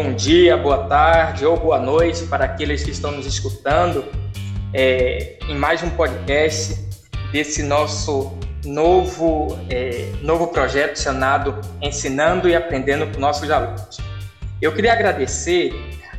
bom 0.00 0.12
dia, 0.12 0.56
boa 0.56 0.86
tarde 0.86 1.44
ou 1.44 1.56
boa 1.56 1.80
noite 1.80 2.24
para 2.26 2.44
aqueles 2.44 2.84
que 2.84 2.92
estão 2.92 3.10
nos 3.10 3.26
escutando 3.26 4.04
é, 4.72 5.36
em 5.48 5.56
mais 5.56 5.82
um 5.82 5.90
podcast 5.90 6.88
desse 7.32 7.64
nosso 7.64 8.38
novo, 8.64 9.58
é, 9.68 10.08
novo 10.22 10.46
projeto 10.46 11.00
chamado 11.00 11.60
Ensinando 11.82 12.48
e 12.48 12.54
Aprendendo 12.54 13.12
com 13.12 13.18
Nossos 13.18 13.50
Alunos. 13.50 13.98
Eu 14.62 14.72
queria 14.72 14.92
agradecer 14.92 15.74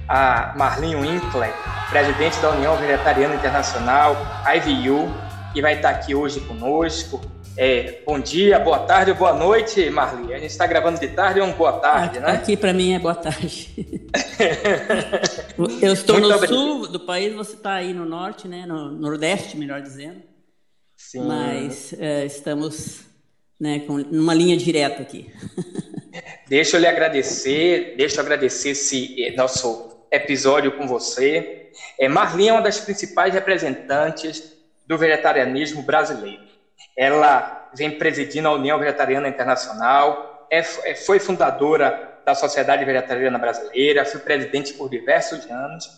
a 0.10 0.54
Marlinho 0.58 1.00
Winkler, 1.00 1.54
presidente 1.90 2.38
da 2.42 2.50
União 2.50 2.76
Vegetariana 2.76 3.36
Internacional, 3.36 4.18
IVU, 4.58 5.10
que 5.54 5.62
vai 5.62 5.76
estar 5.76 5.92
aqui 5.92 6.14
hoje 6.14 6.42
conosco, 6.42 7.22
é, 7.62 8.02
bom 8.06 8.18
dia, 8.18 8.58
boa 8.58 8.80
tarde 8.80 9.12
boa 9.12 9.34
noite, 9.34 9.90
Marli. 9.90 10.34
A 10.34 10.40
gente 10.40 10.52
está 10.52 10.66
gravando 10.66 10.98
de 10.98 11.10
tarde 11.10 11.42
ou 11.42 11.46
um 11.46 11.52
boa 11.52 11.74
tarde, 11.74 12.18
aqui, 12.18 12.26
né? 12.26 12.32
Aqui 12.32 12.56
para 12.56 12.72
mim 12.72 12.94
é 12.94 13.00
boa 13.00 13.14
tarde. 13.14 13.70
Eu 15.82 15.92
estou 15.92 16.22
Muito 16.22 16.40
no 16.40 16.48
sul 16.48 16.88
do 16.88 17.02
país, 17.02 17.34
você 17.34 17.56
está 17.56 17.74
aí 17.74 17.94
no 17.94 18.06
norte, 18.06 18.48
né? 18.48 18.66
No 18.66 18.90
nordeste, 18.92 19.58
melhor 19.58 19.82
dizendo. 19.82 20.22
Sim. 20.96 21.28
Mas 21.28 21.94
é, 22.00 22.26
estamos 22.26 23.02
né, 23.60 23.80
com 23.80 23.96
uma 23.96 24.34
linha 24.34 24.56
direta 24.56 25.02
aqui. 25.02 25.30
Deixa 26.48 26.78
eu 26.78 26.82
lhe 26.82 26.88
agradecer, 26.88 27.96
deixa 27.98 28.16
eu 28.16 28.22
agradecer 28.22 28.70
esse 28.70 29.22
é, 29.22 29.36
nosso 29.36 30.08
episódio 30.10 30.78
com 30.78 30.88
você. 30.88 31.72
É, 32.00 32.08
Marli 32.08 32.48
é 32.48 32.54
uma 32.54 32.62
das 32.62 32.80
principais 32.80 33.34
representantes 33.34 34.54
do 34.88 34.98
vegetarianismo 34.98 35.84
brasileiro. 35.84 36.49
Ela 36.96 37.70
vem 37.74 37.92
presidindo 37.92 38.48
a 38.48 38.54
União 38.54 38.80
Vegetariana 38.80 39.28
Internacional, 39.28 40.48
é, 40.52 40.60
é, 40.60 40.96
foi 40.96 41.20
fundadora 41.20 42.20
da 42.26 42.34
Sociedade 42.34 42.84
Vegetariana 42.84 43.38
Brasileira, 43.38 44.06
foi 44.06 44.20
presidente 44.20 44.74
por 44.74 44.90
diversos 44.90 45.50
anos 45.50 45.90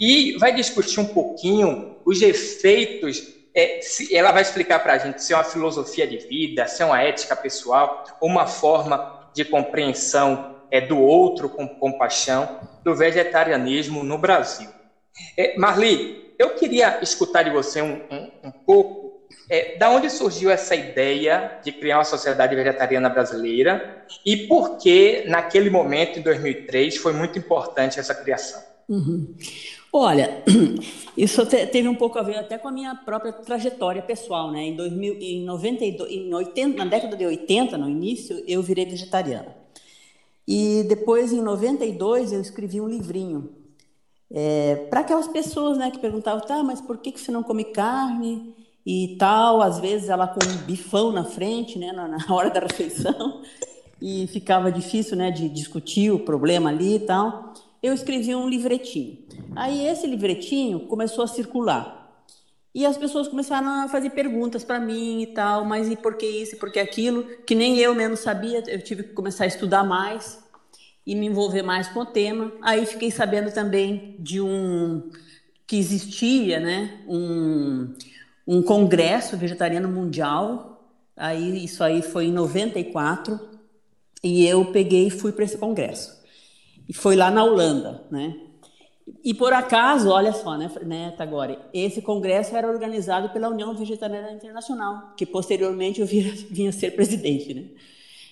e 0.00 0.36
vai 0.38 0.52
discutir 0.52 1.00
um 1.00 1.06
pouquinho 1.06 1.96
os 2.04 2.20
efeitos. 2.20 3.40
É, 3.54 3.80
se, 3.80 4.14
ela 4.14 4.30
vai 4.30 4.42
explicar 4.42 4.80
para 4.80 4.94
a 4.94 4.98
gente 4.98 5.22
se 5.22 5.32
é 5.32 5.36
uma 5.36 5.44
filosofia 5.44 6.06
de 6.06 6.18
vida, 6.18 6.66
se 6.66 6.82
é 6.82 6.86
uma 6.86 7.02
ética 7.02 7.34
pessoal, 7.34 8.04
uma 8.20 8.46
forma 8.46 9.30
de 9.34 9.44
compreensão 9.44 10.56
é, 10.70 10.80
do 10.80 10.98
outro 10.98 11.48
com 11.48 11.66
compaixão 11.66 12.60
do 12.84 12.94
vegetarianismo 12.94 14.04
no 14.04 14.18
Brasil. 14.18 14.68
É, 15.36 15.56
Marli, 15.58 16.34
eu 16.38 16.50
queria 16.50 17.00
escutar 17.02 17.42
de 17.42 17.50
você 17.50 17.82
um, 17.82 18.00
um, 18.10 18.30
um 18.44 18.50
pouco 18.50 19.09
é, 19.48 19.76
da 19.76 19.90
onde 19.90 20.08
surgiu 20.10 20.50
essa 20.50 20.74
ideia 20.74 21.58
de 21.64 21.72
criar 21.72 21.98
uma 21.98 22.04
sociedade 22.04 22.54
vegetariana 22.54 23.08
brasileira 23.08 24.04
e 24.24 24.46
por 24.46 24.78
que, 24.78 25.24
naquele 25.26 25.70
momento, 25.70 26.18
em 26.18 26.22
2003, 26.22 26.96
foi 26.96 27.12
muito 27.12 27.38
importante 27.38 27.98
essa 27.98 28.14
criação? 28.14 28.62
Uhum. 28.88 29.34
Olha, 29.92 30.42
isso 31.16 31.44
teve 31.46 31.88
um 31.88 31.94
pouco 31.94 32.18
a 32.18 32.22
ver 32.22 32.36
até 32.36 32.56
com 32.56 32.68
a 32.68 32.72
minha 32.72 32.94
própria 32.94 33.32
trajetória 33.32 34.02
pessoal, 34.02 34.52
né? 34.52 34.62
Em, 34.62 34.76
2000, 34.76 35.14
em, 35.20 35.44
92, 35.44 36.10
em 36.12 36.32
80, 36.32 36.84
na 36.84 36.90
década 36.90 37.16
de 37.16 37.26
80, 37.26 37.76
no 37.76 37.88
início, 37.88 38.42
eu 38.46 38.62
virei 38.62 38.86
vegetariana. 38.86 39.56
E 40.46 40.84
depois, 40.88 41.32
em 41.32 41.42
92, 41.42 42.32
eu 42.32 42.40
escrevi 42.40 42.80
um 42.80 42.88
livrinho 42.88 43.50
é, 44.32 44.76
para 44.88 45.00
aquelas 45.00 45.26
pessoas 45.26 45.76
né, 45.76 45.90
que 45.90 45.98
perguntavam, 45.98 46.40
tá, 46.46 46.62
mas 46.62 46.80
por 46.80 46.98
que, 46.98 47.10
que 47.10 47.20
você 47.20 47.32
não 47.32 47.42
come 47.42 47.64
carne? 47.64 48.54
E 48.84 49.16
tal, 49.18 49.60
às 49.60 49.78
vezes 49.78 50.08
ela 50.08 50.26
com 50.26 50.44
um 50.44 50.56
bifão 50.64 51.12
na 51.12 51.24
frente, 51.24 51.78
né, 51.78 51.92
na, 51.92 52.08
na 52.08 52.18
hora 52.30 52.50
da 52.50 52.60
refeição, 52.60 53.42
e 54.00 54.26
ficava 54.28 54.72
difícil, 54.72 55.16
né, 55.16 55.30
de 55.30 55.48
discutir 55.48 56.10
o 56.10 56.20
problema 56.20 56.70
ali 56.70 56.96
e 56.96 57.00
tal. 57.00 57.52
Eu 57.82 57.92
escrevi 57.92 58.34
um 58.34 58.48
livretinho. 58.48 59.18
Aí 59.54 59.86
esse 59.86 60.06
livretinho 60.06 60.80
começou 60.80 61.24
a 61.24 61.28
circular. 61.28 62.00
E 62.74 62.86
as 62.86 62.96
pessoas 62.96 63.26
começaram 63.26 63.68
a 63.68 63.88
fazer 63.88 64.10
perguntas 64.10 64.62
para 64.62 64.78
mim 64.78 65.22
e 65.22 65.26
tal, 65.26 65.64
mas 65.64 65.90
e 65.90 65.96
por 65.96 66.16
que 66.16 66.26
isso, 66.26 66.54
e 66.54 66.58
por 66.58 66.70
que 66.70 66.78
aquilo, 66.78 67.24
que 67.44 67.54
nem 67.54 67.78
eu 67.78 67.94
mesmo 67.94 68.16
sabia, 68.16 68.62
eu 68.68 68.80
tive 68.80 69.02
que 69.02 69.12
começar 69.12 69.44
a 69.44 69.48
estudar 69.48 69.82
mais 69.82 70.38
e 71.04 71.16
me 71.16 71.26
envolver 71.26 71.62
mais 71.62 71.88
com 71.88 72.00
o 72.00 72.06
tema. 72.06 72.52
Aí 72.62 72.86
fiquei 72.86 73.10
sabendo 73.10 73.52
também 73.52 74.14
de 74.20 74.40
um 74.40 75.10
que 75.66 75.76
existia, 75.76 76.60
né, 76.60 77.02
um 77.08 77.92
um 78.46 78.62
congresso 78.62 79.36
vegetariano 79.36 79.88
mundial. 79.88 80.84
Aí 81.16 81.64
isso 81.64 81.84
aí 81.84 82.02
foi 82.02 82.26
em 82.26 82.32
94 82.32 83.38
e 84.22 84.46
eu 84.46 84.66
peguei 84.66 85.06
e 85.06 85.10
fui 85.10 85.32
para 85.32 85.44
esse 85.44 85.58
congresso. 85.58 86.18
E 86.88 86.92
foi 86.92 87.16
lá 87.16 87.30
na 87.30 87.44
Holanda, 87.44 88.02
né? 88.10 88.34
E 89.24 89.34
por 89.34 89.52
acaso, 89.52 90.08
olha 90.10 90.32
só, 90.32 90.56
né, 90.56 90.70
né 90.82 91.12
Tagore, 91.16 91.58
esse 91.74 92.00
congresso 92.00 92.56
era 92.56 92.68
organizado 92.68 93.30
pela 93.30 93.48
União 93.48 93.74
Vegetariana 93.74 94.32
Internacional, 94.32 95.14
que 95.16 95.26
posteriormente 95.26 96.00
eu 96.00 96.06
vinha, 96.06 96.32
vinha 96.50 96.72
ser 96.72 96.92
presidente, 96.92 97.52
né? 97.52 97.64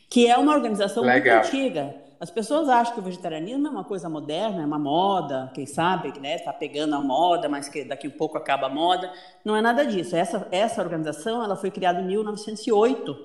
Que 0.09 0.27
é 0.27 0.39
uma 0.39 0.55
organização 0.55 1.03
Legal. 1.03 1.43
muito 1.43 1.49
antiga 1.49 2.08
as 2.21 2.31
pessoas 2.31 2.69
acham 2.69 2.95
que 2.95 3.01
o 3.01 3.03
vegetarianismo 3.03 3.69
é 3.69 3.71
uma 3.71 3.85
coisa 3.85 4.09
moderna, 4.09 4.63
é 4.63 4.67
uma 4.67 4.79
moda, 4.79 5.51
quem 5.55 5.67
sabe, 5.67 6.19
né? 6.19 6.35
Está 6.35 6.53
pegando 6.53 6.97
a 6.97 7.01
moda, 7.01 7.49
mas 7.49 7.69
que 7.69 7.85
daqui 7.85 8.09
a 8.09 8.11
pouco 8.11 8.37
acaba 8.37 8.67
a 8.67 8.69
moda. 8.69 9.13
Não 9.45 9.55
é 9.55 9.61
nada 9.61 9.87
disso. 9.87 10.17
Essa, 10.17 10.49
essa 10.51 10.83
organização 10.83 11.45
ela 11.45 11.55
foi 11.55 11.71
criada 11.71 12.01
em 12.01 12.07
1908. 12.07 13.17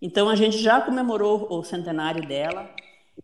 Então 0.00 0.30
a 0.30 0.34
gente 0.34 0.56
já 0.56 0.80
comemorou 0.80 1.46
o 1.50 1.62
centenário 1.62 2.26
dela. 2.26 2.70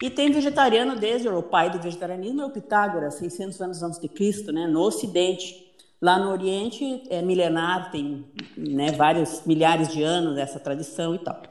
E 0.02 0.10
tem 0.10 0.30
vegetariano 0.30 0.94
desde 0.94 1.26
o 1.26 1.42
pai 1.42 1.70
do 1.70 1.80
vegetarianismo 1.80 2.42
é 2.42 2.44
o 2.44 2.50
Pitágoras, 2.50 3.14
600 3.14 3.60
anos 3.62 3.82
antes 3.82 3.98
de 3.98 4.08
Cristo, 4.08 4.52
né? 4.52 4.66
No 4.66 4.82
Ocidente. 4.82 5.66
Lá 6.00 6.18
no 6.18 6.30
Oriente 6.30 7.02
é 7.08 7.20
milenar, 7.22 7.90
tem 7.90 8.24
né, 8.56 8.92
vários 8.92 9.44
milhares 9.44 9.88
de 9.88 10.02
anos 10.02 10.38
essa 10.38 10.60
tradição 10.60 11.14
e 11.14 11.18
tal. 11.18 11.42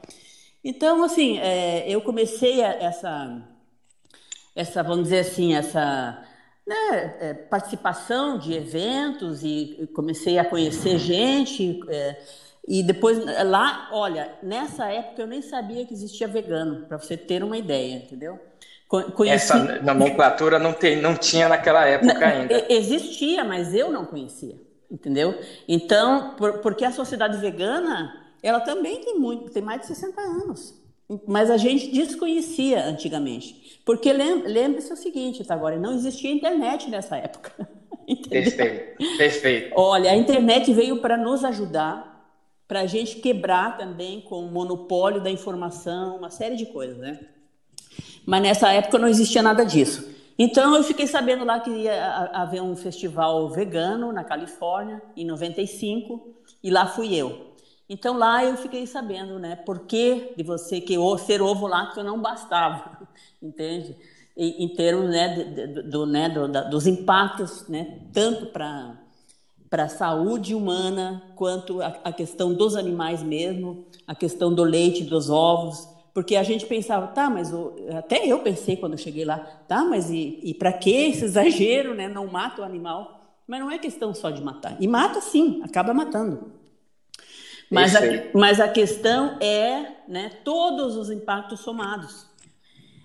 Então, 0.62 1.02
assim, 1.04 1.38
é, 1.38 1.88
eu 1.88 2.00
comecei 2.00 2.60
essa, 2.60 3.42
essa, 4.54 4.82
vamos 4.82 5.04
dizer 5.04 5.20
assim, 5.20 5.54
essa 5.54 6.22
né, 6.66 7.16
é, 7.20 7.34
participação 7.34 8.38
de 8.38 8.52
eventos 8.54 9.42
e 9.42 9.88
comecei 9.94 10.38
a 10.38 10.44
conhecer 10.44 10.98
gente. 10.98 11.80
É, 11.88 12.20
e 12.66 12.82
depois, 12.82 13.18
lá, 13.46 13.88
olha, 13.92 14.30
nessa 14.42 14.86
época 14.86 15.22
eu 15.22 15.26
nem 15.26 15.40
sabia 15.40 15.86
que 15.86 15.94
existia 15.94 16.28
vegano, 16.28 16.86
para 16.86 16.98
você 16.98 17.16
ter 17.16 17.42
uma 17.42 17.56
ideia, 17.56 17.96
entendeu? 17.96 18.38
Conheci... 18.88 19.52
Essa 19.52 19.82
nomenclatura 19.82 20.58
não, 20.58 20.72
tem, 20.72 21.00
não 21.00 21.14
tinha 21.14 21.48
naquela 21.48 21.86
época 21.86 22.26
ainda. 22.26 22.66
Existia, 22.68 23.44
mas 23.44 23.74
eu 23.74 23.90
não 23.90 24.04
conhecia, 24.04 24.56
entendeu? 24.90 25.38
Então, 25.66 26.34
por, 26.36 26.58
porque 26.58 26.84
a 26.84 26.90
sociedade 26.90 27.38
vegana 27.38 28.27
ela 28.42 28.60
também 28.60 29.00
tem 29.00 29.18
muito, 29.18 29.50
tem 29.50 29.62
mais 29.62 29.80
de 29.82 29.86
60 29.88 30.20
anos. 30.20 30.74
Mas 31.26 31.50
a 31.50 31.56
gente 31.56 31.90
desconhecia 31.90 32.84
antigamente. 32.84 33.80
Porque 33.84 34.12
lembre-se 34.12 34.92
o 34.92 34.96
seguinte, 34.96 35.42
tá 35.44 35.54
agora, 35.54 35.78
não 35.78 35.94
existia 35.94 36.30
internet 36.30 36.90
nessa 36.90 37.16
época. 37.16 37.52
Perfeito, 38.30 38.96
perfeito. 39.18 39.72
Olha, 39.76 40.10
a 40.10 40.16
internet 40.16 40.72
veio 40.72 40.96
para 40.98 41.14
nos 41.14 41.44
ajudar, 41.44 42.32
para 42.66 42.80
a 42.80 42.86
gente 42.86 43.16
quebrar 43.16 43.76
também 43.76 44.22
com 44.22 44.46
o 44.46 44.50
monopólio 44.50 45.22
da 45.22 45.30
informação, 45.30 46.16
uma 46.16 46.30
série 46.30 46.56
de 46.56 46.64
coisas, 46.64 46.96
né? 46.96 47.20
Mas 48.24 48.42
nessa 48.42 48.72
época 48.72 48.98
não 48.98 49.08
existia 49.08 49.42
nada 49.42 49.62
disso. 49.62 50.08
Então 50.38 50.74
eu 50.74 50.82
fiquei 50.82 51.06
sabendo 51.06 51.44
lá 51.44 51.60
que 51.60 51.68
ia 51.68 52.30
haver 52.32 52.62
um 52.62 52.74
festival 52.76 53.50
vegano 53.50 54.10
na 54.10 54.24
Califórnia, 54.24 55.02
em 55.14 55.26
95, 55.26 56.34
e 56.62 56.70
lá 56.70 56.86
fui 56.86 57.14
eu. 57.14 57.47
Então 57.88 58.18
lá 58.18 58.44
eu 58.44 58.56
fiquei 58.56 58.86
sabendo, 58.86 59.38
né, 59.38 59.56
por 59.56 59.86
que 59.86 60.34
de 60.36 60.42
você 60.42 60.80
que 60.80 60.94
ser 61.24 61.40
ovo 61.40 61.66
lácteo 61.66 62.04
não 62.04 62.20
bastava, 62.20 63.08
entende? 63.42 63.96
Em, 64.36 64.64
em 64.64 64.68
termos, 64.68 65.08
né, 65.10 65.66
do, 65.66 65.82
do 65.90 66.06
né, 66.06 66.28
do, 66.28 66.46
da, 66.48 66.62
dos 66.64 66.86
impactos, 66.86 67.66
né, 67.68 68.00
tanto 68.12 68.46
para 68.46 68.98
para 69.70 69.84
a 69.84 69.88
saúde 69.88 70.54
humana 70.54 71.22
quanto 71.36 71.82
a, 71.82 71.88
a, 72.04 72.10
questão 72.10 72.54
dos 72.54 72.74
animais 72.74 73.22
mesmo, 73.22 73.84
a 74.06 74.14
questão 74.14 74.54
do 74.54 74.64
leite, 74.64 75.04
dos 75.04 75.28
ovos, 75.28 75.86
porque 76.14 76.36
a 76.36 76.42
gente 76.42 76.66
pensava, 76.66 77.06
tá, 77.08 77.28
mas 77.28 77.52
o, 77.52 77.74
até 77.96 78.26
eu 78.26 78.38
pensei 78.40 78.76
quando 78.76 78.92
eu 78.92 78.98
cheguei 78.98 79.24
lá, 79.24 79.38
tá, 79.68 79.84
mas 79.84 80.10
e, 80.10 80.40
e 80.42 80.54
para 80.54 80.72
que 80.72 80.90
esse 80.90 81.24
exagero, 81.24 81.94
né? 81.94 82.08
Não 82.08 82.26
mata 82.26 82.62
o 82.62 82.64
animal, 82.64 83.20
mas 83.46 83.60
não 83.60 83.70
é 83.70 83.78
questão 83.78 84.14
só 84.14 84.30
de 84.30 84.42
matar. 84.42 84.76
E 84.80 84.88
mata 84.88 85.20
sim, 85.20 85.60
acaba 85.62 85.92
matando. 85.92 86.57
Mas 87.70 87.94
a, 87.94 88.00
mas 88.34 88.60
a 88.60 88.68
questão 88.68 89.36
é 89.40 89.86
né, 90.08 90.30
todos 90.42 90.96
os 90.96 91.10
impactos 91.10 91.60
somados. 91.60 92.26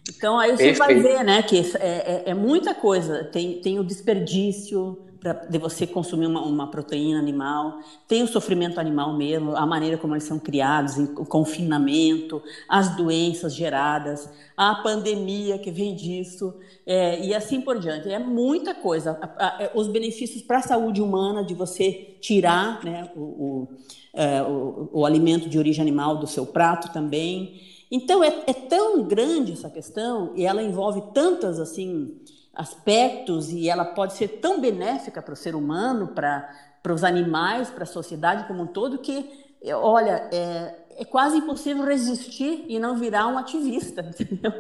Então 0.10 0.38
aí 0.38 0.52
você 0.52 0.74
Perfeito. 0.74 0.78
vai 0.78 0.96
ver 0.96 1.24
né, 1.24 1.42
que 1.44 1.58
é, 1.58 1.78
é, 1.80 2.24
é, 2.28 2.34
muita 2.34 2.74
coisa. 2.74 3.24
Tem, 3.26 3.62
tem 3.62 3.80
o 3.80 3.84
desperdício, 3.84 5.02
pra, 5.20 5.34
de 5.34 5.58
você 5.58 5.88
consumir 5.88 6.28
uma, 6.28 6.42
uma, 6.42 6.70
proteína 6.70 7.18
animal, 7.18 7.80
tem 8.08 8.22
o 8.22 8.28
sofrimento 8.28 8.80
animal 8.80 9.14
mesmo, 9.16 9.56
a 9.56 9.66
maneira 9.66 9.98
como 9.98 10.14
eles 10.14 10.26
são 10.26 10.38
criados, 10.38 10.98
o 10.98 11.26
confinamento, 11.26 12.44
as 12.68 12.96
doenças 12.98 13.56
geradas, 13.56 14.30
a 14.58 14.76
pandemia 14.76 15.58
que 15.58 15.72
vem 15.72 15.96
disso, 15.96 16.54
é, 16.86 17.26
e 17.26 17.34
assim 17.34 17.62
por 17.62 17.80
diante. 17.80 18.10
É 18.10 18.20
muita 18.20 18.76
coisa. 18.76 19.18
É, 19.60 19.72
os 19.74 19.88
benefícios 19.88 20.42
para 20.42 20.58
a 20.58 20.64
saúde 20.64 21.02
humana 21.02 21.46
de 21.46 21.54
você 21.54 22.18
tirar 22.20 22.84
né, 22.84 23.10
o, 23.16 23.22
o, 23.22 23.68
é, 24.14 24.42
o, 24.44 24.90
o 24.92 25.06
alimento 25.06 25.50
de 25.50 25.58
origem 25.58 25.82
animal 25.82 26.18
do 26.18 26.28
seu 26.28 26.46
prato 26.46 26.92
também. 26.94 27.62
Então 27.92 28.24
é, 28.24 28.44
é 28.48 28.54
tão 28.54 29.04
grande 29.04 29.54
essa 29.54 29.70
questão 29.70 30.34
e 30.36 30.46
ela 30.46 30.62
envolve 30.62 31.02
tantas 31.14 31.60
assim 31.60 32.22
aspectos 32.54 33.52
e 33.52 33.68
ela 33.68 33.84
pode 33.84 34.14
ser 34.14 34.40
tão 34.40 34.62
benéfica 34.62 35.22
para 35.22 35.34
o 35.34 35.38
ser 35.38 35.56
humano, 35.56 36.10
para 36.10 36.50
para 36.84 36.94
os 36.94 37.04
animais, 37.06 37.70
para 37.70 37.84
a 37.84 37.88
sociedade 37.88 38.46
como 38.46 38.64
um 38.64 38.68
todo, 38.68 38.98
que, 38.98 39.26
olha, 39.74 40.28
é, 40.34 40.76
é 40.98 41.06
quase 41.06 41.38
impossível 41.38 41.86
resistir 41.86 42.66
e 42.68 42.78
não 42.78 42.98
virar 42.98 43.28
um 43.28 43.38
ativista, 43.38 44.02
entendeu? 44.20 44.52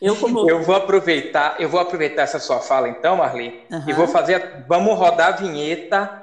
Eu, 0.00 0.16
como... 0.16 0.50
eu 0.50 0.60
vou 0.64 0.74
aproveitar, 0.74 1.60
eu 1.60 1.68
vou 1.68 1.78
aproveitar 1.78 2.22
essa 2.22 2.40
sua 2.40 2.58
fala 2.58 2.88
então, 2.88 3.16
Marli, 3.16 3.60
uhum. 3.70 3.84
e 3.86 3.92
vou 3.92 4.08
fazer, 4.08 4.64
vamos 4.66 4.98
rodar 4.98 5.28
a 5.28 5.36
vinheta, 5.36 6.21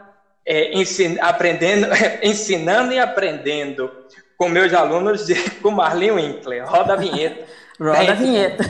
é, 0.49 0.75
ensin, 0.75 1.19
aprendendo, 1.21 1.87
ensinando 2.23 2.91
e 2.91 2.97
aprendendo 2.97 3.91
com 4.35 4.49
meus 4.49 4.73
alunos 4.73 5.27
de, 5.27 5.35
com 5.61 5.69
Marli 5.69 6.09
Winkler. 6.09 6.65
Roda 6.65 6.93
a 6.93 6.95
vinheta. 6.95 7.45
Roda 7.79 8.11
a 8.11 8.15
vinheta. 8.15 8.63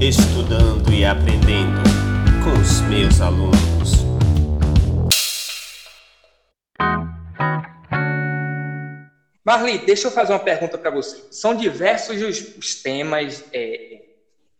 estudando 0.00 0.92
e 0.92 1.04
aprendendo 1.04 1.80
com 2.42 2.60
os 2.60 2.80
meus 2.80 3.20
alunos. 3.20 4.02
Marli, 9.44 9.78
deixa 9.78 10.08
eu 10.08 10.10
fazer 10.10 10.32
uma 10.32 10.40
pergunta 10.40 10.76
para 10.76 10.90
você. 10.90 11.22
São 11.30 11.54
diversos 11.54 12.20
os, 12.20 12.56
os 12.56 12.82
temas. 12.82 13.44
É, 13.52 13.91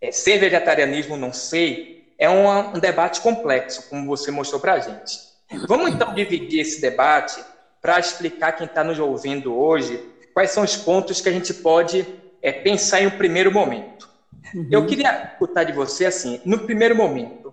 é, 0.03 0.11
ser 0.11 0.39
vegetarianismo, 0.39 1.17
não 1.17 1.33
sei, 1.33 2.13
é 2.19 2.29
uma, 2.29 2.77
um 2.77 2.81
debate 2.81 3.21
complexo, 3.21 3.89
como 3.89 4.07
você 4.07 4.31
mostrou 4.33 4.61
para 4.61 4.75
a 4.75 4.81
gente. 4.81 5.19
Vamos 5.69 5.93
então 5.93 6.13
dividir 6.13 6.61
esse 6.61 6.81
debate 6.81 7.43
para 7.81 8.01
explicar 8.01 8.53
quem 8.53 8.67
está 8.67 8.83
nos 8.83 8.99
ouvindo 8.99 9.57
hoje 9.57 10.13
quais 10.35 10.51
são 10.51 10.65
os 10.65 10.77
pontos 10.77 11.21
que 11.21 11.29
a 11.29 11.33
gente 11.33 11.53
pode 11.55 12.07
é, 12.41 12.51
pensar 12.51 13.03
em 13.03 13.07
um 13.07 13.11
primeiro 13.11 13.53
momento. 13.53 14.09
Uhum. 14.55 14.69
Eu 14.71 14.87
queria 14.87 15.31
escutar 15.33 15.65
de 15.65 15.73
você 15.73 16.07
assim, 16.07 16.41
no 16.45 16.61
primeiro 16.61 16.97
momento, 16.97 17.53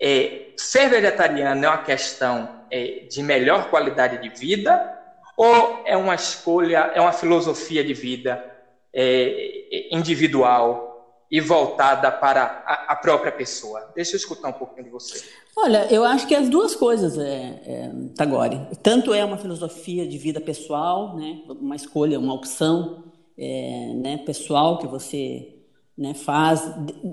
é, 0.00 0.48
ser 0.56 0.88
vegetariano 0.88 1.64
é 1.64 1.68
uma 1.68 1.84
questão 1.84 2.62
é, 2.70 3.04
de 3.08 3.22
melhor 3.22 3.70
qualidade 3.70 4.18
de 4.18 4.28
vida 4.28 4.92
ou 5.36 5.82
é 5.86 5.96
uma 5.96 6.14
escolha, 6.14 6.90
é 6.94 7.00
uma 7.00 7.12
filosofia 7.12 7.84
de 7.84 7.94
vida 7.94 8.44
é, 8.92 9.88
individual 9.90 10.95
e 11.30 11.40
voltada 11.40 12.10
para 12.10 12.62
a, 12.66 12.92
a, 12.92 12.96
própria 12.96 13.32
pessoa? 13.32 13.90
Deixa 13.94 14.12
eu 14.12 14.16
escutar 14.16 14.48
um 14.48 14.52
pouquinho 14.52 14.84
de 14.84 14.90
você. 14.90 15.24
Olha, 15.56 15.86
eu 15.92 16.04
acho 16.04 16.26
que 16.26 16.34
as 16.34 16.48
duas 16.48 16.74
coisas, 16.74 17.18
é, 17.18 17.60
é, 17.64 17.90
Tagore. 18.16 18.60
Tanto 18.82 19.12
é 19.12 19.24
uma 19.24 19.38
filosofia 19.38 20.06
de 20.06 20.18
vida 20.18 20.40
pessoal, 20.40 21.16
né, 21.16 21.42
uma 21.48 21.74
escolha, 21.74 22.18
uma 22.18 22.34
opção 22.34 23.04
é, 23.36 23.92
né, 23.94 24.18
pessoal 24.18 24.78
que 24.78 24.86
você 24.86 25.56
né, 25.96 26.14
faz 26.14 26.62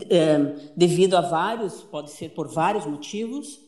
é, 0.09 0.37
devido 0.75 1.15
a 1.15 1.21
vários, 1.21 1.81
pode 1.83 2.11
ser 2.11 2.29
por 2.29 2.47
vários 2.47 2.85
motivos, 2.85 3.61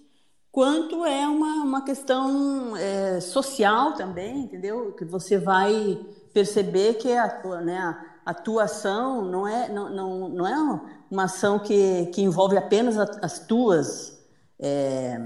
quanto 0.52 1.06
é 1.06 1.28
uma, 1.28 1.64
uma 1.64 1.82
questão 1.84 2.76
é, 2.78 3.20
social 3.20 3.94
também, 3.94 4.40
entendeu? 4.40 4.94
Que 4.94 5.06
você 5.06 5.38
vai 5.38 6.00
perceber 6.34 6.96
que 6.96 7.12
a, 7.12 7.62
né, 7.62 8.06
a 8.26 8.32
atuação 8.32 9.24
não 9.24 9.48
é, 9.48 9.70
não, 9.70 9.90
não, 9.90 10.30
não 10.30 10.48
é 10.48 10.82
uma 11.12 11.26
ação 11.26 11.60
que, 11.60 12.08
que 12.08 12.22
envolve 12.22 12.58
apenas 12.58 12.98
as 12.98 13.40
tuas 13.40 14.20
é, 14.60 15.22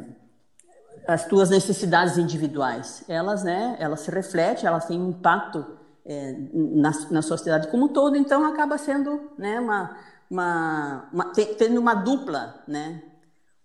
as 1.07 1.25
tuas 1.25 1.49
necessidades 1.49 2.17
individuais. 2.17 3.03
Elas, 3.07 3.43
né, 3.43 3.75
elas 3.79 4.01
se 4.01 4.11
refletem, 4.11 4.67
elas 4.67 4.85
têm 4.85 4.99
um 5.01 5.09
impacto 5.09 5.65
é, 6.05 6.35
na, 6.53 6.91
na 7.09 7.21
sociedade 7.21 7.67
como 7.69 7.85
um 7.85 7.87
todo, 7.87 8.15
então 8.15 8.45
acaba 8.45 8.77
sendo 8.77 9.31
né, 9.37 9.59
uma, 9.59 9.97
uma, 10.29 11.09
uma, 11.11 11.25
tendo 11.57 11.79
uma 11.79 11.95
dupla, 11.95 12.61
né? 12.67 13.01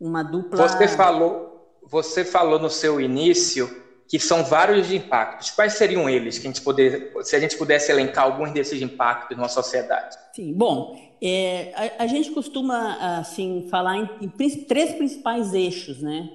Uma 0.01 0.23
dupla. 0.23 0.69
Você 0.69 0.89
falou, 0.89 1.79
você 1.83 2.25
falou 2.25 2.59
no 2.59 2.71
seu 2.71 3.01
início 3.01 3.84
que 4.09 4.19
são 4.19 4.45
vários 4.45 4.93
impactos. 4.93 5.51
Quais 5.51 5.75
seriam 5.75 6.09
eles, 6.09 6.39
que 6.39 6.47
a 6.47 6.51
gente 6.51 6.63
poder, 6.63 7.13
se 7.23 7.35
a 7.35 7.41
gente 7.41 7.57
pudesse 7.57 7.91
elencar 7.91 8.25
alguns 8.25 8.53
desses 8.53 8.81
impactos 8.83 9.37
na 9.37 9.49
sociedade? 9.49 10.17
Sim, 10.35 10.53
bom, 10.53 10.97
é, 11.23 11.73
a, 11.75 12.05
a, 12.05 12.07
gente 12.07 12.31
costuma 12.31 13.19
assim 13.19 13.67
falar 13.71 13.97
em, 13.97 14.11
em, 14.21 14.29
três 14.29 14.93
principais 14.95 15.55
eixos, 15.55 16.03
né? 16.03 16.29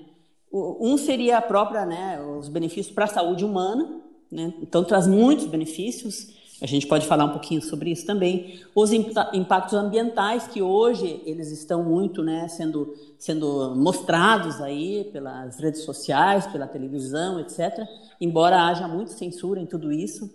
Um 0.51 0.98
seria 0.98 1.38
a 1.38 1.42
própria, 1.42 1.86
né, 1.86 2.19
os 2.19 2.50
benefícios 2.50 2.94
para 2.94 3.06
a 3.06 3.07
saúde 3.07 3.45
humana, 3.45 4.01
né? 4.31 4.51
Então, 4.62 4.83
traz 4.83 5.06
muitos 5.06 5.45
benefícios. 5.45 6.39
A 6.62 6.66
gente 6.66 6.88
pode 6.88 7.08
falar 7.08 7.26
um 7.26 7.32
pouquinho 7.32 7.62
sobre 7.62 7.92
isso 7.92 8.06
também. 8.06 8.62
Os 8.76 8.92
impactos 8.92 9.74
ambientais 9.74 10.48
que 10.48 10.62
hoje 10.62 11.22
eles 11.26 11.52
estão 11.52 11.84
muito, 11.84 12.22
né, 12.22 12.48
sendo 12.48 12.94
sendo 13.20 13.76
mostrados 13.76 14.62
aí 14.62 15.10
pelas 15.12 15.60
redes 15.60 15.84
sociais, 15.84 16.48
pela 16.48 16.66
televisão, 16.66 17.38
etc. 17.40 17.86
Embora 18.20 18.64
haja 18.66 18.88
muita 18.88 19.12
censura 19.12 19.60
em 19.60 19.66
tudo 19.66 19.92
isso. 19.92 20.34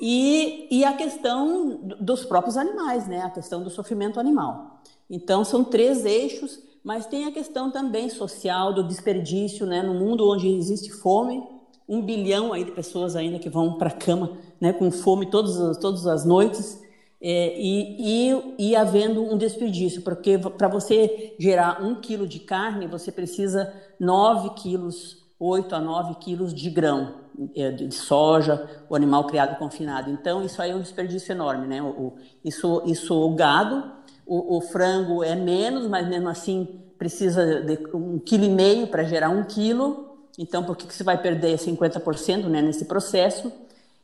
E, 0.00 0.66
e 0.70 0.84
a 0.84 0.94
questão 0.94 1.78
dos 2.00 2.24
próprios 2.24 2.56
animais, 2.56 3.06
né, 3.06 3.20
a 3.20 3.30
questão 3.30 3.62
do 3.62 3.70
sofrimento 3.70 4.18
animal. 4.18 4.82
Então 5.08 5.44
são 5.44 5.62
três 5.62 6.04
eixos, 6.04 6.58
mas 6.82 7.06
tem 7.06 7.26
a 7.26 7.32
questão 7.32 7.70
também 7.70 8.08
social 8.08 8.72
do 8.72 8.82
desperdício, 8.82 9.66
né, 9.66 9.82
no 9.82 9.94
mundo 9.94 10.28
onde 10.28 10.48
existe 10.48 10.90
fome, 10.92 11.42
um 11.88 12.02
bilhão 12.02 12.52
aí 12.52 12.64
de 12.64 12.72
pessoas 12.72 13.14
ainda 13.14 13.38
que 13.38 13.48
vão 13.48 13.74
para 13.74 13.88
a 13.88 13.92
cama 13.92 14.38
né, 14.60 14.72
com 14.72 14.90
fome 14.90 15.26
todas, 15.26 15.78
todas 15.78 16.06
as 16.06 16.24
noites 16.24 16.80
é, 17.20 17.58
e, 17.58 18.30
e, 18.30 18.70
e, 18.70 18.76
havendo 18.76 19.22
um 19.22 19.38
desperdício, 19.38 20.02
porque 20.02 20.36
para 20.38 20.68
você 20.68 21.34
gerar 21.38 21.82
um 21.82 21.94
quilo 21.94 22.28
de 22.28 22.40
carne, 22.40 22.86
você 22.86 23.10
precisa 23.10 23.72
9 23.98 24.50
quilos, 24.50 25.24
8 25.40 25.74
a 25.74 25.80
9 25.80 26.16
quilos 26.16 26.52
de 26.52 26.68
grão 26.68 27.14
é, 27.54 27.70
de 27.70 27.94
soja, 27.94 28.68
o 28.88 28.94
animal 28.94 29.26
criado 29.26 29.58
confinado. 29.58 30.10
Então, 30.10 30.44
isso 30.44 30.60
aí 30.60 30.70
é 30.70 30.76
um 30.76 30.80
desperdício 30.80 31.32
enorme. 31.32 31.66
Né? 31.66 31.82
O, 31.82 32.14
isso, 32.44 32.82
isso 32.84 33.14
o 33.14 33.34
gado, 33.34 33.90
o, 34.26 34.58
o 34.58 34.60
frango 34.60 35.24
é 35.24 35.34
menos, 35.34 35.88
mas 35.88 36.06
mesmo 36.06 36.28
assim 36.28 36.82
precisa 36.98 37.62
de 37.62 37.78
um 37.94 38.18
quilo 38.18 38.44
e 38.44 38.50
meio 38.50 38.86
para 38.88 39.04
gerar 39.04 39.30
um 39.30 39.44
quilo, 39.44 40.15
então, 40.38 40.64
por 40.64 40.76
que, 40.76 40.86
que 40.86 40.94
você 40.94 41.02
vai 41.02 41.20
perder 41.20 41.56
50% 41.56 42.44
né, 42.46 42.60
nesse 42.60 42.84
processo? 42.84 43.50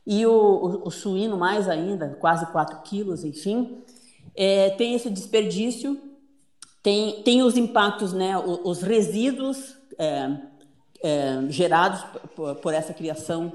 E 0.05 0.25
o, 0.25 0.31
o, 0.31 0.87
o, 0.87 0.91
suíno, 0.91 1.37
mais 1.37 1.69
ainda, 1.69 2.17
quase 2.19 2.45
4 2.47 2.81
quilos, 2.81 3.23
enfim, 3.23 3.83
é, 4.35 4.71
tem 4.71 4.95
esse 4.95 5.09
desperdício, 5.09 5.99
tem, 6.81 7.21
tem 7.23 7.41
os 7.41 7.55
impactos, 7.55 8.11
né, 8.11 8.37
os, 8.37 8.59
os 8.63 8.81
resíduos 8.81 9.77
é, 9.97 10.37
é, 11.01 11.41
gerados 11.49 12.03
por, 12.35 12.55
por, 12.55 12.73
essa 12.73 12.93
criação 12.93 13.53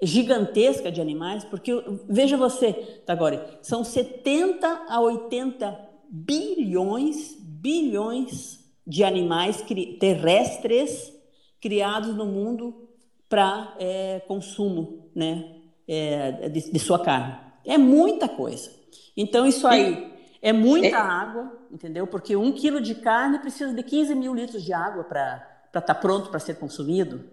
gigantesca 0.00 0.92
de 0.92 1.00
animais, 1.00 1.44
porque, 1.44 1.72
veja 2.08 2.36
você, 2.36 3.00
agora, 3.08 3.58
são 3.62 3.82
70 3.82 4.84
a 4.88 5.00
80 5.00 5.88
bilhões, 6.08 7.36
bilhões 7.40 8.60
de 8.86 9.02
animais 9.02 9.64
terrestres 9.98 11.12
criados 11.60 12.14
no 12.14 12.26
mundo 12.26 12.88
para 13.28 13.74
é, 13.78 14.20
consumo 14.26 15.10
né, 15.14 15.56
é, 15.86 16.48
de, 16.48 16.72
de, 16.72 16.78
sua 16.78 16.98
carne. 16.98 17.38
É 17.64 17.78
muita 17.78 18.28
coisa. 18.28 18.70
Então, 19.16 19.46
isso 19.46 19.66
aí 19.66 20.12
é 20.42 20.52
muita 20.52 20.88
é. 20.88 20.94
água, 20.94 21.52
entendeu? 21.70 22.06
Porque 22.06 22.34
um 22.34 22.52
quilo 22.52 22.80
de 22.80 22.94
carne 22.96 23.38
precisa 23.38 23.72
de 23.72 23.82
15 23.82 24.14
mil 24.14 24.34
litros 24.34 24.64
de 24.64 24.72
água 24.72 25.04
para 25.04 25.46
estar 25.66 25.80
tá 25.80 25.94
pronto 25.94 26.30
para 26.30 26.40
ser 26.40 26.54
consumido. 26.54 27.24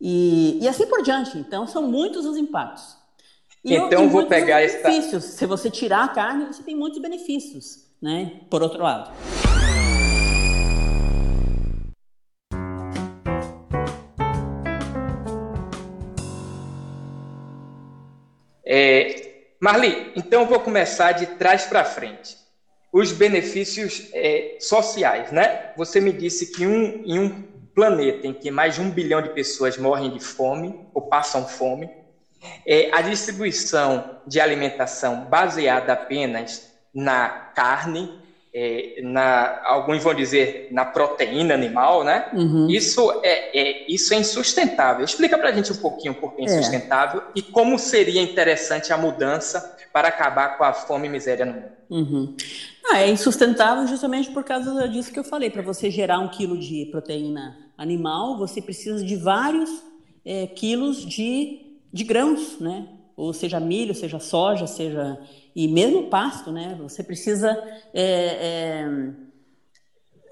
E, 0.00 0.58
e, 0.60 0.66
assim 0.66 0.86
por 0.86 1.02
diante. 1.02 1.38
Então, 1.38 1.66
são 1.66 1.82
muitos 1.82 2.24
os 2.24 2.36
impactos. 2.36 2.96
E 3.64 3.74
então, 3.74 4.02
eu, 4.02 4.08
vou 4.08 4.26
pegar 4.26 4.56
benefícios. 4.56 5.24
Esta... 5.24 5.38
Se 5.38 5.46
você 5.46 5.70
tirar 5.70 6.04
a 6.04 6.08
carne, 6.08 6.46
você 6.46 6.62
tem 6.62 6.74
muitos 6.74 7.00
benefícios, 7.00 7.86
né? 8.00 8.40
Por 8.50 8.62
outro 8.62 8.82
lado. 8.82 9.12
É, 18.74 19.50
Marli, 19.60 20.12
então 20.16 20.40
eu 20.40 20.46
vou 20.46 20.58
começar 20.58 21.12
de 21.12 21.26
trás 21.26 21.66
para 21.66 21.84
frente. 21.84 22.38
os 22.90 23.12
benefícios 23.12 24.08
é, 24.14 24.56
sociais, 24.58 25.30
né? 25.30 25.72
Você 25.76 26.00
me 26.00 26.10
disse 26.10 26.52
que 26.52 26.66
um, 26.66 27.02
em 27.04 27.18
um 27.18 27.42
planeta 27.74 28.26
em 28.26 28.32
que 28.32 28.50
mais 28.50 28.76
de 28.76 28.80
um 28.80 28.90
bilhão 28.90 29.20
de 29.20 29.28
pessoas 29.28 29.76
morrem 29.76 30.10
de 30.10 30.20
fome 30.20 30.88
ou 30.94 31.02
passam 31.02 31.46
fome, 31.46 31.90
é, 32.66 32.88
a 32.94 33.02
distribuição 33.02 34.22
de 34.26 34.40
alimentação 34.40 35.26
baseada 35.26 35.92
apenas 35.92 36.72
na 36.94 37.28
carne, 37.28 38.21
é, 38.54 39.00
na, 39.02 39.60
alguns 39.64 40.02
vão 40.02 40.14
dizer 40.14 40.68
na 40.70 40.84
proteína 40.84 41.54
animal, 41.54 42.04
né? 42.04 42.28
Uhum. 42.34 42.68
Isso, 42.68 43.20
é, 43.22 43.58
é, 43.58 43.90
isso 43.90 44.12
é 44.12 44.18
insustentável. 44.18 45.04
Explica 45.04 45.38
para 45.38 45.48
a 45.48 45.52
gente 45.52 45.72
um 45.72 45.76
pouquinho 45.76 46.14
por 46.14 46.34
que 46.34 46.42
é, 46.42 46.44
é 46.44 46.46
insustentável 46.48 47.22
e 47.34 47.40
como 47.40 47.78
seria 47.78 48.20
interessante 48.20 48.92
a 48.92 48.98
mudança 48.98 49.76
para 49.92 50.08
acabar 50.08 50.58
com 50.58 50.64
a 50.64 50.72
fome 50.72 51.08
e 51.08 51.10
miséria 51.10 51.46
no 51.46 51.52
mundo. 51.54 51.72
Uhum. 51.88 52.36
Ah, 52.90 53.00
é 53.00 53.10
insustentável 53.10 53.86
justamente 53.86 54.30
por 54.30 54.44
causa 54.44 54.88
disso 54.88 55.12
que 55.12 55.18
eu 55.18 55.24
falei. 55.24 55.48
Para 55.48 55.62
você 55.62 55.90
gerar 55.90 56.18
um 56.18 56.28
quilo 56.28 56.58
de 56.58 56.86
proteína 56.90 57.56
animal, 57.76 58.36
você 58.36 58.60
precisa 58.60 59.02
de 59.02 59.16
vários 59.16 59.70
é, 60.24 60.46
quilos 60.46 61.04
de, 61.04 61.78
de 61.92 62.04
grãos, 62.04 62.58
né? 62.60 62.86
Ou 63.16 63.32
seja 63.32 63.60
milho, 63.60 63.94
seja 63.94 64.18
soja, 64.18 64.66
seja 64.66 65.18
e 65.54 65.68
mesmo 65.68 66.08
pasto, 66.08 66.50
né? 66.50 66.76
Você 66.80 67.02
precisa 67.02 67.50
é, 67.92 68.84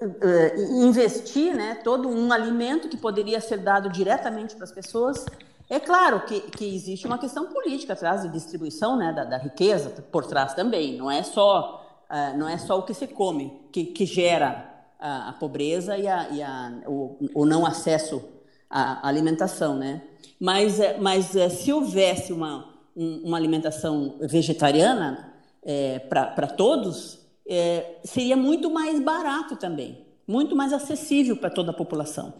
é, 0.01 0.07
é, 0.21 0.55
investir, 0.83 1.55
né? 1.55 1.75
Todo 1.83 2.09
um 2.09 2.31
alimento 2.31 2.89
que 2.89 2.97
poderia 2.97 3.39
ser 3.39 3.57
dado 3.57 3.89
diretamente 3.89 4.55
para 4.55 4.63
as 4.63 4.71
pessoas. 4.71 5.25
É 5.69 5.79
claro 5.79 6.21
que, 6.25 6.41
que 6.41 6.75
existe 6.75 7.05
uma 7.05 7.17
questão 7.17 7.47
política 7.47 7.93
atrás 7.93 8.23
de 8.23 8.29
distribuição, 8.29 8.97
né? 8.97 9.13
Da, 9.13 9.23
da 9.23 9.37
riqueza 9.37 9.89
por 10.11 10.25
trás 10.25 10.53
também. 10.53 10.97
Não 10.97 11.09
é 11.09 11.21
só 11.21 11.81
uh, 12.11 12.37
não 12.37 12.47
é 12.47 12.57
só 12.57 12.77
o 12.77 12.83
que 12.83 12.93
se 12.93 13.07
come 13.07 13.61
que, 13.71 13.85
que 13.85 14.05
gera 14.05 14.69
a, 14.99 15.29
a 15.29 15.33
pobreza 15.33 15.97
e, 15.97 16.07
a, 16.07 16.29
e 16.29 16.43
a, 16.43 16.81
o, 16.85 17.17
o 17.33 17.45
não 17.45 17.65
acesso 17.65 18.21
à 18.69 19.07
alimentação, 19.07 19.75
né? 19.75 20.01
Mas, 20.39 20.79
é, 20.79 20.97
mas 20.97 21.27
se 21.27 21.71
houvesse 21.71 22.33
uma 22.33 22.70
um, 22.95 23.21
uma 23.25 23.37
alimentação 23.37 24.17
vegetariana 24.21 25.33
é, 25.63 25.99
para 25.99 26.47
todos, 26.47 27.19
é, 27.47 27.99
seria 28.03 28.37
muito 28.37 28.69
mais 28.69 28.99
barato 28.99 29.55
também, 29.55 30.05
muito 30.27 30.55
mais 30.55 30.73
acessível 30.73 31.37
para 31.37 31.49
toda 31.49 31.71
a 31.71 31.73
população. 31.73 32.33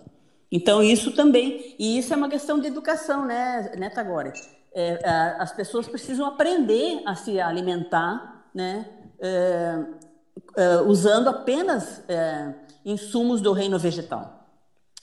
Então, 0.51 0.84
isso 0.84 1.12
também, 1.12 1.75
e 1.79 1.98
isso 1.98 2.13
é 2.13 2.17
uma 2.17 2.29
questão 2.29 2.60
de 2.60 2.67
educação, 2.67 3.25
né, 3.25 3.72
né 3.77 3.89
Tagore? 3.89 4.34
É, 4.74 5.00
as 5.39 5.51
pessoas 5.53 5.88
precisam 5.88 6.25
aprender 6.25 7.01
a 7.05 7.15
se 7.15 7.39
alimentar, 7.39 8.46
né, 8.53 8.86
é, 9.20 9.86
é, 10.55 10.81
usando 10.81 11.29
apenas 11.29 12.03
é, 12.10 12.53
insumos 12.84 13.41
do 13.41 13.53
reino 13.53 13.79
vegetal. 13.79 14.40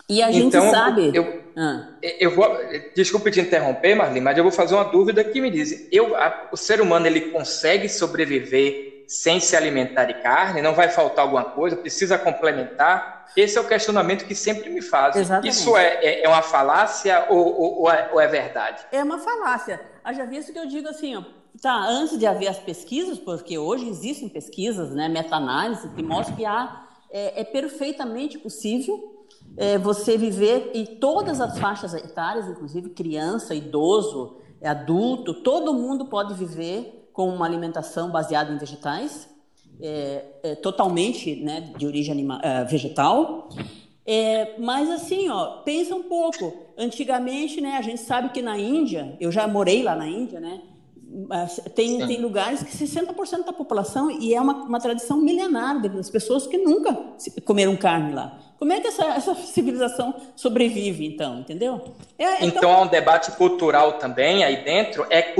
E 0.08 0.22
a 0.22 0.32
gente 0.32 0.46
então, 0.46 0.70
sabe. 0.70 1.10
Eu, 1.12 1.42
ah. 1.54 1.88
eu 2.18 2.34
vou. 2.34 2.48
Desculpe 2.96 3.30
te 3.30 3.40
interromper, 3.40 3.94
Marlene, 3.94 4.22
mas 4.22 4.38
eu 4.38 4.42
vou 4.42 4.52
fazer 4.52 4.74
uma 4.74 4.84
dúvida 4.84 5.22
que 5.22 5.40
me 5.40 5.50
diz: 5.50 5.86
eu, 5.92 6.16
a, 6.16 6.48
o 6.50 6.56
ser 6.56 6.80
humano 6.80 7.06
ele 7.06 7.30
consegue 7.30 7.88
sobreviver 7.90 9.04
sem 9.06 9.38
se 9.38 9.54
alimentar 9.54 10.06
de 10.06 10.14
carne? 10.14 10.62
Não 10.62 10.74
vai 10.74 10.88
faltar 10.88 11.24
alguma 11.24 11.44
coisa? 11.44 11.76
Precisa 11.76 12.16
complementar? 12.16 13.26
Esse 13.36 13.58
é 13.58 13.60
o 13.60 13.68
questionamento 13.68 14.24
que 14.24 14.34
sempre 14.34 14.70
me 14.70 14.80
fazem. 14.80 15.20
Exatamente. 15.20 15.52
Isso 15.52 15.76
é, 15.76 15.98
é, 16.02 16.24
é, 16.24 16.28
uma 16.28 16.42
falácia 16.42 17.26
ou, 17.28 17.38
ou, 17.38 17.80
ou, 17.80 17.90
é, 17.90 18.08
ou, 18.12 18.20
é, 18.20 18.26
verdade? 18.26 18.86
É 18.90 19.02
uma 19.04 19.18
falácia. 19.18 19.80
Haja 20.02 20.24
visto 20.24 20.52
que 20.52 20.58
eu 20.58 20.66
digo 20.66 20.88
assim, 20.88 21.16
ó, 21.16 21.22
tá, 21.60 21.74
antes 21.74 22.18
de 22.18 22.26
haver 22.26 22.48
as 22.48 22.58
pesquisas, 22.58 23.18
porque 23.18 23.58
hoje 23.58 23.86
existem 23.88 24.28
pesquisas, 24.28 24.90
né, 24.94 25.08
meta-análise, 25.08 25.88
que 25.90 26.02
mostram 26.02 26.36
que 26.36 26.46
há, 26.46 26.86
é, 27.10 27.42
é 27.42 27.44
perfeitamente 27.44 28.38
possível 28.38 29.17
é, 29.58 29.76
você 29.76 30.16
viver 30.16 30.70
em 30.72 30.86
todas 30.86 31.40
as 31.40 31.58
faixas 31.58 31.92
etárias, 31.92 32.48
inclusive 32.48 32.90
criança, 32.90 33.54
idoso, 33.54 34.36
adulto, 34.62 35.34
todo 35.42 35.74
mundo 35.74 36.06
pode 36.06 36.32
viver 36.34 37.10
com 37.12 37.28
uma 37.28 37.44
alimentação 37.44 38.10
baseada 38.10 38.52
em 38.52 38.58
vegetais, 38.58 39.28
é, 39.80 40.24
é, 40.44 40.54
totalmente 40.54 41.34
né, 41.36 41.72
de 41.76 41.86
origem 41.86 42.12
anima, 42.12 42.40
é, 42.42 42.64
vegetal. 42.64 43.48
É, 44.06 44.58
mas 44.58 44.88
assim, 44.88 45.28
ó, 45.28 45.62
pensa 45.62 45.94
um 45.94 46.04
pouco. 46.04 46.68
Antigamente, 46.76 47.60
né, 47.60 47.76
a 47.76 47.82
gente 47.82 48.00
sabe 48.00 48.28
que 48.28 48.40
na 48.40 48.56
Índia, 48.56 49.16
eu 49.20 49.32
já 49.32 49.48
morei 49.48 49.82
lá 49.82 49.96
na 49.96 50.08
Índia, 50.08 50.38
né? 50.38 50.62
Tem, 51.75 52.06
tem 52.06 52.20
lugares 52.20 52.62
que 52.62 52.70
60% 52.70 53.44
da 53.44 53.52
população, 53.52 54.10
e 54.10 54.34
é 54.34 54.40
uma, 54.40 54.54
uma 54.64 54.80
tradição 54.80 55.16
milenar 55.16 55.80
das 55.82 56.08
pessoas 56.08 56.46
que 56.46 56.56
nunca 56.58 56.96
comeram 57.44 57.76
carne 57.76 58.12
lá. 58.12 58.38
Como 58.58 58.72
é 58.72 58.80
que 58.80 58.88
essa, 58.88 59.04
essa 59.04 59.34
civilização 59.34 60.14
sobrevive, 60.37 61.06
então, 61.06 61.40
entendeu? 61.40 61.94
É, 62.18 62.25
é 62.25 62.34
então, 62.44 62.48
então 62.48 62.72
há 62.72 62.82
um 62.82 62.87
debate 62.87 63.32
cultural 63.32 63.94
também 63.94 64.44
aí 64.44 64.64
dentro. 64.64 65.06
É, 65.10 65.34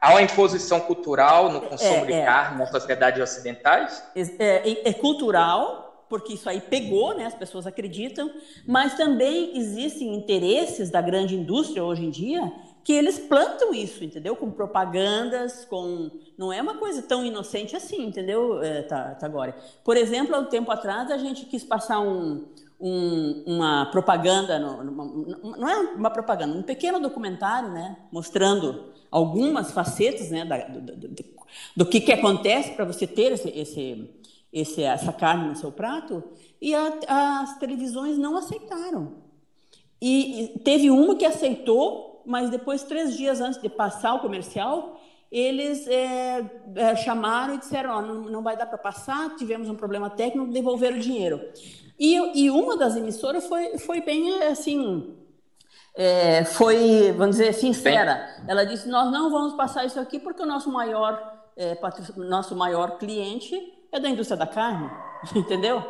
há 0.00 0.10
uma 0.10 0.22
imposição 0.22 0.80
cultural 0.80 1.50
no 1.50 1.62
consumo 1.62 2.04
é, 2.04 2.06
de 2.06 2.12
é. 2.12 2.24
carne 2.24 2.58
nas 2.58 2.70
sociedades 2.70 3.20
ocidentais? 3.22 4.02
É, 4.14 4.88
é, 4.88 4.92
cultural, 4.92 6.04
porque 6.08 6.34
isso 6.34 6.48
aí 6.48 6.60
pegou, 6.60 7.14
né? 7.14 7.26
As 7.26 7.34
pessoas 7.34 7.66
acreditam, 7.66 8.30
mas 8.66 8.94
também 8.94 9.56
existem 9.58 10.14
interesses 10.14 10.90
da 10.90 11.00
grande 11.00 11.34
indústria 11.34 11.84
hoje 11.84 12.04
em 12.04 12.10
dia 12.10 12.52
que 12.86 12.92
eles 12.92 13.18
plantam 13.18 13.74
isso, 13.74 14.04
entendeu? 14.04 14.36
Com 14.36 14.48
propagandas, 14.48 15.64
com. 15.64 16.08
Não 16.38 16.52
é 16.52 16.62
uma 16.62 16.76
coisa 16.76 17.02
tão 17.02 17.26
inocente 17.26 17.74
assim, 17.74 18.04
entendeu, 18.06 18.62
é, 18.62 18.82
tá, 18.82 19.16
tá 19.16 19.26
agora. 19.26 19.56
Por 19.82 19.96
exemplo, 19.96 20.36
há 20.36 20.38
um 20.38 20.44
tempo 20.44 20.70
atrás 20.70 21.10
a 21.10 21.18
gente 21.18 21.46
quis 21.46 21.64
passar 21.64 21.98
um, 21.98 22.46
um, 22.80 23.42
uma 23.44 23.86
propaganda, 23.86 24.60
no, 24.60 24.84
numa, 24.84 25.04
não 25.58 25.68
é 25.68 25.76
uma 25.96 26.10
propaganda, 26.10 26.56
um 26.56 26.62
pequeno 26.62 27.00
documentário, 27.00 27.70
né? 27.70 27.96
Mostrando 28.12 28.92
algumas 29.10 29.72
facetas, 29.72 30.30
né? 30.30 30.44
Da, 30.44 30.56
do, 30.68 30.80
do, 30.80 31.08
do, 31.08 31.24
do, 31.78 31.86
que, 31.86 32.00
que 32.00 32.12
acontece 32.12 32.70
para 32.70 32.84
você 32.84 33.04
ter 33.04 33.32
esse, 33.32 33.48
esse, 33.48 34.10
esse, 34.52 34.82
essa 34.84 35.12
carne 35.12 35.48
no 35.48 35.56
seu 35.56 35.72
prato, 35.72 36.22
e 36.62 36.72
a, 36.72 37.40
as 37.42 37.58
televisões 37.58 38.16
não 38.16 38.36
aceitaram. 38.36 39.14
E, 40.00 40.44
e 40.44 40.58
teve 40.60 40.88
uma 40.88 41.16
que 41.16 41.24
aceitou 41.24 42.15
mas 42.26 42.50
depois, 42.50 42.82
três 42.82 43.16
dias 43.16 43.40
antes 43.40 43.60
de 43.60 43.68
passar 43.68 44.14
o 44.14 44.20
comercial, 44.20 45.00
eles 45.30 45.86
é, 45.88 46.44
é, 46.74 46.96
chamaram 46.96 47.54
e 47.54 47.58
disseram: 47.58 48.02
não, 48.02 48.14
não 48.22 48.42
vai 48.42 48.56
dar 48.56 48.66
para 48.66 48.78
passar, 48.78 49.36
tivemos 49.36 49.68
um 49.68 49.74
problema 49.74 50.10
técnico, 50.10 50.52
devolveram 50.52 50.96
o 50.96 51.00
dinheiro. 51.00 51.40
E, 51.98 52.44
e 52.44 52.50
uma 52.50 52.76
das 52.76 52.96
emissoras 52.96 53.46
foi, 53.46 53.78
foi 53.78 54.00
bem 54.00 54.42
assim. 54.44 55.16
É, 55.94 56.44
foi, 56.44 57.12
vamos 57.12 57.36
dizer, 57.36 57.54
sincera. 57.54 58.28
Ela 58.46 58.64
disse: 58.64 58.88
Nós 58.88 59.10
não 59.10 59.30
vamos 59.30 59.54
passar 59.54 59.84
isso 59.84 59.98
aqui 59.98 60.18
porque 60.18 60.42
o 60.42 60.46
nosso 60.46 60.70
maior, 60.70 61.18
é, 61.56 61.78
nosso 62.16 62.54
maior 62.54 62.98
cliente 62.98 63.58
é 63.90 63.98
da 63.98 64.08
indústria 64.08 64.36
da 64.36 64.46
carne, 64.46 64.90
entendeu? 65.34 65.82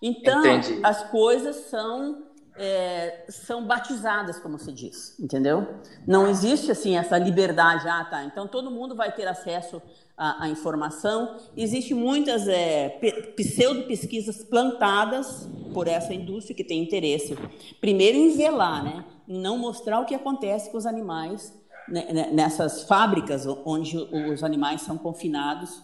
Então, 0.00 0.44
Entendi. 0.44 0.80
as 0.82 1.04
coisas 1.10 1.56
são 1.70 2.31
é, 2.56 3.24
são 3.28 3.66
batizadas, 3.66 4.38
como 4.38 4.58
se 4.58 4.72
diz, 4.72 5.18
entendeu? 5.18 5.66
Não 6.06 6.26
existe 6.26 6.70
assim 6.70 6.96
essa 6.96 7.16
liberdade, 7.18 7.88
ah, 7.88 8.04
tá, 8.04 8.24
então 8.24 8.46
todo 8.46 8.70
mundo 8.70 8.94
vai 8.94 9.10
ter 9.12 9.26
acesso 9.26 9.80
à, 10.16 10.44
à 10.44 10.48
informação. 10.48 11.36
Existem 11.56 11.96
muitas 11.96 12.46
é, 12.46 12.90
pseudo-pesquisas 13.36 14.44
plantadas 14.44 15.48
por 15.72 15.88
essa 15.88 16.12
indústria 16.12 16.54
que 16.54 16.64
tem 16.64 16.82
interesse, 16.82 17.36
primeiro 17.80 18.18
em 18.18 18.36
velar, 18.36 18.84
né? 18.84 19.04
Não 19.26 19.56
mostrar 19.56 20.00
o 20.00 20.04
que 20.04 20.14
acontece 20.14 20.70
com 20.70 20.76
os 20.76 20.84
animais 20.84 21.54
né, 21.88 22.12
né 22.12 22.30
nessas 22.32 22.84
fábricas 22.84 23.46
onde 23.64 23.96
os 23.96 24.42
animais 24.42 24.82
são 24.82 24.98
confinados 24.98 25.82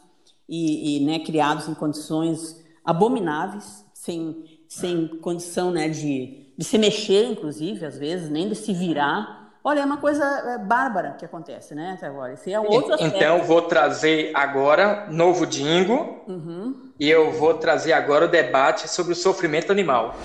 e, 0.48 0.96
e 0.96 1.04
né, 1.04 1.20
criados 1.20 1.68
em 1.68 1.74
condições 1.74 2.62
abomináveis, 2.84 3.84
sem, 3.92 4.44
sem 4.68 5.08
condição 5.18 5.70
né, 5.70 5.88
de 5.88 6.47
de 6.58 6.64
se 6.64 6.76
mexer, 6.76 7.24
inclusive, 7.26 7.86
às 7.86 7.96
vezes, 7.96 8.28
nem 8.28 8.48
de 8.48 8.56
se 8.56 8.74
virar. 8.74 9.52
Olha, 9.62 9.78
é 9.78 9.84
uma 9.84 9.98
coisa 9.98 10.24
é, 10.24 10.58
bárbara 10.58 11.12
que 11.12 11.24
acontece, 11.24 11.72
né, 11.72 11.92
até 11.96 12.06
agora. 12.06 12.32
Esse 12.32 12.52
é 12.52 12.58
outro 12.58 12.94
aspecto. 12.94 13.16
Então, 13.16 13.44
vou 13.44 13.62
trazer 13.62 14.32
agora 14.34 15.06
novo 15.08 15.46
Dingo 15.46 16.24
uhum. 16.26 16.90
e 16.98 17.08
eu 17.08 17.30
vou 17.30 17.54
trazer 17.54 17.92
agora 17.92 18.24
o 18.24 18.28
debate 18.28 18.90
sobre 18.90 19.12
o 19.12 19.16
sofrimento 19.16 19.70
animal. 19.70 20.16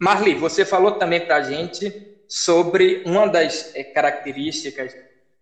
Marli, 0.00 0.34
você 0.34 0.64
falou 0.64 0.92
também 0.92 1.20
para 1.20 1.36
a 1.36 1.42
gente 1.42 2.16
sobre 2.26 3.04
uma 3.06 3.28
das 3.28 3.72
é, 3.76 3.84
características 3.84 4.92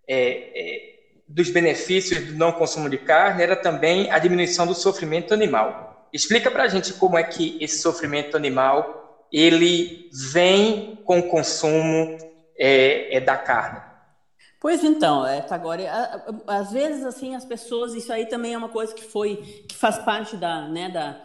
é, 0.07 0.91
é, 0.91 0.94
dos 1.27 1.51
benefícios 1.51 2.27
do 2.27 2.35
não 2.35 2.53
consumo 2.53 2.89
de 2.89 2.99
carne 2.99 3.43
era 3.43 3.57
também 3.57 4.11
a 4.11 4.19
diminuição 4.19 4.67
do 4.67 4.75
sofrimento 4.75 5.33
animal. 5.33 6.09
Explica 6.13 6.51
para 6.51 6.65
a 6.65 6.69
gente 6.69 6.93
como 6.93 7.19
é 7.19 7.25
que 7.25 7.59
esse 7.61 7.81
sofrimento 7.81 8.37
animal 8.37 9.27
ele 9.33 10.09
vem 10.33 10.97
com 11.05 11.19
o 11.19 11.29
consumo 11.29 12.17
é, 12.57 13.17
é 13.17 13.21
da 13.21 13.37
carne? 13.37 13.81
Pois 14.61 14.83
então, 14.83 15.27
é, 15.27 15.45
às 16.47 16.73
vezes 16.73 17.05
assim 17.05 17.35
as 17.35 17.45
pessoas 17.45 17.95
isso 17.95 18.13
aí 18.13 18.27
também 18.27 18.55
é 18.55 18.59
uma 18.59 18.69
coisa 18.69 18.95
que 18.95 19.05
foi 19.05 19.37
que 19.69 19.75
faz 19.75 19.99
parte 19.99 20.37
da, 20.37 20.69
né, 20.69 20.89
da, 20.89 21.21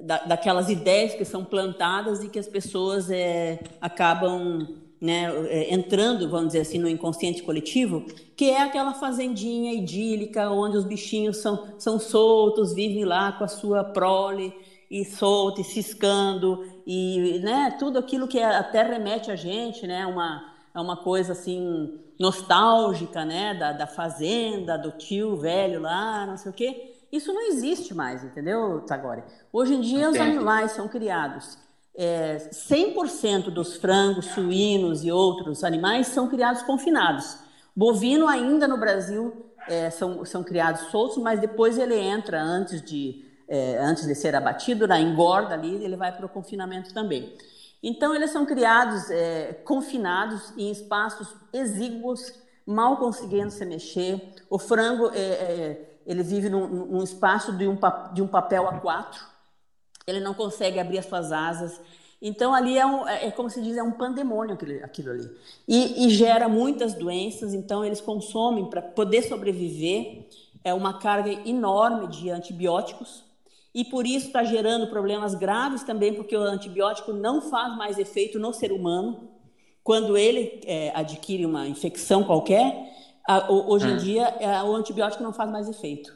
da 0.00 0.24
daquelas 0.24 0.68
ideias 0.68 1.14
que 1.14 1.24
são 1.24 1.44
plantadas 1.44 2.22
e 2.22 2.28
que 2.28 2.38
as 2.38 2.48
pessoas 2.48 3.10
é, 3.10 3.60
acabam 3.80 4.81
né, 5.02 5.24
é, 5.48 5.74
entrando, 5.74 6.30
vamos 6.30 6.48
dizer 6.48 6.60
assim, 6.60 6.78
no 6.78 6.88
inconsciente 6.88 7.42
coletivo, 7.42 8.06
que 8.36 8.48
é 8.48 8.62
aquela 8.62 8.94
fazendinha 8.94 9.74
idílica 9.74 10.48
onde 10.48 10.76
os 10.76 10.84
bichinhos 10.84 11.38
são, 11.38 11.74
são 11.76 11.98
soltos, 11.98 12.72
vivem 12.72 13.04
lá 13.04 13.32
com 13.32 13.42
a 13.42 13.48
sua 13.48 13.82
prole 13.82 14.54
e 14.88 15.04
solto 15.04 15.60
e 15.60 15.64
ciscando 15.64 16.64
e 16.86 17.40
né, 17.42 17.74
tudo 17.80 17.98
aquilo 17.98 18.28
que 18.28 18.40
até 18.40 18.84
remete 18.84 19.28
a 19.28 19.34
gente, 19.34 19.88
né, 19.88 20.06
uma 20.06 20.52
é 20.74 20.80
uma 20.80 20.96
coisa 20.96 21.32
assim 21.32 21.98
nostálgica, 22.18 23.24
né, 23.24 23.54
da, 23.54 23.72
da 23.72 23.86
fazenda, 23.86 24.78
do 24.78 24.92
tio 24.92 25.36
velho 25.36 25.80
lá, 25.80 26.24
não 26.24 26.36
sei 26.36 26.50
o 26.50 26.54
quê. 26.54 26.94
Isso 27.10 27.32
não 27.32 27.48
existe 27.48 27.92
mais, 27.92 28.24
entendeu, 28.24 28.80
Tagore? 28.86 29.22
Hoje 29.52 29.74
em 29.74 29.80
dia 29.80 30.08
Entendi. 30.08 30.18
os 30.18 30.20
animais 30.20 30.72
são 30.72 30.88
criados. 30.88 31.58
É, 31.94 32.48
100% 32.50 33.50
dos 33.50 33.76
frangos, 33.76 34.26
suínos 34.26 35.04
e 35.04 35.12
outros 35.12 35.62
animais 35.62 36.06
são 36.08 36.28
criados 36.28 36.62
confinados. 36.62 37.38
Bovino 37.76 38.26
ainda 38.26 38.66
no 38.66 38.78
Brasil 38.78 39.46
é, 39.68 39.90
são, 39.90 40.24
são 40.24 40.42
criados 40.42 40.82
soltos, 40.90 41.18
mas 41.18 41.40
depois 41.40 41.78
ele 41.78 41.96
entra 41.96 42.42
antes 42.42 42.82
de, 42.82 43.24
é, 43.48 43.78
antes 43.78 44.06
de 44.06 44.14
ser 44.14 44.34
abatido, 44.34 44.86
na 44.86 45.00
engorda 45.00 45.54
ali, 45.54 45.84
ele 45.84 45.96
vai 45.96 46.12
para 46.12 46.26
o 46.26 46.28
confinamento 46.28 46.92
também. 46.92 47.36
Então, 47.82 48.14
eles 48.14 48.30
são 48.30 48.46
criados 48.46 49.10
é, 49.10 49.54
confinados 49.64 50.52
em 50.56 50.70
espaços 50.70 51.34
exíguos, 51.52 52.32
mal 52.64 52.96
conseguindo 52.96 53.50
se 53.50 53.64
mexer. 53.64 54.34
O 54.48 54.58
frango, 54.58 55.10
é, 55.12 55.18
é, 55.18 55.98
ele 56.06 56.22
vive 56.22 56.48
num, 56.48 56.68
num 56.68 57.02
espaço 57.02 57.52
de 57.52 57.66
um, 57.66 57.76
de 58.12 58.22
um 58.22 58.28
papel 58.28 58.64
A4, 58.64 59.31
ele 60.06 60.20
não 60.20 60.34
consegue 60.34 60.78
abrir 60.78 60.98
as 60.98 61.06
suas 61.06 61.32
asas. 61.32 61.80
Então, 62.20 62.54
ali 62.54 62.78
é, 62.78 62.86
um, 62.86 63.08
é, 63.08 63.26
é 63.26 63.30
como 63.30 63.50
se 63.50 63.60
diz, 63.60 63.76
é 63.76 63.82
um 63.82 63.92
pandemônio 63.92 64.54
aquilo, 64.54 64.84
aquilo 64.84 65.10
ali. 65.10 65.30
E, 65.66 66.06
e 66.06 66.10
gera 66.10 66.48
muitas 66.48 66.94
doenças, 66.94 67.52
então 67.52 67.84
eles 67.84 68.00
consomem, 68.00 68.66
para 68.66 68.80
poder 68.80 69.22
sobreviver, 69.22 70.28
é 70.64 70.72
uma 70.72 70.98
carga 70.98 71.30
enorme 71.48 72.06
de 72.06 72.30
antibióticos, 72.30 73.24
e 73.74 73.84
por 73.84 74.06
isso 74.06 74.26
está 74.26 74.44
gerando 74.44 74.86
problemas 74.88 75.34
graves 75.34 75.82
também, 75.82 76.14
porque 76.14 76.36
o 76.36 76.42
antibiótico 76.42 77.12
não 77.12 77.40
faz 77.40 77.74
mais 77.76 77.98
efeito 77.98 78.38
no 78.38 78.52
ser 78.52 78.70
humano. 78.70 79.30
Quando 79.82 80.16
ele 80.16 80.60
é, 80.64 80.92
adquire 80.94 81.44
uma 81.46 81.66
infecção 81.66 82.22
qualquer, 82.22 82.92
a, 83.26 83.50
hoje 83.50 83.88
em 83.88 83.94
hum. 83.94 83.96
dia 83.96 84.24
é, 84.40 84.62
o 84.62 84.76
antibiótico 84.76 85.22
não 85.22 85.32
faz 85.32 85.50
mais 85.50 85.68
efeito. 85.68 86.14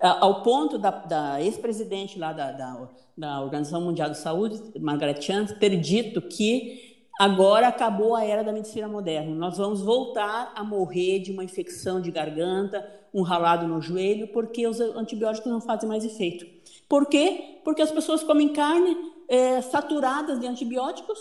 Ao 0.00 0.42
ponto 0.42 0.78
da, 0.78 0.90
da 0.90 1.42
ex-presidente 1.42 2.18
lá 2.18 2.32
da, 2.32 2.52
da, 2.52 2.88
da, 3.16 3.40
Organização 3.40 3.80
Mundial 3.80 4.10
de 4.10 4.18
Saúde, 4.18 4.60
Margaret 4.78 5.20
Chan, 5.20 5.46
ter 5.46 5.76
dito 5.76 6.22
que 6.22 7.04
agora 7.18 7.66
acabou 7.66 8.14
a 8.14 8.24
era 8.24 8.44
da 8.44 8.52
medicina 8.52 8.86
moderna. 8.86 9.34
Nós 9.34 9.58
vamos 9.58 9.82
voltar 9.82 10.52
a 10.54 10.62
morrer 10.62 11.18
de 11.18 11.32
uma 11.32 11.42
infecção 11.42 12.00
de 12.00 12.12
garganta, 12.12 12.88
um 13.12 13.22
ralado 13.22 13.66
no 13.66 13.80
joelho, 13.80 14.28
porque 14.28 14.66
os 14.68 14.80
antibióticos 14.80 15.50
não 15.50 15.60
fazem 15.60 15.88
mais 15.88 16.04
efeito. 16.04 16.46
Por 16.88 17.06
quê? 17.06 17.60
Porque 17.64 17.82
as 17.82 17.90
pessoas 17.90 18.22
comem 18.22 18.50
carne 18.50 18.96
é, 19.28 19.60
saturadas 19.60 20.38
de 20.38 20.46
antibióticos 20.46 21.18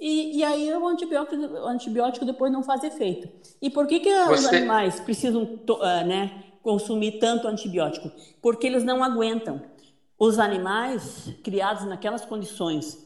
e, 0.00 0.38
e 0.38 0.42
aí 0.42 0.72
o 0.72 0.88
antibiótico, 0.88 1.36
o 1.36 1.68
antibiótico, 1.68 2.24
depois 2.24 2.50
não 2.50 2.62
faz 2.62 2.82
efeito. 2.82 3.28
E 3.60 3.68
por 3.68 3.86
que, 3.86 4.00
que 4.00 4.10
Você... 4.24 4.32
os 4.32 4.46
animais 4.46 4.98
precisam 4.98 5.42
uh, 5.42 6.06
né, 6.06 6.44
consumir 6.62 7.18
tanto 7.18 7.48
antibiótico? 7.48 8.10
Porque 8.40 8.66
eles 8.66 8.84
não 8.84 9.02
aguentam. 9.02 9.62
Os 10.18 10.38
animais 10.38 11.32
criados 11.42 11.84
naquelas 11.84 12.24
condições 12.24 12.98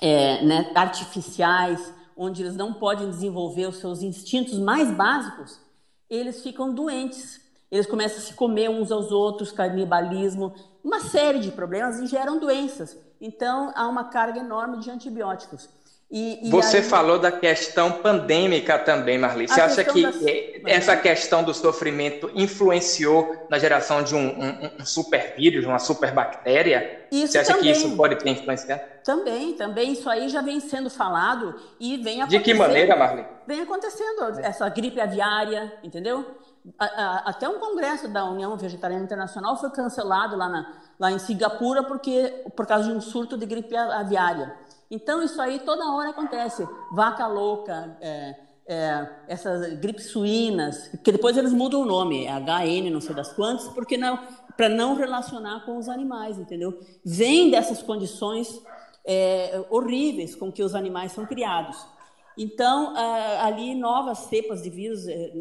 é, 0.00 0.44
né, 0.44 0.72
artificiais, 0.74 1.92
onde 2.16 2.42
eles 2.42 2.56
não 2.56 2.74
podem 2.74 3.08
desenvolver 3.08 3.66
os 3.66 3.76
seus 3.76 4.02
instintos 4.02 4.58
mais 4.58 4.90
básicos, 4.90 5.60
eles 6.08 6.42
ficam 6.42 6.74
doentes. 6.74 7.40
Eles 7.70 7.86
começam 7.86 8.18
a 8.18 8.20
se 8.20 8.34
comer 8.34 8.68
uns 8.68 8.90
aos 8.90 9.12
outros, 9.12 9.52
canibalismo, 9.52 10.52
uma 10.82 11.00
série 11.00 11.38
de 11.38 11.52
problemas 11.52 12.00
e 12.00 12.06
geram 12.06 12.38
doenças. 12.38 12.98
Então, 13.20 13.72
há 13.76 13.86
uma 13.86 14.04
carga 14.04 14.40
enorme 14.40 14.78
de 14.78 14.90
antibióticos. 14.90 15.68
E, 16.10 16.48
e 16.48 16.50
Você 16.50 16.78
aí... 16.78 16.82
falou 16.82 17.20
da 17.20 17.30
questão 17.30 17.92
pandêmica 17.92 18.76
também, 18.78 19.16
Marli. 19.16 19.46
Você 19.46 19.60
acha 19.60 19.84
que 19.84 20.02
das... 20.02 20.16
essa 20.66 20.96
questão 20.96 21.44
do 21.44 21.54
sofrimento 21.54 22.28
influenciou 22.34 23.46
na 23.48 23.58
geração 23.60 24.02
de 24.02 24.16
um, 24.16 24.28
um, 24.28 24.70
um 24.80 24.84
super 24.84 25.34
vírus, 25.36 25.64
uma 25.64 25.78
super 25.78 26.12
bactéria? 26.12 27.06
Isso 27.12 27.32
Você 27.32 27.38
acha 27.38 27.54
também. 27.54 27.72
que 27.72 27.78
isso 27.78 27.96
pode 27.96 28.16
ter 28.16 28.30
influenciado? 28.30 28.82
Também, 29.04 29.54
também. 29.54 29.92
Isso 29.92 30.08
aí 30.08 30.28
já 30.28 30.40
vem 30.40 30.60
sendo 30.60 30.90
falado 30.90 31.54
e 31.78 31.96
vem 31.96 32.22
acontecendo. 32.22 32.44
De 32.44 32.44
que 32.44 32.54
maneira, 32.54 32.96
Marli? 32.96 33.26
Vem 33.46 33.60
acontecendo. 33.60 34.38
Essa 34.40 34.68
gripe 34.68 35.00
aviária, 35.00 35.72
entendeu? 35.82 36.24
até 36.78 37.48
um 37.48 37.58
congresso 37.58 38.06
da 38.08 38.24
União 38.24 38.56
Vegetariana 38.56 39.04
Internacional 39.04 39.56
foi 39.56 39.70
cancelado 39.70 40.36
lá, 40.36 40.48
na, 40.48 40.72
lá 40.98 41.10
em 41.10 41.18
Singapura 41.18 41.82
porque, 41.82 42.44
por 42.54 42.66
causa 42.66 42.90
de 42.90 42.94
um 42.94 43.00
surto 43.00 43.36
de 43.36 43.46
gripe 43.46 43.74
aviária. 43.74 44.54
Então, 44.90 45.22
isso 45.22 45.40
aí 45.40 45.60
toda 45.60 45.90
hora 45.90 46.10
acontece. 46.10 46.68
Vaca 46.92 47.26
louca, 47.26 47.96
é, 48.00 48.34
é, 48.66 49.08
essas 49.26 49.72
gripes 49.78 50.10
suínas, 50.10 50.88
que 51.02 51.12
depois 51.12 51.36
eles 51.36 51.52
mudam 51.52 51.82
o 51.82 51.86
nome, 51.86 52.26
é 52.26 52.32
HN, 52.32 52.90
não 52.90 53.00
sei 53.00 53.14
das 53.14 53.32
quantas, 53.32 53.68
porque 53.68 53.96
não 53.96 54.18
para 54.56 54.68
não 54.68 54.94
relacionar 54.94 55.64
com 55.64 55.78
os 55.78 55.88
animais, 55.88 56.38
entendeu? 56.38 56.78
Vem 57.02 57.50
dessas 57.50 57.82
condições 57.82 58.60
é, 59.10 59.64
horríveis 59.70 60.36
com 60.36 60.52
que 60.52 60.62
os 60.62 60.72
animais 60.72 61.10
são 61.10 61.26
criados. 61.26 61.76
Então, 62.38 62.94
ali 63.40 63.74
novas 63.74 64.18
cepas 64.18 64.62
de 64.62 64.70
vírus, 64.70 65.06
é, 65.08 65.32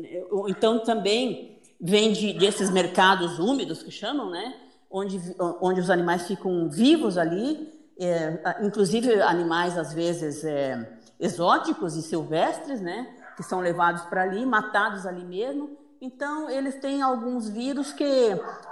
então 0.47 0.79
também 0.79 1.59
vem 1.79 2.11
de, 2.11 2.33
desses 2.33 2.71
mercados 2.71 3.37
úmidos 3.37 3.83
que 3.83 3.91
chamam, 3.91 4.31
né? 4.31 4.55
Onde, 4.89 5.21
onde 5.61 5.79
os 5.79 5.91
animais 5.91 6.25
ficam 6.27 6.67
vivos 6.67 7.15
ali, 7.15 7.71
é, 7.99 8.41
inclusive 8.65 9.21
animais 9.21 9.77
às 9.77 9.93
vezes 9.93 10.43
é, 10.43 10.99
exóticos 11.19 11.95
e 11.95 12.01
silvestres, 12.01 12.81
né? 12.81 13.07
Que 13.37 13.43
são 13.43 13.59
levados 13.59 14.01
para 14.05 14.23
ali, 14.23 14.43
matados 14.45 15.05
ali 15.05 15.23
mesmo. 15.23 15.77
Então, 16.01 16.49
eles 16.49 16.75
têm 16.75 17.01
alguns 17.01 17.49
vírus 17.49 17.91
que 17.91 18.07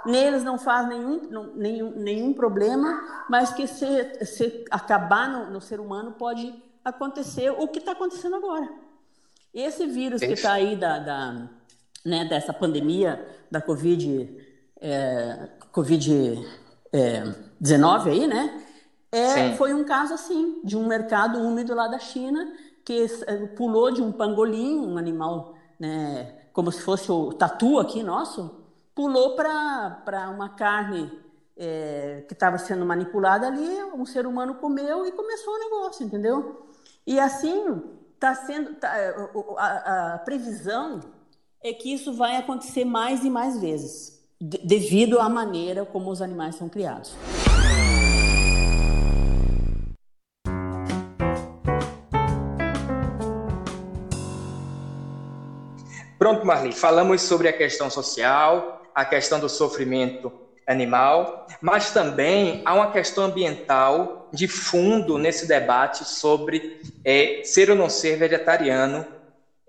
neles 0.06 0.42
não 0.42 0.58
faz 0.58 0.88
nenhum, 0.88 1.52
nenhum, 1.54 1.90
nenhum 1.90 2.32
problema, 2.32 3.26
mas 3.28 3.52
que 3.52 3.66
se, 3.66 4.24
se 4.24 4.64
acabar 4.70 5.28
no, 5.28 5.50
no 5.50 5.60
ser 5.60 5.78
humano 5.78 6.12
pode 6.12 6.54
acontecer 6.82 7.50
o 7.50 7.68
que 7.68 7.80
está 7.80 7.92
acontecendo 7.92 8.36
agora. 8.36 8.68
Esse 9.52 9.86
vírus 9.86 10.20
que 10.20 10.32
está 10.32 10.52
aí 10.52 10.74
da, 10.74 10.98
da, 10.98 11.48
né, 12.04 12.24
dessa 12.24 12.52
pandemia 12.52 13.26
da 13.50 13.60
Covid, 13.60 14.34
é, 14.80 15.48
Covid 15.70 16.46
é, 16.92 17.34
19 17.60 18.10
aí, 18.10 18.26
né? 18.26 18.64
É, 19.10 19.54
foi 19.56 19.72
um 19.72 19.84
caso 19.84 20.14
assim, 20.14 20.60
de 20.64 20.76
um 20.76 20.86
mercado 20.86 21.38
úmido 21.38 21.74
lá 21.74 21.88
da 21.88 21.98
China, 21.98 22.52
que 22.84 23.06
pulou 23.56 23.90
de 23.90 24.02
um 24.02 24.12
pangolim, 24.12 24.78
um 24.78 24.96
animal, 24.96 25.54
né, 25.78 26.37
como 26.58 26.72
se 26.72 26.82
fosse 26.82 27.08
o 27.12 27.32
tatu 27.32 27.78
aqui 27.78 28.02
nosso, 28.02 28.50
pulou 28.92 29.36
para 29.36 30.28
uma 30.34 30.48
carne 30.48 31.08
é, 31.56 32.24
que 32.26 32.34
estava 32.34 32.58
sendo 32.58 32.84
manipulada 32.84 33.46
ali, 33.46 33.84
um 33.94 34.04
ser 34.04 34.26
humano 34.26 34.56
comeu 34.56 35.06
e 35.06 35.12
começou 35.12 35.54
o 35.54 35.58
negócio, 35.60 36.04
entendeu? 36.04 36.66
E 37.06 37.20
assim, 37.20 37.80
está 38.12 38.34
sendo. 38.34 38.74
Tá, 38.74 38.92
a, 39.56 40.14
a, 40.14 40.18
previsão 40.18 40.98
é 41.62 41.72
que 41.72 41.94
isso 41.94 42.12
vai 42.12 42.34
acontecer 42.34 42.84
mais 42.84 43.24
e 43.24 43.30
mais 43.30 43.60
vezes, 43.60 44.20
devido 44.40 45.20
à 45.20 45.28
maneira 45.28 45.86
como 45.86 46.10
os 46.10 46.20
animais 46.20 46.56
são 46.56 46.68
criados. 46.68 47.14
Pronto, 56.18 56.44
Marli, 56.44 56.72
falamos 56.72 57.22
sobre 57.22 57.46
a 57.46 57.52
questão 57.52 57.88
social, 57.88 58.82
a 58.92 59.04
questão 59.04 59.38
do 59.38 59.48
sofrimento 59.48 60.32
animal, 60.66 61.46
mas 61.60 61.92
também 61.92 62.60
há 62.64 62.74
uma 62.74 62.90
questão 62.90 63.24
ambiental 63.24 64.28
de 64.32 64.48
fundo 64.48 65.16
nesse 65.16 65.46
debate 65.46 66.04
sobre 66.04 66.80
é, 67.04 67.42
ser 67.44 67.70
ou 67.70 67.76
não 67.76 67.88
ser 67.88 68.16
vegetariano, 68.16 69.06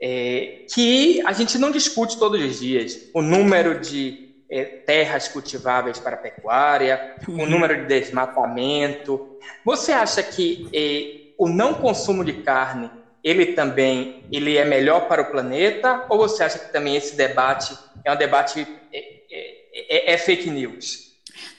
é, 0.02 0.66
que 0.74 1.22
a 1.26 1.34
gente 1.34 1.58
não 1.60 1.70
discute 1.70 2.18
todos 2.18 2.42
os 2.42 2.60
dias. 2.60 3.00
O 3.14 3.22
número 3.22 3.80
de 3.80 4.44
é, 4.50 4.66
terras 4.66 5.28
cultiváveis 5.28 6.00
para 6.00 6.18
pecuária, 6.18 7.16
o 7.28 7.32
uhum. 7.32 7.46
número 7.46 7.82
de 7.82 7.86
desmatamento. 7.86 9.38
Você 9.64 9.92
acha 9.92 10.24
que 10.24 11.36
o 11.38 11.48
não 11.48 11.76
consumo 11.76 12.26
de 12.26 12.34
carne 12.34 12.90
ele 13.24 13.48
também 13.48 14.24
ele 14.32 14.58
é 14.58 14.66
melhor 14.66 15.08
para 15.08 15.22
o 15.22 15.32
planeta 15.32 16.06
ou 16.10 16.18
você 16.18 16.44
acha 16.44 16.60
que 16.60 16.72
também 16.72 16.96
esse 16.96 17.16
debate 17.16 17.78
é 18.04 18.12
um 18.12 18.18
debate 18.18 18.66
é, 18.94 18.98
é, 19.32 20.12
é, 20.12 20.14
é 20.14 20.18
fake 20.18 20.50
news? 20.50 21.10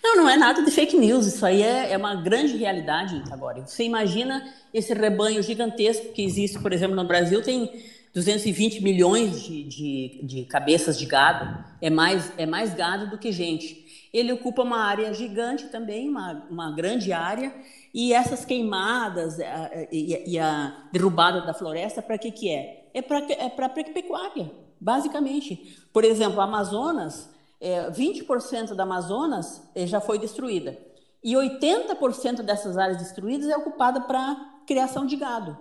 Não, 0.02 0.16
não 0.16 0.28
é 0.28 0.36
nada 0.36 0.62
de 0.62 0.70
fake 0.70 0.96
news. 0.96 1.26
Isso 1.26 1.44
aí 1.44 1.62
é, 1.62 1.92
é 1.92 1.96
uma 1.96 2.14
grande 2.14 2.56
realidade 2.56 3.22
agora. 3.30 3.66
Você 3.66 3.84
imagina 3.84 4.42
esse 4.72 4.92
rebanho 4.94 5.42
gigantesco 5.42 6.12
que 6.12 6.22
existe, 6.22 6.58
por 6.58 6.72
exemplo, 6.72 6.96
no 6.96 7.04
Brasil 7.04 7.42
tem 7.42 7.70
220 8.14 8.82
milhões 8.82 9.42
de, 9.42 9.64
de, 9.64 10.20
de 10.22 10.44
cabeças 10.44 10.98
de 10.98 11.06
gado. 11.06 11.64
É 11.80 11.90
mais, 11.90 12.32
é 12.38 12.46
mais 12.46 12.74
gado 12.74 13.10
do 13.10 13.18
que 13.18 13.30
gente. 13.30 14.08
Ele 14.12 14.32
ocupa 14.32 14.62
uma 14.62 14.84
área 14.84 15.12
gigante 15.14 15.66
também, 15.66 16.08
uma, 16.08 16.46
uma 16.50 16.74
grande 16.74 17.12
área. 17.12 17.54
E 17.92 18.12
essas 18.12 18.44
queimadas 18.44 19.40
a, 19.40 19.70
e, 19.90 20.34
e, 20.34 20.38
a 20.38 20.88
derrubada 20.92 21.40
da 21.42 21.52
floresta, 21.52 22.00
para 22.00 22.18
que, 22.18 22.30
que 22.30 22.48
é? 22.48 22.88
É 22.94 23.02
para 23.02 23.18
é 23.32 23.48
para 23.48 23.68
pecuária, 23.68 24.50
basicamente. 24.80 25.78
Por 25.92 26.04
exemplo, 26.04 26.40
Amazonas, 26.40 27.28
é, 27.60 27.90
20% 27.90 28.74
da 28.74 28.84
Amazonas 28.84 29.62
é, 29.74 29.86
já 29.86 30.00
foi 30.00 30.18
destruída. 30.18 30.78
E 31.22 31.34
80% 31.34 32.42
dessas 32.42 32.78
áreas 32.78 32.98
destruídas 32.98 33.48
é 33.48 33.56
ocupada 33.56 34.00
para 34.00 34.62
criação 34.66 35.04
de 35.04 35.16
gado. 35.16 35.56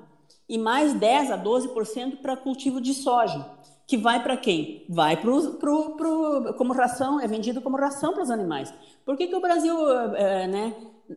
E 0.47 0.57
mais 0.57 0.93
10 0.93 1.31
a 1.31 1.37
12% 1.37 2.21
para 2.21 2.37
cultivo 2.37 2.79
de 2.79 2.93
soja. 2.93 3.45
Que 3.89 3.97
vai 3.97 4.21
para 4.21 4.37
quem? 4.37 4.85
Vai 4.87 5.17
pro, 5.17 5.53
pro, 5.53 5.95
pro, 5.95 6.53
como 6.55 6.73
ração, 6.73 7.19
é 7.19 7.27
vendido 7.27 7.59
como 7.59 7.75
ração 7.75 8.13
para 8.13 8.21
os 8.21 8.29
animais. 8.29 8.71
Por 9.03 9.17
que, 9.17 9.25
que 9.25 9.35
o 9.35 9.41
Brasil 9.41 9.75
é, 10.15 10.47
né, 10.47 10.75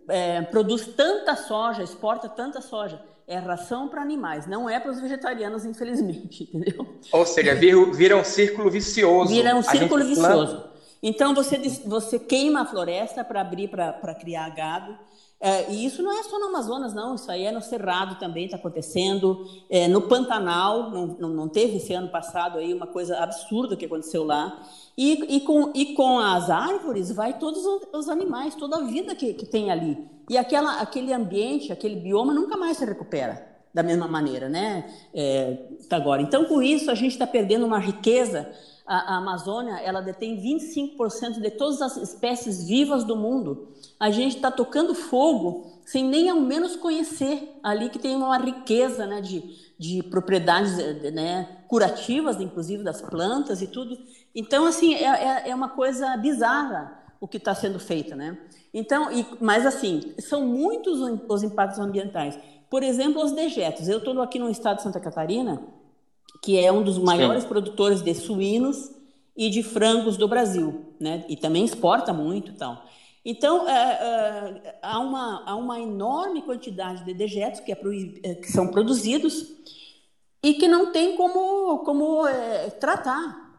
é, 0.08 0.40
produz 0.40 0.87
tanta 0.87 1.37
soja, 1.37 1.82
exporta 1.82 2.30
tanta 2.30 2.62
soja? 2.62 2.98
É 3.26 3.37
ração 3.37 3.88
para 3.88 4.00
animais, 4.00 4.46
não 4.46 4.70
é 4.70 4.80
para 4.80 4.90
os 4.90 4.98
vegetarianos, 4.98 5.66
infelizmente, 5.66 6.44
entendeu? 6.48 6.87
Ou 7.12 7.26
seja, 7.26 7.54
vira, 7.54 7.92
vira 7.92 8.16
um 8.16 8.24
círculo 8.24 8.70
vicioso. 8.70 9.28
Vira 9.35 9.54
um 9.54 9.62
círculo 9.62 10.02
vicioso. 10.02 10.64
Então 11.02 11.35
você, 11.35 11.58
você 11.85 12.18
queima 12.18 12.62
a 12.62 12.64
floresta 12.64 13.22
para 13.22 13.42
abrir 13.42 13.68
para 13.68 14.14
criar 14.14 14.48
gado. 14.48 14.96
É, 15.44 15.72
e 15.72 15.85
isso 15.85 16.05
não 16.05 16.16
é 16.16 16.22
só 16.22 16.38
no 16.38 16.46
Amazonas, 16.46 16.94
não, 16.94 17.16
isso 17.16 17.28
aí 17.28 17.42
é 17.42 17.50
no 17.50 17.61
Cerrado 17.61 18.16
também 18.16 18.44
está 18.44 18.57
acontecendo, 18.57 19.44
é, 19.68 19.88
no 19.88 20.02
Pantanal, 20.02 20.88
não, 20.88 21.07
não, 21.18 21.28
não, 21.31 21.48
teve 21.48 21.78
esse 21.78 21.92
ano 21.92 22.07
passado 22.11 22.59
aí 22.59 22.72
uma 22.72 22.87
coisa 22.87 23.18
absurda 23.18 23.76
que 23.76 23.87
aconteceu 23.87 24.22
lá. 24.22 24.62
E, 24.96 25.37
e, 25.37 25.40
com, 25.40 25.72
e 25.74 25.94
com 25.94 26.20
as 26.20 26.48
árvores 26.48 27.11
vai 27.11 27.40
todos 27.40 27.64
os 27.92 28.09
animais, 28.09 28.55
toda 28.55 28.76
a 28.76 28.85
vida 28.85 29.16
que, 29.16 29.35
que 29.35 29.44
tem 29.44 29.72
ali. 29.72 29.98
E 30.31 30.38
aquela, 30.38 30.81
aquele 30.81 31.12
ambiente, 31.12 31.72
aquele 31.72 31.96
bioma 31.96 32.33
nunca 32.33 32.57
mais 32.57 32.76
se 32.76 32.85
recupera 32.85 33.44
da 33.74 33.83
mesma 33.83 34.07
maneira, 34.07 34.48
né? 34.48 34.88
É, 35.12 35.59
tá 35.88 35.96
agora. 35.96 36.22
Então, 36.22 36.44
com 36.44 36.62
isso, 36.62 36.88
a 36.88 36.94
gente 36.94 37.12
está 37.12 37.26
perdendo 37.26 37.66
uma 37.66 37.81
riqueza 37.81 38.48
a, 38.87 39.14
a 39.14 39.16
Amazônia 39.18 39.81
ela 39.81 40.01
detém 40.01 40.40
25% 40.40 41.40
de 41.40 41.51
todas 41.51 41.81
as 41.81 41.97
espécies 41.97 42.66
vivas 42.66 43.05
do 43.05 43.16
mundo. 43.16 43.68
A 43.99 44.11
gente 44.11 44.37
está 44.37 44.51
tocando 44.51 44.95
fogo 44.95 45.81
sem 45.85 46.05
nem 46.05 46.29
ao 46.29 46.40
menos 46.40 46.77
conhecer 46.77 47.59
ali 47.62 47.88
que 47.88 47.99
tem 47.99 48.14
uma 48.14 48.38
riqueza 48.38 49.07
né, 49.07 49.21
de, 49.21 49.42
de 49.79 50.03
propriedades 50.03 50.77
né, 51.12 51.59
curativas, 51.68 52.40
inclusive 52.40 52.83
das 52.83 53.01
plantas 53.01 53.62
e 53.62 53.66
tudo. 53.66 53.99
Então, 54.35 54.66
assim, 54.66 54.95
é, 54.95 55.05
é, 55.05 55.51
é 55.51 55.55
uma 55.55 55.68
coisa 55.68 56.16
bizarra 56.16 57.01
o 57.21 57.29
que 57.29 57.37
está 57.37 57.55
sendo 57.55 57.79
feito, 57.79 58.16
né? 58.16 58.37
Então, 58.75 59.12
e, 59.12 59.25
mas 59.40 59.64
assim, 59.64 60.12
são 60.18 60.45
muitos 60.45 61.01
os 61.01 61.42
impactos 61.42 61.79
ambientais. 61.79 62.37
Por 62.68 62.83
exemplo, 62.83 63.23
os 63.23 63.33
dejetos. 63.33 63.87
Eu 63.87 63.99
estou 63.99 64.21
aqui 64.23 64.38
no 64.38 64.51
estado 64.51 64.79
de 64.79 64.83
Santa 64.83 64.99
Catarina 64.99 65.62
que 66.42 66.59
é 66.59 66.72
um 66.72 66.83
dos 66.83 66.98
maiores 66.98 67.44
Sim. 67.44 67.48
produtores 67.48 68.02
de 68.02 68.12
suínos 68.14 68.90
e 69.37 69.48
de 69.48 69.62
frangos 69.62 70.16
do 70.16 70.26
Brasil, 70.26 70.94
né? 71.00 71.24
E 71.28 71.37
também 71.37 71.64
exporta 71.64 72.12
muito, 72.12 72.50
então. 72.50 72.78
Então, 73.24 73.68
é, 73.68 73.72
é, 73.72 74.78
há, 74.83 74.98
uma, 74.98 75.44
há 75.46 75.55
uma 75.55 75.78
enorme 75.78 76.42
quantidade 76.42 77.05
de 77.05 77.14
dejetos 77.14 77.61
que, 77.61 77.70
é, 77.70 77.78
é, 78.24 78.35
que 78.35 78.50
são 78.50 78.66
produzidos 78.66 79.46
e 80.42 80.55
que 80.55 80.66
não 80.66 80.90
tem 80.90 81.16
como, 81.16 81.78
como 81.85 82.26
é, 82.26 82.70
tratar. 82.70 83.52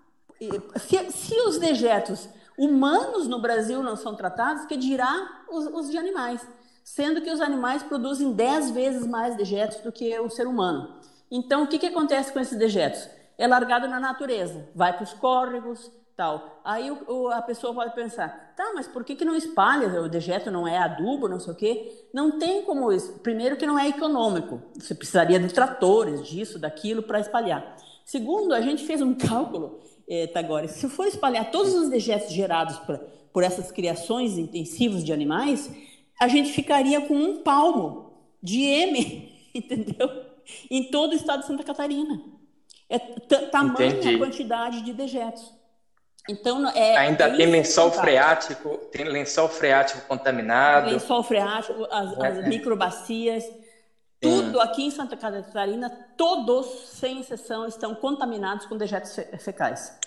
Se, 0.76 1.12
se, 1.12 1.42
os 1.48 1.58
dejetos 1.58 2.28
humanos 2.58 3.26
no 3.26 3.40
Brasil 3.40 3.82
não 3.82 3.96
são 3.96 4.14
tratados, 4.14 4.66
que 4.66 4.76
dirá 4.76 5.46
os, 5.50 5.66
os 5.68 5.90
de 5.90 5.98
animais? 5.98 6.46
Sendo 6.84 7.22
que 7.22 7.32
os 7.32 7.40
animais 7.40 7.82
produzem 7.82 8.34
10 8.34 8.72
vezes 8.72 9.08
mais 9.08 9.38
dejetos 9.38 9.78
do 9.78 9.94
que 9.94 10.20
o 10.20 10.30
ser 10.30 10.46
humano. 10.46 11.00
Então, 11.36 11.64
o 11.64 11.68
que, 11.68 11.80
que 11.80 11.88
acontece 11.88 12.32
com 12.32 12.40
esses 12.40 12.56
dejetos? 12.56 13.10
É 13.40 13.48
largado 13.48 13.88
na 13.88 14.00
natureza, 14.00 14.70
vai 14.76 14.94
para 14.94 15.04
os 15.04 15.14
córregos, 15.14 15.92
tal. 16.16 16.62
Aí 16.64 16.92
o, 16.92 17.12
o, 17.12 17.28
a 17.30 17.42
pessoa 17.42 17.74
pode 17.74 17.96
pensar, 17.96 18.54
tá, 18.56 18.72
mas 18.76 18.86
por 18.86 19.04
que, 19.04 19.16
que 19.16 19.26
não 19.26 19.36
espalha? 19.36 20.00
O 20.04 20.08
dejeto 20.08 20.52
não 20.52 20.68
é 20.68 20.78
adubo, 20.78 21.28
não 21.28 21.40
sei 21.40 21.52
o 21.52 21.56
quê. 21.56 22.08
Não 22.14 22.38
tem 22.38 22.62
como 22.62 22.94
isso. 22.94 23.14
Primeiro 23.24 23.58
que 23.58 23.66
não 23.66 23.80
é 23.80 23.88
econômico. 23.88 24.62
Você 24.76 24.94
precisaria 24.94 25.40
de 25.40 25.52
tratores, 25.52 26.28
disso, 26.28 26.60
daquilo, 26.60 27.02
para 27.02 27.20
espalhar. 27.20 27.78
Segundo, 28.06 28.54
a 28.54 28.62
gente 28.62 28.86
fez 28.86 29.02
um 29.02 29.16
cálculo, 29.18 29.80
é, 30.08 30.28
Tagore, 30.28 30.68
se 30.68 30.88
for 30.88 31.08
espalhar 31.08 31.50
todos 31.50 31.74
os 31.74 31.90
dejetos 31.90 32.32
gerados 32.32 32.78
por, 32.78 33.00
por 33.34 33.44
essas 33.44 33.72
criações 33.72 34.38
intensivas 34.38 35.04
de 35.04 35.12
animais, 35.12 35.68
a 36.22 36.28
gente 36.28 36.52
ficaria 36.52 37.02
com 37.02 37.16
um 37.16 37.42
palmo 37.42 38.14
de 38.40 38.62
M, 38.62 39.34
entendeu? 39.56 40.33
Em 40.70 40.90
todo 40.92 41.14
o 41.14 41.16
estado 41.16 41.42
de 41.42 41.48
Santa 41.48 41.64
Catarina. 41.64 42.22
É 42.90 43.00
tamanha 43.00 43.88
Entendi. 43.88 44.16
a 44.16 44.18
quantidade 44.18 44.82
de 44.82 44.94
dejetos. 44.94 45.52
Então, 46.30 46.70
é, 46.70 46.96
Ainda 46.98 47.26
é 47.26 47.36
tem 47.36 47.48
lençol 47.48 47.92
freático, 47.92 48.78
tem 48.92 49.06
lençol 49.06 49.50
freático 49.50 50.02
contaminado. 50.08 50.90
Lençol 50.90 51.24
freático, 51.24 51.86
as, 51.92 52.18
as 52.18 52.38
é. 52.38 52.48
microbacias, 52.48 53.44
tudo 54.22 54.62
aqui 54.62 54.86
em 54.86 54.92
Santa 54.92 55.18
Catarina, 55.18 55.90
todos, 56.18 56.90
sem 56.92 57.20
exceção, 57.20 57.68
estão 57.68 57.94
contaminados 57.94 58.66
com 58.66 58.78
dejetos 58.78 59.20
fecais. 59.40 60.00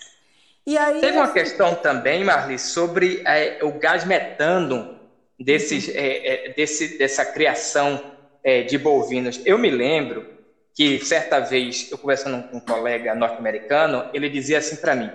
E 0.65 0.75
aí, 0.77 0.99
Teve 0.99 1.17
uma 1.17 1.31
questão 1.31 1.75
também, 1.75 2.23
Marli, 2.23 2.57
sobre 2.57 3.21
é, 3.25 3.63
o 3.63 3.71
gás 3.79 4.03
metano 4.03 4.99
desses, 5.39 5.87
uhum. 5.87 5.93
é, 5.95 6.47
é, 6.47 6.53
desse, 6.53 6.97
dessa 6.97 7.23
criação 7.23 8.01
é, 8.47 8.63
de 8.63 8.77
bovinos. 8.77 9.41
Eu 9.45 9.57
me 9.57 9.69
lembro 9.69 10.25
que 10.73 11.03
certa 11.03 11.37
vez, 11.37 11.91
eu 11.91 11.97
conversando 11.97 12.41
com 12.47 12.57
um 12.57 12.59
colega 12.61 13.13
norte-americano, 13.13 14.05
ele 14.13 14.29
dizia 14.29 14.59
assim 14.59 14.77
para 14.77 14.95
mim: 14.95 15.11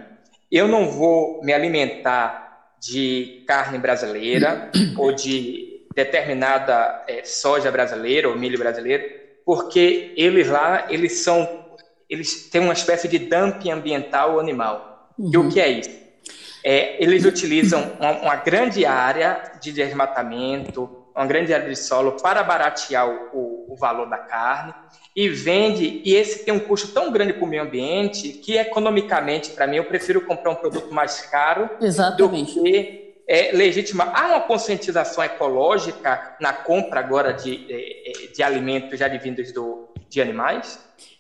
eu 0.51 0.69
não 0.69 0.91
vou 0.91 1.43
me 1.43 1.55
alimentar 1.55 2.75
de 2.79 3.43
carne 3.49 3.79
brasileira 3.79 4.71
ou 4.99 5.13
de 5.13 5.87
determinada 5.95 7.05
é, 7.09 7.25
soja 7.25 7.71
brasileira 7.71 8.29
ou 8.29 8.37
milho 8.37 8.59
brasileiro, 8.59 9.03
porque 9.47 10.13
eles 10.15 10.49
lá 10.49 10.89
eles 10.91 11.21
são 11.21 11.63
eles 12.11 12.51
têm 12.51 12.61
uma 12.61 12.75
espécie 12.75 13.09
de 13.09 13.19
dumping 13.19 13.71
ambiental 13.71 14.39
animal. 14.39 15.11
Uhum. 15.19 15.31
E 15.33 15.37
o 15.39 15.41
uhum. 15.41 15.49
que 15.49 15.59
é 15.59 15.71
isso? 15.71 16.03
É, 16.63 17.03
eles 17.03 17.25
utilizam 17.25 17.93
uma, 17.99 18.11
uma 18.11 18.37
grande 18.37 18.85
área 18.85 19.53
de 19.59 19.73
desmatamento, 19.73 21.02
uma 21.15 21.27
grande 21.27 21.53
área 21.53 21.69
de 21.69 21.77
solo 21.77 22.13
para 22.13 22.43
baratear 22.43 23.09
o, 23.35 23.67
o, 23.69 23.77
valor 23.77 24.09
da 24.09 24.19
carne 24.19 24.75
e 25.15 25.29
vende, 25.29 26.01
e 26.05 26.15
esse 26.15 26.45
tem 26.45 26.55
um 26.55 26.61
custo 26.61 26.89
tão 26.89 27.13
grande 27.13 27.33
para 27.33 27.45
o 27.45 27.47
meio 27.47 27.63
ambiente 27.63 28.31
que 28.31 28.57
economicamente, 28.57 29.51
para 29.51 29.67
mim, 29.67 29.77
eu 29.77 29.85
prefiro 29.85 30.23
comprar 30.23 30.51
um 30.51 30.55
produto 30.55 30.93
mais 30.93 31.21
caro 31.23 31.69
Exatamente. 31.81 32.55
do 32.55 32.63
que 32.63 33.15
é, 33.29 33.53
legitima. 33.53 34.05
Há 34.05 34.29
uma 34.29 34.41
conscientização 34.41 35.23
ecológica 35.23 36.37
na 36.41 36.53
compra 36.53 37.01
agora 37.01 37.33
de, 37.33 37.57
de, 37.57 38.33
de 38.35 38.43
alimentos 38.43 38.99
já 38.99 39.09
vindos 39.09 39.53
do, 39.53 39.89
de 40.09 40.21
animais? 40.21 40.79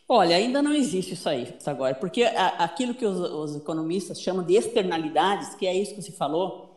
Olha, 0.09 0.37
ainda 0.37 0.61
não 0.61 0.75
existe 0.75 1.15
isso 1.15 1.29
aí 1.29 1.55
agora, 1.65 1.95
porque 1.95 2.25
aquilo 2.59 2.93
que 2.93 3.07
os, 3.07 3.19
os 3.19 3.57
economistas 3.57 4.21
chamam 4.21 4.45
de 4.45 4.55
externalidades, 4.55 5.55
que 5.55 5.67
é 5.67 5.75
isso 5.75 5.95
que 5.95 6.03
você 6.03 6.13
falou, 6.13 6.72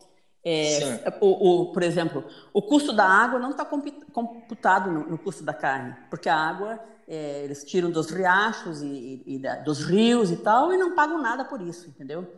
é, 0.48 1.18
o, 1.20 1.62
o, 1.62 1.72
por 1.72 1.82
exemplo, 1.82 2.22
o 2.52 2.62
custo 2.62 2.92
da 2.92 3.04
água 3.04 3.36
não 3.36 3.50
está 3.50 3.64
computado 3.64 4.92
no, 4.92 5.10
no, 5.10 5.18
custo 5.18 5.42
da 5.42 5.52
carne, 5.52 5.96
porque 6.08 6.28
a 6.28 6.36
água 6.36 6.78
é, 7.08 7.42
eles 7.42 7.64
tiram 7.64 7.90
dos 7.90 8.10
riachos 8.10 8.80
e, 8.80 8.86
e, 8.86 9.34
e 9.34 9.38
da, 9.40 9.56
dos 9.56 9.82
rios 9.82 10.30
e 10.30 10.36
tal 10.36 10.72
e 10.72 10.76
não 10.76 10.94
pagam 10.94 11.20
nada 11.20 11.44
por 11.44 11.60
isso, 11.60 11.88
entendeu? 11.88 12.32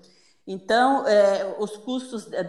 Então, 0.47 1.07
é, 1.07 1.55
os 1.59 1.77
custos 1.77 2.25
de, 2.25 2.43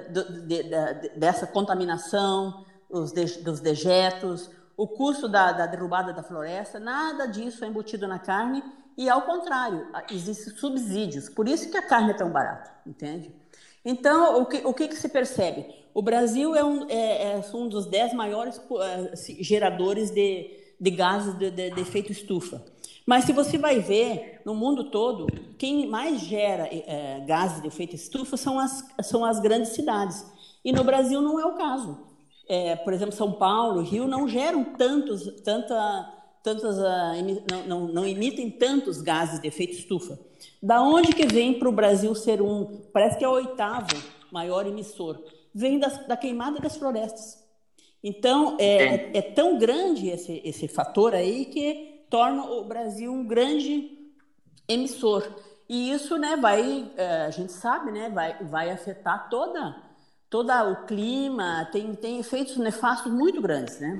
de, 0.45 0.63
de, 0.63 1.09
dessa 1.17 1.45
contaminação, 1.45 2.65
os 2.89 3.11
dos 3.11 3.59
dejetos, 3.59 4.49
o 4.77 4.87
custo 4.87 5.27
da, 5.27 5.51
da 5.51 5.65
derrubada 5.65 6.13
da 6.13 6.23
floresta, 6.23 6.79
nada 6.79 7.25
disso 7.25 7.65
é 7.65 7.67
embutido 7.67 8.07
na 8.07 8.17
carne 8.17 8.63
e, 8.97 9.09
ao 9.09 9.23
contrário, 9.23 9.87
existem 10.09 10.55
subsídios. 10.55 11.27
Por 11.27 11.49
isso 11.49 11.69
que 11.69 11.75
a 11.75 11.85
carne 11.85 12.11
é 12.11 12.13
tão 12.13 12.31
barata, 12.31 12.71
entende? 12.87 13.35
Então, 13.83 14.41
o 14.41 14.45
que, 14.45 14.57
o 14.65 14.73
que, 14.73 14.87
que 14.87 14.95
se 14.95 15.09
percebe? 15.09 15.65
O 15.93 16.01
Brasil 16.01 16.55
é 16.55 16.63
um, 16.63 16.89
é, 16.89 17.33
é 17.33 17.41
um 17.53 17.67
dos 17.67 17.85
dez 17.85 18.13
maiores 18.13 18.61
é, 18.81 19.13
geradores 19.41 20.11
de, 20.11 20.51
de 20.79 20.91
gases 20.91 21.37
de, 21.37 21.49
de, 21.49 21.71
de 21.71 21.81
efeito 21.81 22.11
estufa. 22.11 22.63
Mas 23.05 23.25
se 23.25 23.33
você 23.33 23.57
vai 23.57 23.79
ver, 23.79 24.41
no 24.45 24.53
mundo 24.53 24.91
todo, 24.91 25.25
quem 25.57 25.87
mais 25.87 26.21
gera 26.21 26.69
é, 26.71 27.23
gases 27.25 27.61
de 27.61 27.67
efeito 27.67 27.95
estufa 27.95 28.37
são 28.37 28.59
as, 28.59 28.85
são 29.01 29.25
as 29.25 29.39
grandes 29.39 29.69
cidades. 29.69 30.23
E 30.63 30.71
no 30.71 30.83
Brasil 30.83 31.21
não 31.21 31.39
é 31.39 31.45
o 31.45 31.55
caso. 31.55 31.97
É, 32.47 32.75
por 32.75 32.93
exemplo, 32.93 33.15
São 33.15 33.31
Paulo, 33.31 33.81
Rio 33.81 34.07
não 34.07 34.27
geram 34.27 34.63
tantos, 34.63 35.41
tanta, 35.43 35.75
tantas, 36.43 36.77
uh, 36.77 37.45
não, 37.49 37.63
não, 37.67 37.87
não, 37.93 38.05
emitem 38.05 38.49
tantos 38.49 39.01
gases 39.01 39.39
de 39.39 39.47
efeito 39.47 39.73
estufa. 39.73 40.19
Da 40.61 40.81
onde 40.81 41.13
que 41.13 41.25
vem 41.25 41.57
para 41.57 41.69
o 41.69 41.71
Brasil 41.71 42.13
ser 42.13 42.41
um, 42.41 42.81
parece 42.91 43.17
que 43.17 43.23
é 43.23 43.27
o 43.27 43.33
oitavo 43.33 43.95
maior 44.31 44.67
emissor? 44.67 45.17
Vem 45.53 45.79
das, 45.79 46.05
da 46.05 46.17
queimada 46.17 46.59
das 46.59 46.75
florestas. 46.75 47.37
Então, 48.03 48.57
é, 48.59 48.65
é, 48.65 49.17
é 49.17 49.21
tão 49.21 49.57
grande 49.57 50.09
esse, 50.09 50.41
esse 50.43 50.67
fator 50.67 51.13
aí 51.13 51.45
que 51.45 52.05
torna 52.09 52.43
o 52.43 52.63
Brasil 52.63 53.11
um 53.11 53.25
grande 53.25 53.89
emissor. 54.67 55.27
E 55.67 55.91
isso, 55.91 56.17
né, 56.17 56.35
vai, 56.35 56.91
é, 56.97 57.25
a 57.25 57.29
gente 57.29 57.51
sabe, 57.51 57.91
né, 57.91 58.09
vai, 58.09 58.43
vai 58.43 58.71
afetar 58.71 59.29
toda, 59.29 59.75
toda 60.29 60.69
o 60.69 60.85
clima, 60.85 61.69
tem, 61.71 61.93
tem 61.93 62.19
efeitos 62.19 62.57
nefastos 62.57 63.11
muito 63.11 63.41
grandes, 63.41 63.79
né? 63.79 63.99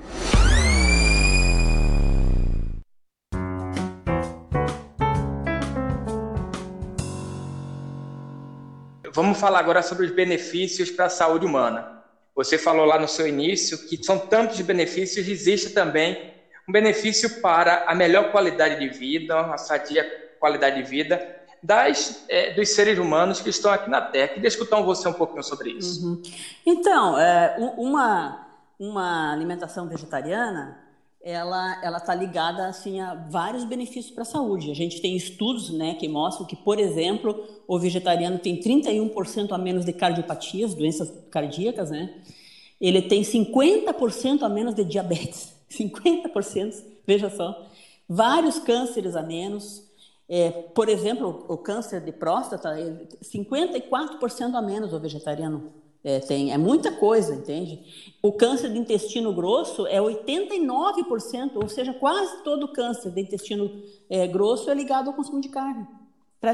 Vamos 9.13 9.39
falar 9.39 9.59
agora 9.59 9.81
sobre 9.81 10.05
os 10.05 10.11
benefícios 10.11 10.91
para 10.91 11.05
a 11.05 11.09
saúde 11.09 11.45
humana. 11.45 12.03
Você 12.35 12.57
falou 12.57 12.85
lá 12.85 12.99
no 12.99 13.07
seu 13.07 13.27
início 13.27 13.77
que 13.87 14.03
são 14.03 14.17
tantos 14.17 14.61
benefícios, 14.61 15.27
existe 15.27 15.71
também 15.71 16.33
um 16.67 16.71
benefício 16.71 17.41
para 17.41 17.85
a 17.85 17.95
melhor 17.95 18.31
qualidade 18.31 18.79
de 18.79 18.89
vida, 18.89 19.39
a 19.39 19.57
sadia 19.57 20.05
qualidade 20.39 20.77
de 20.77 20.83
vida 20.83 21.37
das, 21.61 22.23
é, 22.29 22.53
dos 22.53 22.69
seres 22.69 22.97
humanos 22.97 23.41
que 23.41 23.49
estão 23.49 23.71
aqui 23.71 23.89
na 23.89 24.01
Terra. 24.01 24.29
Queria 24.29 24.47
escutar 24.47 24.81
você 24.81 25.07
um 25.07 25.13
pouquinho 25.13 25.43
sobre 25.43 25.71
isso. 25.71 26.05
Uhum. 26.05 26.21
Então, 26.65 27.19
é, 27.19 27.55
uma, 27.77 28.47
uma 28.79 29.33
alimentação 29.33 29.87
vegetariana, 29.89 30.77
ela 31.21 31.83
ela 31.83 31.97
está 31.97 32.15
ligada 32.15 32.67
assim 32.67 32.99
a 33.01 33.13
vários 33.13 33.63
benefícios 33.65 34.11
para 34.11 34.23
a 34.23 34.25
saúde. 34.25 34.71
A 34.71 34.75
gente 34.75 35.01
tem 35.01 35.15
estudos, 35.15 35.69
né, 35.69 35.95
que 35.95 36.07
mostram 36.07 36.45
que, 36.45 36.55
por 36.55 36.79
exemplo, 36.79 37.43
o 37.67 37.77
vegetariano 37.77 38.39
tem 38.39 38.59
31% 38.59 39.51
a 39.51 39.57
menos 39.57 39.85
de 39.85 39.93
cardiopatias, 39.93 40.73
doenças 40.73 41.11
cardíacas, 41.29 41.91
né? 41.91 42.21
Ele 42.79 43.01
tem 43.01 43.21
50% 43.21 44.43
a 44.43 44.49
menos 44.49 44.73
de 44.73 44.85
diabetes. 44.85 45.53
50%, 45.69 46.83
veja 47.05 47.29
só. 47.29 47.67
Vários 48.07 48.59
cânceres 48.59 49.15
a 49.15 49.21
menos. 49.21 49.83
É, 50.27 50.51
por 50.51 50.87
exemplo, 50.87 51.45
o 51.47 51.57
câncer 51.57 52.01
de 52.01 52.11
próstata, 52.11 52.69
54% 53.21 54.55
a 54.55 54.61
menos 54.61 54.93
o 54.93 54.99
vegetariano 54.99 55.73
é, 56.03 56.19
tem. 56.19 56.53
É 56.53 56.57
muita 56.57 56.91
coisa, 56.91 57.35
entende? 57.35 57.81
O 58.21 58.31
câncer 58.31 58.71
de 58.71 58.77
intestino 58.77 59.33
grosso 59.33 59.85
é 59.87 59.97
89%, 59.99 61.51
ou 61.55 61.67
seja, 61.67 61.93
quase 61.93 62.43
todo 62.43 62.71
câncer 62.71 63.11
de 63.11 63.21
intestino 63.21 63.83
é, 64.09 64.25
grosso 64.27 64.69
é 64.69 64.73
ligado 64.73 65.09
ao 65.09 65.13
consumo 65.13 65.41
de 65.41 65.49
carne. 65.49 65.85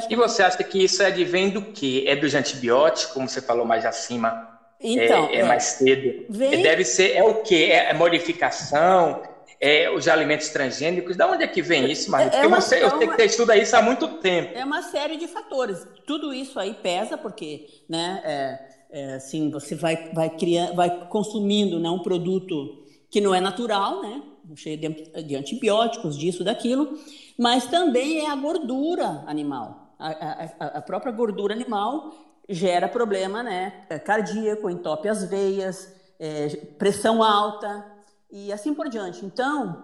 E 0.10 0.16
você 0.16 0.42
acha 0.42 0.64
que 0.64 0.84
isso 0.84 1.04
é 1.04 1.08
advém 1.08 1.52
do 1.52 1.62
quê? 1.62 2.06
É 2.08 2.16
dos 2.16 2.34
antibióticos, 2.34 3.14
como 3.14 3.30
você 3.30 3.40
falou 3.40 3.66
mais 3.66 3.86
acima? 3.86 4.50
Então, 4.82 5.26
é, 5.26 5.36
é, 5.36 5.40
é 5.42 5.44
mais 5.44 5.64
cedo. 5.64 6.26
Vem... 6.28 6.64
Deve 6.64 6.84
ser, 6.84 7.16
é 7.16 7.24
o 7.24 7.44
quê? 7.44 7.70
É, 7.72 7.92
é 7.92 7.94
modificação? 7.94 9.22
É 9.62 9.90
os 9.92 10.08
alimentos 10.08 10.50
transgênicos? 10.50 11.16
Da 11.16 11.28
onde 11.28 11.44
é 11.44 11.48
que 11.48 11.62
vem 11.62 11.90
isso, 11.90 12.10
Maria? 12.10 12.28
É 12.28 12.30
porque 12.32 12.48
uma, 12.48 12.60
você, 12.60 12.84
eu 12.84 12.98
sei 12.98 13.08
que 13.08 13.16
você 13.16 13.26
estuda 13.26 13.56
isso 13.56 13.76
há 13.76 13.82
muito 13.82 14.08
tempo. 14.18 14.58
É 14.58 14.66
uma 14.66 14.82
série 14.82 15.18
de 15.18 15.28
fatores. 15.28 15.88
Tudo 16.06 16.34
isso 16.34 16.60
aí 16.60 16.74
pesa, 16.74 17.16
porque, 17.16 17.68
né, 17.88 18.60
é, 18.96 19.16
assim, 19.16 19.52
você 19.52 19.76
vai, 19.76 20.10
vai, 20.14 20.30
criando, 20.30 20.74
vai 20.74 21.08
consumindo 21.08 21.82
né, 21.82 21.90
um 21.90 22.00
produto 22.00 22.86
que 23.10 23.20
não 23.20 23.36
é 23.36 23.42
natural, 23.42 24.02
né? 24.02 24.24
Cheio 24.56 24.78
de, 24.78 24.88
de 25.24 25.36
antibióticos, 25.36 26.18
disso, 26.18 26.46
daquilo, 26.46 26.98
mas 27.38 27.68
também 27.68 28.22
é 28.22 28.30
a 28.30 28.36
gordura 28.38 29.26
animal. 29.28 29.94
A, 30.00 30.08
a, 30.08 30.66
a 30.78 30.82
própria 30.82 31.12
gordura 31.12 31.54
animal 31.54 32.14
gera 32.48 32.88
problema 32.88 33.44
né, 33.44 33.86
cardíaco, 34.06 34.70
entope 34.70 35.10
as 35.10 35.26
veias, 35.26 35.94
é, 36.18 36.48
pressão 36.78 37.22
alta 37.22 37.86
e 38.32 38.54
assim 38.54 38.74
por 38.74 38.88
diante. 38.88 39.26
Então, 39.26 39.84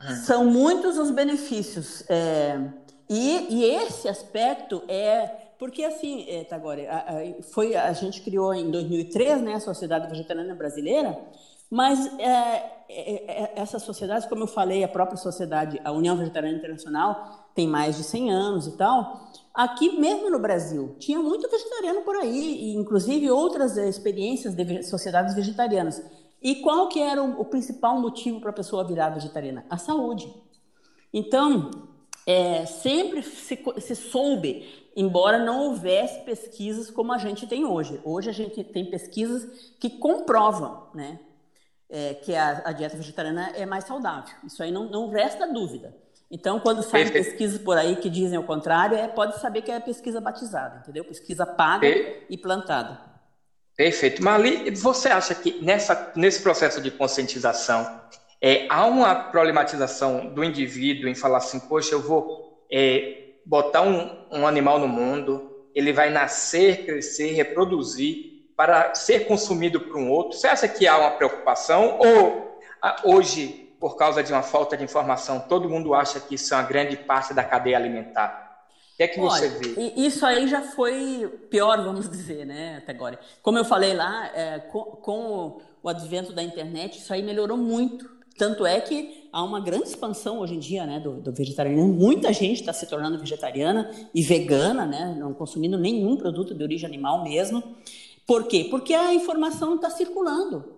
ah. 0.00 0.16
são 0.16 0.44
muitos 0.44 0.98
os 0.98 1.12
benefícios. 1.12 2.02
É, 2.08 2.58
e, 3.08 3.46
e, 3.48 3.64
esse 3.64 4.08
aspecto 4.08 4.82
é. 4.88 5.46
Porque, 5.58 5.84
assim, 5.84 6.24
é, 6.28 6.44
Tagore, 6.44 6.86
a, 6.86 6.98
a, 6.98 7.42
foi, 7.42 7.74
a 7.74 7.92
gente 7.92 8.22
criou 8.22 8.54
em 8.54 8.70
2003 8.70 9.42
né, 9.42 9.54
a 9.54 9.60
Sociedade 9.60 10.08
Vegetariana 10.08 10.54
Brasileira, 10.54 11.18
mas 11.70 12.06
é, 12.18 12.78
é, 12.88 13.42
é, 13.42 13.52
essas 13.56 13.82
sociedades, 13.82 14.26
como 14.26 14.44
eu 14.44 14.46
falei, 14.46 14.82
a 14.82 14.88
própria 14.88 15.18
sociedade, 15.18 15.80
a 15.84 15.92
União 15.92 16.16
Vegetariana 16.16 16.56
Internacional, 16.56 17.50
tem 17.54 17.66
mais 17.66 17.96
de 17.96 18.04
100 18.04 18.30
anos 18.30 18.66
e 18.68 18.76
tal. 18.76 19.30
Aqui 19.52 19.98
mesmo 19.98 20.30
no 20.30 20.38
Brasil, 20.38 20.96
tinha 20.98 21.18
muito 21.18 21.50
vegetariano 21.50 22.02
por 22.02 22.16
aí, 22.16 22.74
inclusive 22.74 23.30
outras 23.30 23.76
experiências 23.76 24.54
de 24.54 24.82
sociedades 24.84 25.34
vegetarianas. 25.34 26.02
E 26.40 26.56
qual 26.56 26.88
que 26.88 27.02
era 27.02 27.22
o, 27.22 27.40
o 27.40 27.44
principal 27.44 28.00
motivo 28.00 28.40
para 28.40 28.50
a 28.50 28.54
pessoa 28.54 28.86
virar 28.86 29.10
vegetariana? 29.10 29.66
A 29.68 29.76
saúde. 29.76 30.32
Então, 31.12 31.70
é, 32.24 32.64
sempre 32.64 33.22
se, 33.22 33.58
se 33.78 33.96
soube, 33.96 34.87
embora 34.98 35.38
não 35.38 35.60
houvesse 35.60 36.24
pesquisas 36.24 36.90
como 36.90 37.12
a 37.12 37.18
gente 37.18 37.46
tem 37.46 37.64
hoje. 37.64 38.00
Hoje 38.02 38.28
a 38.28 38.32
gente 38.32 38.64
tem 38.64 38.84
pesquisas 38.90 39.72
que 39.78 39.88
comprovam 39.88 40.88
né, 40.92 41.20
é, 41.88 42.14
que 42.14 42.34
a, 42.34 42.62
a, 42.64 42.72
dieta 42.72 42.96
vegetariana 42.96 43.52
é 43.54 43.64
mais 43.64 43.84
saudável. 43.84 44.34
Isso 44.44 44.60
aí 44.60 44.72
não, 44.72 44.90
não 44.90 45.08
resta 45.08 45.46
dúvida. 45.46 45.94
Então, 46.28 46.58
quando 46.58 46.82
saem 46.82 47.08
pesquisas 47.10 47.60
por 47.60 47.78
aí 47.78 47.94
que 47.94 48.10
dizem 48.10 48.38
o 48.38 48.42
contrário, 48.42 48.96
é, 48.96 49.06
pode 49.06 49.40
saber 49.40 49.62
que 49.62 49.70
é 49.70 49.78
pesquisa 49.78 50.20
batizada, 50.20 50.80
entendeu? 50.80 51.04
Pesquisa 51.04 51.46
paga 51.46 51.86
e 52.28 52.36
plantada. 52.36 53.00
Perfeito. 53.76 54.20
Marli, 54.20 54.68
você 54.72 55.08
acha 55.10 55.32
que 55.32 55.62
nessa, 55.62 56.12
nesse 56.16 56.42
processo 56.42 56.80
de 56.82 56.90
conscientização 56.90 58.00
é, 58.42 58.66
há 58.68 58.84
uma 58.84 59.14
problematização 59.14 60.34
do 60.34 60.42
indivíduo 60.42 61.08
em 61.08 61.14
falar 61.14 61.38
assim, 61.38 61.60
poxa, 61.60 61.94
eu 61.94 62.02
vou 62.02 62.66
é, 62.70 63.17
botar 63.48 63.80
um, 63.80 64.10
um 64.30 64.46
animal 64.46 64.78
no 64.78 64.86
mundo, 64.86 65.64
ele 65.74 65.90
vai 65.90 66.10
nascer, 66.10 66.84
crescer, 66.84 67.32
reproduzir 67.32 68.44
para 68.54 68.94
ser 68.94 69.26
consumido 69.26 69.80
por 69.80 69.96
um 69.96 70.10
outro? 70.10 70.38
Você 70.38 70.46
acha 70.46 70.68
que 70.68 70.86
há 70.86 70.98
uma 70.98 71.12
preocupação 71.12 71.98
ou 71.98 72.60
hoje 73.04 73.74
por 73.80 73.96
causa 73.96 74.22
de 74.22 74.32
uma 74.32 74.42
falta 74.42 74.76
de 74.76 74.84
informação, 74.84 75.40
todo 75.40 75.68
mundo 75.68 75.94
acha 75.94 76.20
que 76.20 76.34
isso 76.34 76.52
é 76.52 76.56
uma 76.56 76.64
grande 76.64 76.96
parte 76.96 77.32
da 77.32 77.44
cadeia 77.44 77.76
alimentar. 77.76 78.66
O 78.92 78.96
que 78.96 79.02
é 79.04 79.08
que 79.08 79.20
Olha, 79.20 79.30
você 79.30 79.48
vê? 79.48 79.92
Isso 79.96 80.26
aí 80.26 80.48
já 80.48 80.60
foi 80.60 81.28
pior, 81.48 81.82
vamos 81.84 82.10
dizer, 82.10 82.44
né, 82.44 82.78
até 82.82 82.90
agora. 82.90 83.18
Como 83.40 83.56
eu 83.56 83.64
falei 83.64 83.94
lá, 83.94 84.30
é, 84.34 84.58
com, 84.58 84.82
com 84.82 85.60
o 85.80 85.88
advento 85.88 86.32
da 86.32 86.42
internet, 86.42 86.98
isso 86.98 87.12
aí 87.14 87.22
melhorou 87.22 87.56
muito. 87.56 88.17
Tanto 88.38 88.64
é 88.64 88.80
que 88.80 89.28
há 89.32 89.42
uma 89.42 89.60
grande 89.60 89.88
expansão 89.88 90.38
hoje 90.38 90.54
em 90.54 90.60
dia 90.60 90.86
né, 90.86 91.00
do, 91.00 91.20
do 91.20 91.32
vegetarianismo. 91.32 91.92
Muita 91.92 92.32
gente 92.32 92.60
está 92.60 92.72
se 92.72 92.86
tornando 92.86 93.18
vegetariana 93.18 93.90
e 94.14 94.22
vegana, 94.22 94.86
né, 94.86 95.16
não 95.18 95.34
consumindo 95.34 95.76
nenhum 95.76 96.16
produto 96.16 96.54
de 96.54 96.62
origem 96.62 96.86
animal 96.86 97.24
mesmo. 97.24 97.62
Por 98.24 98.44
quê? 98.46 98.68
Porque 98.70 98.94
a 98.94 99.12
informação 99.12 99.74
está 99.74 99.90
circulando. 99.90 100.76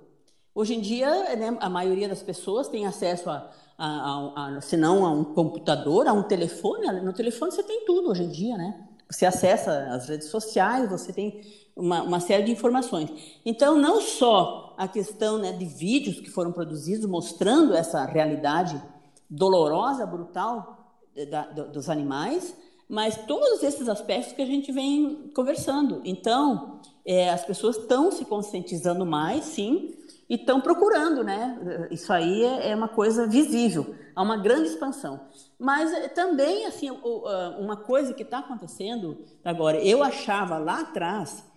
Hoje 0.55 0.75
em 0.75 0.81
dia, 0.81 1.37
né, 1.37 1.57
a 1.61 1.68
maioria 1.68 2.09
das 2.09 2.23
pessoas 2.23 2.66
tem 2.66 2.87
acesso 2.87 3.29
a, 3.29 3.51
a, 3.77 3.87
a, 3.87 4.57
a, 4.57 4.61
se 4.62 4.77
não 4.77 5.05
a 5.05 5.11
um 5.12 5.23
computador, 5.23 6.09
a 6.09 6.14
um 6.14 6.23
telefone. 6.23 6.90
No 7.03 7.12
telefone 7.12 7.53
você 7.53 7.62
tem 7.62 7.85
tudo 7.85 8.11
hoje 8.11 8.23
em 8.23 8.31
dia, 8.31 8.57
né? 8.57 8.88
Você 9.11 9.27
acessa 9.27 9.88
as 9.90 10.09
redes 10.09 10.29
sociais, 10.29 10.88
você 10.88 11.12
tem 11.12 11.42
uma, 11.77 12.03
uma 12.03 12.20
série 12.20 12.44
de 12.44 12.53
informações. 12.53 13.11
Então, 13.44 13.77
não 13.77 14.01
só 14.01 14.69
a 14.81 14.88
questão 14.88 15.37
né, 15.37 15.53
de 15.53 15.66
vídeos 15.66 16.21
que 16.21 16.31
foram 16.31 16.53
produzidos 16.53 17.05
mostrando 17.05 17.75
essa 17.75 18.03
realidade 18.07 18.83
dolorosa, 19.29 20.07
brutal 20.07 20.97
da, 21.31 21.43
dos 21.43 21.90
animais, 21.90 22.57
mas 22.88 23.14
todos 23.27 23.62
esses 23.62 23.90
aspectos 23.90 24.33
que 24.33 24.40
a 24.40 24.47
gente 24.47 24.73
vem 24.73 25.31
conversando. 25.35 26.01
Então, 26.03 26.81
é, 27.05 27.29
as 27.29 27.45
pessoas 27.45 27.77
estão 27.77 28.11
se 28.11 28.25
conscientizando 28.25 29.05
mais, 29.05 29.45
sim, 29.45 29.95
e 30.31 30.37
estão 30.37 30.62
procurando, 30.62 31.23
né? 31.23 31.88
Isso 31.90 32.11
aí 32.11 32.43
é, 32.43 32.71
é 32.71 32.75
uma 32.75 32.88
coisa 32.88 33.27
visível, 33.27 33.95
há 34.16 34.23
uma 34.23 34.38
grande 34.38 34.69
expansão. 34.69 35.21
Mas 35.59 35.93
eh, 35.93 36.09
também, 36.09 36.64
assim, 36.64 36.88
ah, 36.88 37.57
uma 37.61 37.77
coisa 37.77 38.14
que 38.14 38.23
está 38.23 38.38
acontecendo 38.38 39.27
agora, 39.45 39.77
eu 39.85 40.03
achava 40.03 40.57
lá 40.57 40.81
atrás 40.81 41.49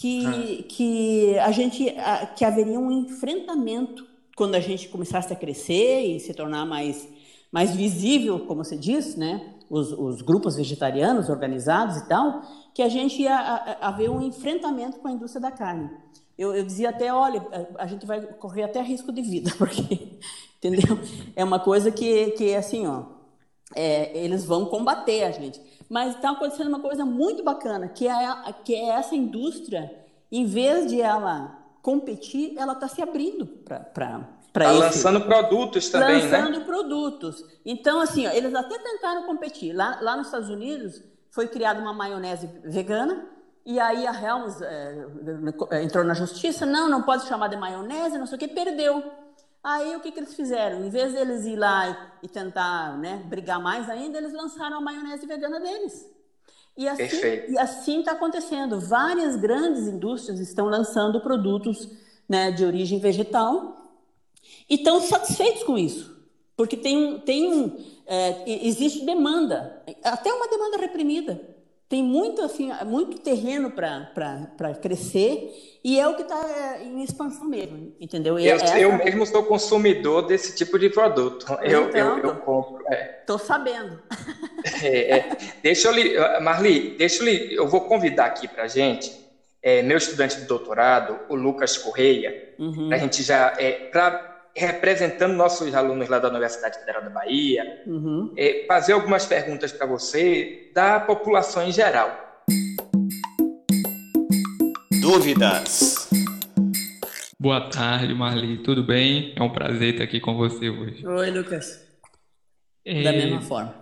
que, 0.00 0.26
ah. 0.26 0.62
que 0.66 1.38
a 1.38 1.52
gente 1.52 1.94
que 2.34 2.42
haveria 2.42 2.80
um 2.80 2.90
enfrentamento 2.90 4.06
quando 4.34 4.54
a 4.54 4.60
gente 4.60 4.88
começasse 4.88 5.30
a 5.30 5.36
crescer 5.36 6.00
e 6.00 6.18
se 6.18 6.32
tornar 6.32 6.64
mais, 6.64 7.06
mais 7.52 7.76
visível, 7.76 8.40
como 8.46 8.64
você 8.64 8.78
diz, 8.78 9.14
né? 9.14 9.56
Os, 9.68 9.92
os 9.92 10.22
grupos 10.22 10.56
vegetarianos 10.56 11.28
organizados 11.28 11.98
e 11.98 12.08
tal, 12.08 12.40
que 12.74 12.82
a 12.82 12.88
gente 12.88 13.20
ia 13.20 13.36
haver 13.80 14.08
um 14.08 14.22
enfrentamento 14.22 14.98
com 15.00 15.08
a 15.08 15.12
indústria 15.12 15.42
da 15.42 15.50
carne. 15.50 15.90
Eu, 16.38 16.54
eu, 16.54 16.64
dizia 16.64 16.88
até, 16.88 17.12
olha, 17.12 17.46
a 17.78 17.86
gente 17.86 18.06
vai 18.06 18.22
correr 18.22 18.62
até 18.62 18.80
risco 18.80 19.12
de 19.12 19.20
vida, 19.20 19.52
porque, 19.58 20.18
entendeu? 20.56 20.98
É 21.36 21.44
uma 21.44 21.60
coisa 21.60 21.90
que, 21.90 22.30
que 22.30 22.54
assim, 22.54 22.86
ó, 22.86 23.04
é, 23.76 24.16
eles 24.18 24.46
vão 24.46 24.64
combater 24.64 25.24
a 25.24 25.30
gente. 25.30 25.60
Mas 25.90 26.14
está 26.14 26.30
acontecendo 26.30 26.68
uma 26.68 26.78
coisa 26.78 27.04
muito 27.04 27.42
bacana, 27.42 27.88
que 27.88 28.06
é, 28.06 28.52
que 28.64 28.74
é 28.76 28.90
essa 28.90 29.16
indústria, 29.16 29.92
em 30.30 30.46
vez 30.46 30.88
de 30.88 31.00
ela 31.00 31.58
competir, 31.82 32.54
ela 32.56 32.74
está 32.74 32.86
se 32.86 33.02
abrindo 33.02 33.44
para 33.44 33.80
para 34.52 34.64
tá 34.64 34.72
lançando 34.72 35.20
produtos 35.20 35.88
também, 35.90 36.22
lançando 36.22 36.30
né? 36.30 36.38
Lançando 36.38 36.64
produtos. 36.64 37.44
Então, 37.64 38.00
assim, 38.00 38.26
ó, 38.26 38.30
eles 38.30 38.54
até 38.54 38.78
tentaram 38.78 39.22
competir. 39.24 39.72
Lá, 39.72 39.98
lá 40.00 40.16
nos 40.16 40.26
Estados 40.26 40.48
Unidos 40.48 41.02
foi 41.30 41.46
criada 41.46 41.80
uma 41.80 41.92
maionese 41.92 42.48
vegana, 42.64 43.26
e 43.64 43.78
aí 43.78 44.06
a 44.06 44.12
Helms 44.12 44.60
é, 44.62 45.06
entrou 45.82 46.02
na 46.02 46.14
justiça, 46.14 46.66
não, 46.66 46.88
não 46.88 47.02
pode 47.02 47.26
chamar 47.26 47.48
de 47.48 47.56
maionese, 47.56 48.18
não 48.18 48.26
sei 48.26 48.36
o 48.36 48.38
que, 48.38 48.48
perdeu. 48.48 49.04
Aí 49.62 49.94
o 49.94 50.00
que, 50.00 50.10
que 50.10 50.18
eles 50.18 50.34
fizeram? 50.34 50.84
Em 50.84 50.88
vez 50.88 51.12
deles 51.12 51.44
ir 51.44 51.56
lá 51.56 52.16
e, 52.22 52.28
tentar 52.28 52.96
né, 52.98 53.22
brigar 53.26 53.60
mais 53.60 53.90
ainda, 53.90 54.16
eles 54.16 54.32
lançaram 54.32 54.78
a 54.78 54.80
maionese 54.80 55.26
vegana 55.26 55.60
deles. 55.60 56.08
E 56.76 56.88
assim 56.88 57.06
assim 57.58 57.98
está 58.00 58.12
acontecendo. 58.12 58.80
Várias 58.80 59.36
grandes 59.36 59.86
indústrias 59.86 60.40
estão 60.40 60.66
lançando 60.66 61.20
produtos 61.20 61.90
né, 62.28 62.50
de 62.50 62.64
origem 62.64 62.98
vegetal 62.98 63.98
e 64.68 64.76
estão 64.76 65.00
satisfeitos 65.00 65.64
com 65.64 65.76
isso, 65.76 66.16
porque 66.56 66.76
tem, 66.76 67.18
tem 67.20 68.00
é, 68.06 68.66
existe 68.66 69.04
demanda, 69.04 69.82
até 70.02 70.32
uma 70.32 70.48
demanda 70.48 70.78
reprimida. 70.78 71.59
Tem 71.90 72.02
muito, 72.02 72.40
assim, 72.40 72.70
muito 72.86 73.18
terreno 73.18 73.70
para 73.70 74.74
crescer 74.80 75.50
e 75.84 75.98
é 75.98 76.06
o 76.06 76.14
que 76.14 76.22
está 76.22 76.40
é, 76.48 76.84
em 76.84 77.02
expansão 77.02 77.44
mesmo, 77.46 77.92
entendeu? 78.00 78.38
eu, 78.38 78.54
essa... 78.54 78.78
eu 78.78 78.96
mesmo 78.96 79.26
sou 79.26 79.42
consumidor 79.42 80.22
desse 80.22 80.54
tipo 80.54 80.78
de 80.78 80.88
produto. 80.88 81.44
Eu, 81.62 81.88
então, 81.88 82.18
eu, 82.18 82.24
eu 82.24 82.36
compro. 82.36 82.82
Estou 83.20 83.36
é. 83.36 83.38
sabendo. 83.40 84.00
É, 84.82 85.16
é. 85.16 85.38
Deixa 85.62 85.88
eu 85.88 85.92
lhe, 85.94 86.18
Marli, 86.40 86.94
deixa 86.98 87.22
eu 87.22 87.26
lhe, 87.26 87.54
eu 87.54 87.66
vou 87.66 87.80
convidar 87.80 88.26
aqui 88.26 88.46
para 88.46 88.68
gente 88.68 89.10
é, 89.62 89.82
meu 89.82 89.98
estudante 89.98 90.36
de 90.36 90.44
doutorado, 90.46 91.18
o 91.28 91.34
Lucas 91.34 91.76
Correia, 91.76 92.54
uhum. 92.58 92.90
a 92.92 92.98
gente 92.98 93.22
já 93.22 93.54
é, 93.58 93.72
para 93.72 94.39
representando 94.60 95.32
nossos 95.32 95.74
alunos 95.74 96.06
lá 96.10 96.18
da 96.18 96.28
Universidade 96.28 96.78
Federal 96.78 97.02
da 97.02 97.08
Bahia, 97.08 97.82
uhum. 97.86 98.30
é, 98.36 98.66
fazer 98.68 98.92
algumas 98.92 99.24
perguntas 99.24 99.72
para 99.72 99.86
você 99.86 100.70
da 100.74 101.00
população 101.00 101.66
em 101.66 101.72
geral. 101.72 102.44
Dúvidas? 105.00 106.10
Boa 107.38 107.70
tarde, 107.70 108.12
Marli. 108.14 108.58
Tudo 108.58 108.82
bem? 108.82 109.32
É 109.34 109.42
um 109.42 109.48
prazer 109.48 109.94
estar 109.94 110.04
aqui 110.04 110.20
com 110.20 110.36
você 110.36 110.68
hoje. 110.68 111.06
Oi, 111.06 111.30
Lucas. 111.30 111.88
É... 112.84 113.02
Da 113.02 113.12
mesma 113.12 113.40
forma. 113.40 113.74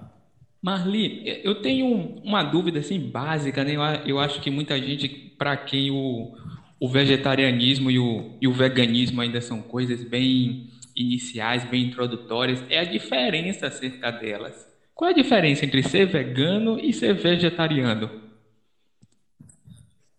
Marli, 0.62 1.40
eu 1.44 1.60
tenho 1.60 2.20
uma 2.22 2.44
dúvida 2.44 2.78
assim 2.78 3.00
básica, 3.00 3.64
né? 3.64 3.72
Eu 4.06 4.20
acho 4.20 4.40
que 4.40 4.48
muita 4.48 4.80
gente, 4.80 5.08
para 5.36 5.56
quem 5.56 5.90
o, 5.90 6.36
o 6.80 6.88
vegetarianismo 6.88 7.90
e 7.90 7.98
o, 7.98 8.36
e 8.40 8.46
o 8.46 8.52
veganismo 8.52 9.20
ainda 9.20 9.40
são 9.40 9.60
coisas 9.60 10.04
bem 10.04 10.70
iniciais, 10.94 11.64
bem 11.64 11.84
introdutórias, 11.84 12.62
é 12.68 12.80
a 12.80 12.84
diferença 12.84 13.66
acerca 13.66 14.10
delas. 14.10 14.66
Qual 14.94 15.08
é 15.08 15.12
a 15.12 15.16
diferença 15.16 15.64
entre 15.64 15.82
ser 15.82 16.06
vegano 16.06 16.78
e 16.78 16.92
ser 16.92 17.14
vegetariano? 17.14 18.28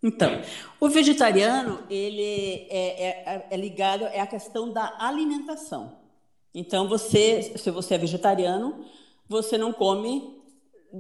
Então, 0.02 0.42
o 0.80 0.88
vegetariano 0.88 1.84
ele 1.90 2.68
é, 2.70 3.36
é, 3.36 3.48
é 3.52 3.58
ligado 3.58 4.06
é 4.06 4.22
a 4.22 4.28
questão 4.28 4.72
da 4.72 4.96
alimentação. 5.00 5.98
Então, 6.54 6.88
você, 6.88 7.42
se 7.42 7.70
você 7.70 7.96
é 7.96 7.98
vegetariano, 7.98 8.86
você 9.28 9.58
não 9.58 9.74
come 9.74 10.40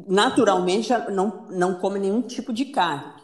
naturalmente 0.08 0.90
não, 1.10 1.48
não 1.50 1.76
come 1.76 2.00
nenhum 2.00 2.22
tipo 2.22 2.54
de 2.54 2.66
carne 2.66 3.19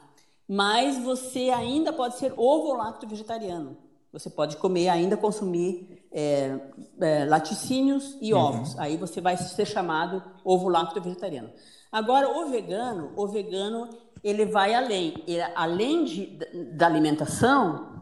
mas 0.48 0.98
você 1.04 1.50
ainda 1.50 1.92
pode 1.92 2.18
ser 2.18 2.34
ovo-lacto 2.38 3.08
vegetariano. 3.08 3.78
Você 4.12 4.30
pode 4.30 4.56
comer, 4.58 4.88
ainda 4.88 5.18
consumir 5.18 6.08
é, 6.12 6.58
é, 7.02 7.26
laticínios 7.26 8.18
e 8.22 8.34
uhum. 8.34 8.40
ovos. 8.40 8.80
Aí 8.80 8.96
você 8.96 9.20
vai 9.20 9.36
ser 9.36 9.66
chamado 9.66 10.24
ovo-lacto 10.44 11.02
vegetariano. 11.02 11.52
Agora, 11.92 12.30
o 12.30 12.50
vegano, 12.50 13.12
o 13.16 13.28
vegano, 13.28 13.90
ele 14.24 14.46
vai 14.46 14.74
além. 14.74 15.22
Ele, 15.28 15.42
além 15.56 16.06
de, 16.06 16.40
da 16.74 16.86
alimentação, 16.86 18.02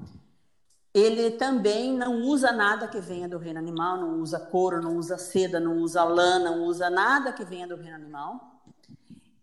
ele 0.93 1.31
também 1.31 1.97
não 1.97 2.21
usa 2.21 2.51
nada 2.51 2.87
que 2.87 2.99
venha 2.99 3.27
do 3.27 3.39
reino 3.39 3.57
animal, 3.57 3.97
não 3.97 4.21
usa 4.21 4.39
couro, 4.39 4.79
não 4.81 4.97
usa 4.97 5.17
seda, 5.17 5.59
não 5.59 5.77
usa 5.77 6.03
lã, 6.03 6.37
não 6.37 6.65
usa 6.65 6.89
nada 6.89 7.33
que 7.33 7.43
venha 7.43 7.67
do 7.67 7.75
reino 7.75 7.95
animal. 7.95 8.52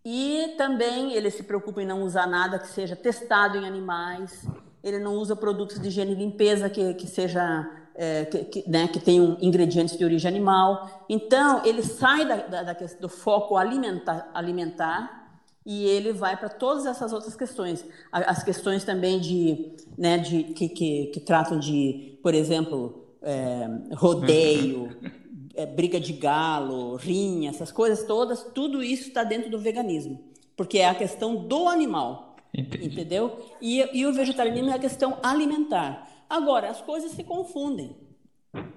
E 0.03 0.55
também 0.57 1.13
ele 1.13 1.29
se 1.29 1.43
preocupa 1.43 1.81
em 1.81 1.85
não 1.85 2.01
usar 2.03 2.25
nada 2.25 2.57
que 2.57 2.67
seja 2.67 2.95
testado 2.95 3.57
em 3.57 3.65
animais. 3.65 4.45
Ele 4.83 4.97
não 4.97 5.15
usa 5.15 5.35
produtos 5.35 5.79
de 5.79 5.87
higiene 5.87 6.13
e 6.13 6.15
limpeza 6.15 6.69
que, 6.69 6.95
que 6.95 7.07
seja 7.07 7.69
é, 7.93 8.25
que, 8.25 8.43
que, 8.45 8.69
né, 8.69 8.87
que 8.87 8.99
tenham 8.99 9.37
ingredientes 9.41 9.97
de 9.97 10.03
origem 10.03 10.29
animal. 10.29 11.05
Então 11.07 11.63
ele 11.65 11.83
sai 11.83 12.25
da, 12.25 12.35
da, 12.37 12.63
da 12.63 12.73
do 12.99 13.09
foco 13.09 13.57
alimentar, 13.57 14.29
alimentar 14.33 15.21
e 15.65 15.85
ele 15.85 16.11
vai 16.11 16.35
para 16.35 16.49
todas 16.49 16.85
essas 16.85 17.13
outras 17.13 17.35
questões. 17.35 17.85
As 18.11 18.43
questões 18.43 18.83
também 18.83 19.19
de, 19.19 19.75
né, 19.97 20.17
de 20.17 20.43
que, 20.45 20.69
que, 20.69 21.05
que 21.13 21.19
tratam 21.19 21.59
de, 21.59 22.17
por 22.23 22.33
exemplo, 22.33 23.05
é, 23.21 23.67
rodeio, 23.93 24.89
é, 25.55 25.65
briga 25.65 25.99
de 25.99 26.13
galo, 26.13 26.95
rinha, 26.95 27.49
essas 27.49 27.71
coisas 27.71 28.05
todas, 28.05 28.43
tudo 28.53 28.83
isso 28.83 29.07
está 29.07 29.23
dentro 29.23 29.49
do 29.49 29.59
veganismo, 29.59 30.19
porque 30.55 30.79
é 30.79 30.87
a 30.87 30.95
questão 30.95 31.35
do 31.35 31.67
animal, 31.67 32.35
Entendi. 32.53 32.85
entendeu? 32.85 33.39
E, 33.61 33.79
e 33.93 34.05
o 34.05 34.13
vegetarianismo 34.13 34.69
é 34.71 34.75
a 34.75 34.79
questão 34.79 35.17
alimentar. 35.23 36.07
Agora, 36.29 36.69
as 36.69 36.81
coisas 36.81 37.11
se 37.11 37.23
confundem. 37.23 37.95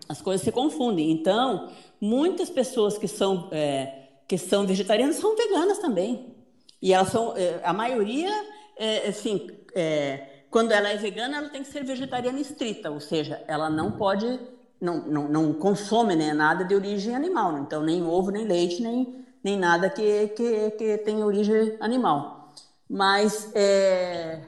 As 0.09 0.21
coisas 0.21 0.45
se 0.45 0.53
confundem. 0.53 1.11
Então, 1.11 1.71
muitas 2.01 2.51
pessoas 2.51 2.97
que 2.99 3.09
são, 3.09 3.49
é, 3.53 4.09
que 4.29 4.39
são 4.39 4.67
vegetarianas 4.67 5.17
são 5.17 5.37
veganas 5.37 5.79
também. 5.79 6.35
E 6.81 6.93
elas 6.93 7.09
são, 7.09 7.37
é, 7.37 7.61
a 7.65 7.73
maioria, 7.73 8.31
é, 8.77 9.09
assim, 9.09 9.49
é, 9.75 10.29
quando 10.51 10.71
ela 10.73 10.89
é 10.89 10.97
vegana, 10.97 11.39
ela 11.39 11.49
tem 11.49 11.63
que 11.63 11.69
ser 11.69 11.83
vegetariana 11.83 12.39
estrita, 12.39 12.91
ou 12.91 13.01
seja, 13.01 13.43
ela 13.49 13.69
não 13.69 13.93
pode 13.93 14.39
não, 14.81 14.99
não, 15.07 15.29
não 15.29 15.53
consome 15.53 16.15
né, 16.15 16.33
nada 16.33 16.65
de 16.65 16.75
origem 16.75 17.15
animal, 17.15 17.53
né? 17.53 17.65
então 17.67 17.83
nem 17.83 18.03
ovo, 18.03 18.31
nem 18.31 18.47
leite, 18.47 18.83
nem, 18.83 19.25
nem 19.43 19.59
nada 19.59 19.89
que, 19.89 20.29
que, 20.29 20.71
que 20.73 20.99
tenha 20.99 21.25
origem 21.25 21.77
animal. 21.81 22.53
Mas, 22.89 23.51
é, 23.55 24.41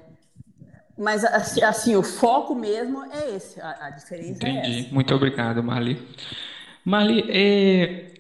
mas 0.97 1.25
assim, 1.25 1.63
assim, 1.63 1.97
o 1.97 2.03
foco 2.03 2.55
mesmo 2.55 3.05
é 3.05 3.35
esse, 3.35 3.61
a, 3.61 3.87
a 3.87 3.91
diferença 3.91 4.47
é 4.47 4.51
Entendi. 4.51 4.77
é 4.77 4.81
essa. 4.81 4.95
Muito 4.95 5.15
obrigado, 5.15 5.63
Marli. 5.63 6.01
Marli, 6.85 7.25
é, 7.31 8.15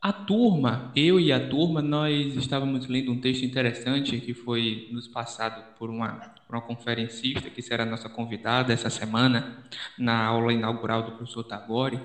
a 0.00 0.12
turma, 0.12 0.90
eu 0.96 1.20
e 1.20 1.32
a 1.32 1.48
turma, 1.48 1.80
nós 1.80 2.34
estávamos 2.34 2.88
lendo 2.88 3.12
um 3.12 3.20
texto 3.20 3.44
interessante 3.44 4.20
que 4.20 4.34
foi 4.34 4.88
nos 4.90 5.06
passado 5.06 5.62
por 5.78 5.88
uma 5.88 6.31
para 6.52 6.58
uma 6.58 6.66
conferencista, 6.66 7.48
que 7.48 7.62
será 7.62 7.86
nossa 7.86 8.10
convidada 8.10 8.74
essa 8.74 8.90
semana, 8.90 9.64
na 9.96 10.22
aula 10.22 10.52
inaugural 10.52 11.02
do 11.02 11.12
professor 11.12 11.42
Tagore. 11.44 11.98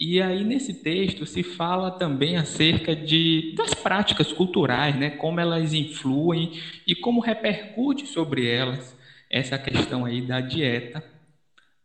E 0.00 0.20
aí, 0.22 0.42
nesse 0.42 0.72
texto, 0.82 1.26
se 1.26 1.42
fala 1.42 1.90
também 1.90 2.38
acerca 2.38 2.96
de, 2.96 3.54
das 3.54 3.74
práticas 3.74 4.32
culturais, 4.32 4.96
né? 4.96 5.10
como 5.10 5.38
elas 5.38 5.74
influem 5.74 6.58
e 6.86 6.94
como 6.94 7.20
repercute 7.20 8.06
sobre 8.06 8.48
elas 8.48 8.96
essa 9.28 9.58
questão 9.58 10.06
aí 10.06 10.22
da 10.22 10.40
dieta 10.40 11.04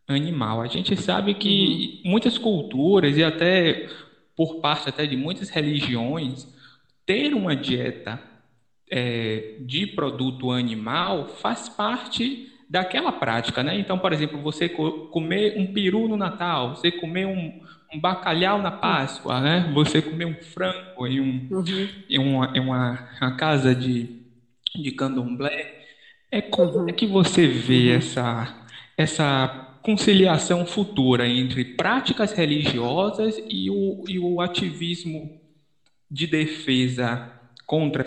animal. 0.07 0.61
A 0.61 0.67
gente 0.67 0.95
sabe 0.95 1.33
que 1.33 2.01
uhum. 2.05 2.11
muitas 2.11 2.37
culturas 2.37 3.17
e 3.17 3.23
até 3.23 3.89
por 4.33 4.61
parte 4.61 4.87
até 4.87 5.05
de 5.05 5.17
muitas 5.17 5.49
religiões, 5.49 6.47
ter 7.05 7.33
uma 7.33 7.55
dieta 7.55 8.21
é, 8.89 9.55
de 9.61 9.87
produto 9.87 10.51
animal 10.51 11.27
faz 11.27 11.67
parte 11.67 12.51
daquela 12.69 13.11
prática, 13.11 13.63
né? 13.63 13.79
Então, 13.79 13.97
por 13.97 14.11
exemplo, 14.11 14.41
você 14.41 14.67
comer 14.67 15.57
um 15.57 15.73
peru 15.73 16.07
no 16.07 16.17
Natal, 16.17 16.75
você 16.75 16.91
comer 16.91 17.25
um, 17.25 17.61
um 17.93 17.99
bacalhau 17.99 18.61
na 18.61 18.71
Páscoa, 18.71 19.39
né? 19.39 19.71
Você 19.73 20.01
comer 20.01 20.25
um 20.25 20.35
frango 20.35 21.07
em, 21.07 21.21
um, 21.21 21.47
uhum. 21.49 21.89
em, 22.09 22.19
uma, 22.19 22.51
em 22.55 22.59
uma, 22.59 23.09
uma, 23.21 23.35
casa 23.37 23.73
de, 23.73 24.09
de 24.75 24.91
candomblé. 24.91 25.75
É 26.29 26.41
como 26.41 26.79
uhum. 26.79 26.89
é 26.89 26.91
que 26.91 27.05
você 27.05 27.47
vê 27.47 27.91
uhum. 27.91 27.97
essa, 27.97 28.65
essa 28.97 29.77
conciliação 29.81 30.65
futura 30.65 31.25
entre 31.25 31.63
práticas 31.63 32.33
religiosas 32.33 33.41
e 33.49 33.69
o, 33.69 34.03
e 34.09 34.19
o 34.19 34.41
ativismo 34.41 35.39
de 36.11 36.27
defesa 36.27 37.31
contra 37.65 38.03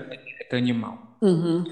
animal? 0.56 1.16
Uhum. 1.20 1.64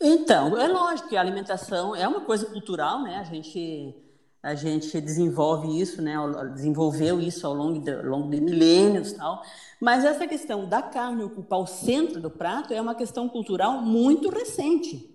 Então, 0.00 0.58
é 0.58 0.68
lógico 0.68 1.08
que 1.08 1.16
a 1.16 1.20
alimentação 1.20 1.94
é 1.94 2.06
uma 2.06 2.20
coisa 2.20 2.46
cultural, 2.46 3.02
né? 3.02 3.16
A 3.16 3.24
gente 3.24 3.94
a 4.42 4.54
gente 4.54 5.00
desenvolve 5.00 5.80
isso, 5.80 6.02
né? 6.02 6.16
Desenvolveu 6.52 7.18
isso 7.18 7.46
ao 7.46 7.54
longo 7.54 7.80
de, 7.80 7.94
longo 8.02 8.28
de 8.28 8.42
milênios, 8.42 9.14
tal. 9.14 9.42
Mas 9.80 10.04
essa 10.04 10.26
questão 10.26 10.68
da 10.68 10.82
carne 10.82 11.22
ocupar 11.22 11.60
o 11.60 11.66
centro 11.66 12.20
do 12.20 12.28
prato 12.28 12.74
é 12.74 12.80
uma 12.80 12.94
questão 12.94 13.26
cultural 13.26 13.80
muito 13.80 14.28
recente. 14.28 15.10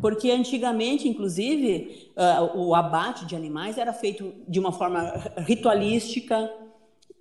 Porque 0.00 0.32
antigamente, 0.32 1.08
inclusive, 1.08 2.10
uh, 2.16 2.58
o 2.58 2.74
abate 2.74 3.24
de 3.24 3.36
animais 3.36 3.78
era 3.78 3.92
feito 3.92 4.34
de 4.48 4.58
uma 4.58 4.72
forma 4.72 5.12
ritualística, 5.38 6.50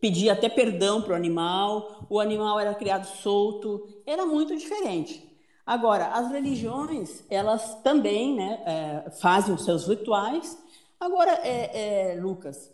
pedia 0.01 0.33
até 0.33 0.49
perdão 0.49 1.01
para 1.01 1.13
o 1.13 1.15
animal, 1.15 2.05
o 2.09 2.19
animal 2.19 2.59
era 2.59 2.73
criado 2.73 3.05
solto, 3.05 3.87
era 4.05 4.25
muito 4.25 4.57
diferente. 4.57 5.31
Agora, 5.65 6.07
as 6.07 6.31
religiões, 6.31 7.23
elas 7.29 7.75
também 7.83 8.35
né, 8.35 8.59
é, 8.65 9.11
fazem 9.11 9.53
os 9.53 9.63
seus 9.63 9.87
rituais. 9.87 10.57
Agora, 10.99 11.31
é, 11.43 12.13
é, 12.13 12.19
Lucas, 12.19 12.69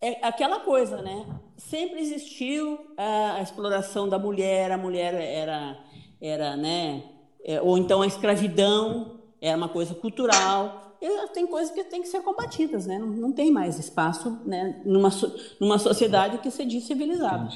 é 0.00 0.18
aquela 0.26 0.60
coisa, 0.60 1.00
né? 1.00 1.24
Sempre 1.56 2.00
existiu 2.00 2.78
a, 2.96 3.36
a 3.36 3.42
exploração 3.42 4.08
da 4.08 4.18
mulher, 4.18 4.72
a 4.72 4.76
mulher 4.76 5.14
era, 5.14 5.78
era 6.20 6.56
né? 6.56 7.04
É, 7.44 7.62
ou 7.62 7.78
então 7.78 8.02
a 8.02 8.06
escravidão, 8.06 9.20
é 9.40 9.54
uma 9.54 9.68
coisa 9.68 9.94
cultural. 9.94 10.91
E 11.02 11.28
tem 11.30 11.48
coisas 11.48 11.74
que 11.74 11.82
têm 11.82 12.00
que 12.00 12.06
ser 12.06 12.20
combatidas, 12.20 12.86
né? 12.86 12.96
Não, 12.96 13.08
não 13.08 13.32
tem 13.32 13.50
mais 13.50 13.76
espaço 13.76 14.40
né? 14.44 14.80
numa, 14.84 15.10
numa 15.58 15.76
sociedade 15.76 16.38
que 16.38 16.48
se 16.48 16.64
diz 16.64 16.84
civilizada. 16.84 17.48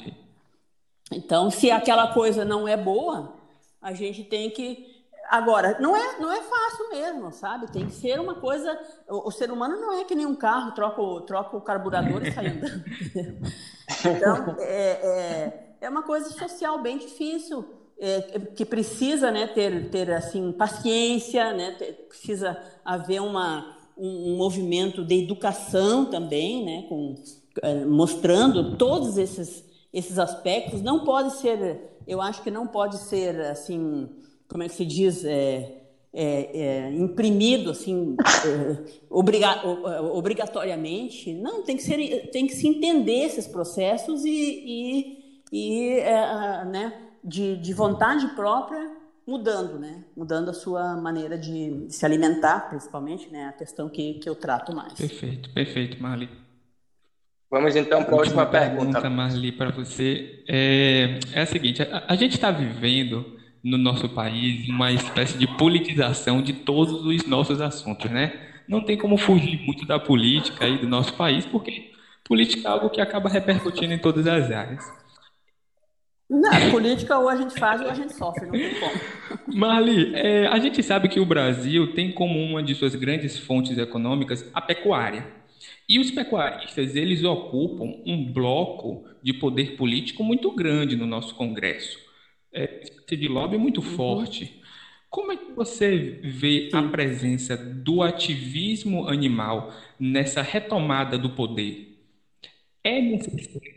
Então, 1.13 1.49
se 1.49 1.71
aquela 1.71 2.13
coisa 2.13 2.45
não 2.45 2.67
é 2.67 2.77
boa, 2.77 3.37
a 3.81 3.93
gente 3.93 4.25
tem 4.25 4.51
que 4.51 4.97
Agora, 5.29 5.77
não 5.81 5.97
é, 5.97 6.21
não 6.21 6.33
é 6.33 6.41
fácil 6.41 6.89
mesmo, 6.91 7.33
sabe? 7.33 7.71
Tem 7.71 7.87
que 7.87 7.93
ser 7.93 8.21
uma 8.21 8.37
coisa. 8.37 8.79
O, 9.09 9.29
o, 9.29 9.31
ser 9.31 9.51
humano 9.51 9.77
não 9.77 9.93
é 9.93 10.05
que 10.05 10.15
nem 10.15 10.27
um 10.27 10.37
carro, 10.37 10.73
troca 10.73 11.01
o, 11.01 11.21
troca 11.21 11.57
o 11.57 11.61
carburador 11.61 12.25
e 12.25 12.33
sai 12.33 12.49
andando. 12.49 12.85
então, 14.17 14.57
é, 14.61 14.91
é, 14.93 15.77
é, 15.81 15.89
uma 15.89 16.03
coisa 16.03 16.31
social 16.31 16.79
bem 16.81 16.99
difícil 16.99 17.69
é, 17.99 18.21
que 18.55 18.65
precisa 18.65 19.31
né, 19.31 19.47
ter, 19.47 19.91
ter 19.91 20.11
assim, 20.11 20.53
paciência, 20.53 21.53
né, 21.55 21.75
ter, 21.79 21.93
precisa 22.09 22.59
haver 22.85 23.23
uma, 23.23 23.77
um, 23.97 24.33
um, 24.33 24.37
movimento 24.37 25.05
de 25.05 25.23
educação 25.23 26.05
também, 26.05 26.65
né, 26.65 26.87
com, 26.89 27.15
é, 27.63 27.85
mostrando 27.87 28.77
todos 28.77 29.17
esses, 29.17 29.65
esses 29.93 30.19
aspectos. 30.19 30.83
Não 30.83 31.05
pode 31.05 31.39
ser, 31.39 31.99
eu 32.07 32.21
acho 32.21 32.43
que 32.43 32.51
não 32.51 32.67
pode 32.67 32.99
ser 32.99 33.41
assim, 33.41 34.09
como 34.47 34.63
é 34.63 34.69
que 34.69 34.75
se 34.75 34.85
diz, 34.85 35.25
é, 35.25 35.83
é, 36.19 36.87
é, 36.89 36.91
imprimido 36.93 37.73
assim 37.73 38.17
é, 38.47 38.91
obriga 39.11 39.61
obrigatoriamente 40.15 41.35
não 41.35 41.63
tem 41.63 41.77
que 41.77 41.83
ser 41.83 42.31
tem 42.31 42.47
que 42.47 42.55
se 42.55 42.67
entender 42.67 43.25
esses 43.25 43.47
processos 43.47 44.25
e, 44.25 44.31
e, 44.33 45.19
e 45.53 45.91
é, 45.99 46.65
né 46.65 47.06
de, 47.27 47.57
de 47.57 47.74
vontade 47.74 48.29
própria 48.29 48.97
mudando, 49.27 49.79
né? 49.79 50.05
Mudando 50.16 50.51
a 50.51 50.55
sua 50.55 50.95
maneira 50.97 51.37
de 51.37 51.87
se 51.89 52.07
alimentar, 52.07 52.68
principalmente, 52.68 53.29
né? 53.31 53.47
A 53.47 53.53
questão 53.53 53.89
que, 53.89 54.14
que 54.14 54.29
eu 54.29 54.37
trato 54.37 54.74
mais. 54.74 54.93
Perfeito, 54.95 55.51
perfeito, 55.51 56.01
Marli. 56.01 56.29
Vamos 57.51 57.74
então 57.74 58.05
para 58.05 58.14
a 58.14 58.18
última, 58.18 58.43
última 58.43 58.47
pergunta. 58.47 59.01
pergunta 59.01 59.11
Marli, 59.11 59.53
para 59.53 59.70
você. 59.70 60.45
É, 60.49 61.18
é 61.33 61.41
a 61.41 61.47
seguinte: 61.47 61.83
a, 61.83 62.05
a 62.09 62.14
gente 62.14 62.35
está 62.35 62.51
vivendo 62.53 63.37
no 63.62 63.77
nosso 63.77 64.09
país 64.09 64.68
uma 64.68 64.93
espécie 64.93 65.37
de 65.37 65.49
politização 65.57 66.41
de 66.41 66.53
todos 66.53 67.05
os 67.05 67.27
nossos 67.27 67.61
assuntos, 67.61 68.09
né? 68.09 68.33
Não 68.68 68.81
tem 68.81 68.97
como 68.97 69.16
fugir 69.16 69.61
muito 69.64 69.85
da 69.85 69.99
política 69.99 70.64
aí 70.64 70.79
do 70.79 70.89
nosso 70.89 71.14
país, 71.14 71.45
porque 71.45 71.93
política 72.24 72.68
é 72.68 72.70
algo 72.70 72.91
que 72.91 73.01
acaba 73.01 73.29
repercutindo 73.29 73.93
em 73.93 73.99
todas 73.99 74.27
as 74.27 74.51
áreas. 74.51 74.85
Não, 76.29 76.70
política 76.72 77.18
ou 77.18 77.29
a 77.29 77.37
gente 77.37 77.55
faz 77.59 77.81
ou 77.81 77.89
a 77.89 77.95
gente 77.95 78.12
sofre, 78.12 78.47
não 78.47 78.53
tem 78.53 78.74
como. 78.81 79.57
Marli, 79.57 80.12
é, 80.14 80.47
a 80.49 80.59
gente 80.59 80.83
sabe 80.83 81.09
que 81.09 81.20
o 81.20 81.27
Brasil 81.27 81.95
tem 81.95 82.11
como 82.11 82.39
uma 82.41 82.62
de 82.62 82.74
suas 82.74 82.95
grandes 82.97 83.39
fontes 83.39 83.79
econômicas 83.79 84.49
a 84.53 84.61
pecuária. 84.61 85.24
E 85.89 86.01
os 86.01 86.11
pecuaristas, 86.11 86.97
eles 86.97 87.22
ocupam 87.22 88.03
um 88.05 88.33
bloco 88.33 89.05
de 89.22 89.33
poder 89.33 89.77
político 89.77 90.24
muito 90.24 90.51
grande 90.51 90.97
no 90.97 91.07
nosso 91.07 91.35
Congresso. 91.37 91.99
É 92.53 92.81
de 93.09 93.29
lobby 93.29 93.57
muito 93.57 93.81
uhum. 93.81 93.87
forte. 93.87 94.61
Como 95.09 95.31
é 95.31 95.37
que 95.37 95.53
você 95.53 96.20
vê 96.24 96.68
a 96.72 96.83
presença 96.83 97.57
do 97.57 98.03
ativismo 98.03 99.07
animal 99.07 99.72
nessa 99.99 100.43
retomada 100.43 101.16
do 101.16 101.31
poder? 101.31 101.97
É 102.83 103.01
necessário 103.01 103.76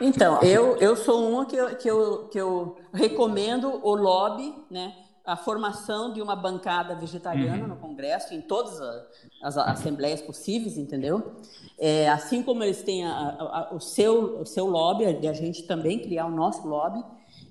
então, 0.00 0.42
eu, 0.42 0.76
eu 0.76 0.96
sou 0.96 1.28
uma 1.28 1.46
que 1.46 1.56
eu, 1.56 1.76
que, 1.76 1.88
eu, 1.88 2.28
que 2.28 2.38
eu 2.38 2.76
recomendo 2.92 3.80
o 3.82 3.94
lobby, 3.94 4.54
né? 4.70 4.94
a 5.24 5.36
formação 5.36 6.12
de 6.12 6.20
uma 6.20 6.36
bancada 6.36 6.94
vegetariana 6.94 7.62
uhum. 7.62 7.68
no 7.68 7.76
Congresso, 7.76 8.34
em 8.34 8.42
todas 8.42 8.78
as, 8.78 9.06
as 9.42 9.56
assembleias 9.56 10.20
possíveis, 10.20 10.76
entendeu? 10.76 11.36
É, 11.78 12.10
assim 12.10 12.42
como 12.42 12.62
eles 12.62 12.82
têm 12.82 13.06
a, 13.06 13.10
a, 13.10 13.58
a, 13.70 13.74
o, 13.74 13.80
seu, 13.80 14.40
o 14.40 14.44
seu 14.44 14.66
lobby, 14.66 15.10
de 15.14 15.26
a 15.26 15.32
gente 15.32 15.62
também 15.62 15.98
criar 15.98 16.26
o 16.26 16.30
nosso 16.30 16.68
lobby, 16.68 17.02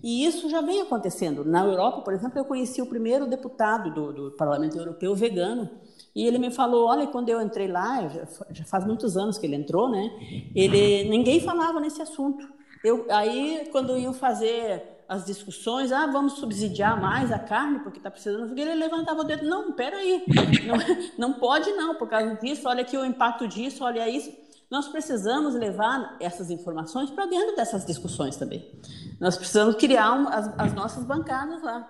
e 0.04 0.24
isso 0.24 0.50
já 0.50 0.62
vem 0.62 0.82
acontecendo. 0.82 1.44
Na 1.44 1.66
Europa, 1.66 2.02
por 2.02 2.14
exemplo, 2.14 2.38
eu 2.38 2.46
conheci 2.46 2.80
o 2.80 2.86
primeiro 2.86 3.26
deputado 3.26 3.92
do, 3.92 4.14
do 4.14 4.32
Parlamento 4.38 4.78
Europeu 4.78 5.16
vegano, 5.16 5.68
e 6.16 6.26
ele 6.28 6.38
me 6.38 6.52
falou, 6.52 6.88
olha, 6.88 7.08
quando 7.08 7.30
eu 7.30 7.42
entrei 7.42 7.68
lá, 7.68 8.08
já, 8.52 8.64
faz 8.66 8.86
muitos 8.86 9.18
anos 9.18 9.38
que 9.38 9.48
ele 9.48 9.56
entrou, 9.56 9.90
né? 9.90 10.12
Ele, 10.56 11.10
ninguém 11.10 11.40
falava 11.40 11.80
nesse 11.80 12.02
assunto. 12.02 12.48
Eu, 12.84 13.08
aí, 13.10 13.68
quando 13.72 13.98
iam 13.98 14.14
fazer 14.14 14.94
as 15.08 15.26
discussões, 15.26 15.92
ah, 15.92 16.06
vamos 16.06 16.34
subsidiar 16.34 17.00
mais 17.02 17.32
a 17.32 17.40
carne 17.40 17.80
porque 17.80 17.98
está 17.98 18.12
precisando, 18.12 18.58
ele 18.58 18.76
levantava 18.76 19.22
o 19.22 19.24
dedo, 19.24 19.46
não, 19.46 19.72
peraí, 19.74 20.24
não, 20.66 21.30
não 21.30 21.34
pode 21.40 21.72
não, 21.72 21.96
por 21.96 22.08
causa 22.08 22.36
disso, 22.36 22.68
olha 22.68 22.82
aqui 22.82 22.98
o 22.98 23.06
impacto 23.06 23.48
disso, 23.48 23.84
olha 23.84 24.08
isso. 24.08 24.32
Nós 24.70 24.88
precisamos 24.88 25.54
levar 25.56 26.16
essas 26.20 26.50
informações 26.50 27.10
para 27.10 27.26
dentro 27.26 27.56
dessas 27.56 27.86
discussões 27.86 28.36
também. 28.38 28.72
Nós 29.20 29.38
precisamos 29.38 29.76
criar 29.76 30.14
um, 30.14 30.28
as, 30.28 30.60
as 30.60 30.74
nossas 30.74 31.04
bancadas 31.04 31.62
lá 31.62 31.88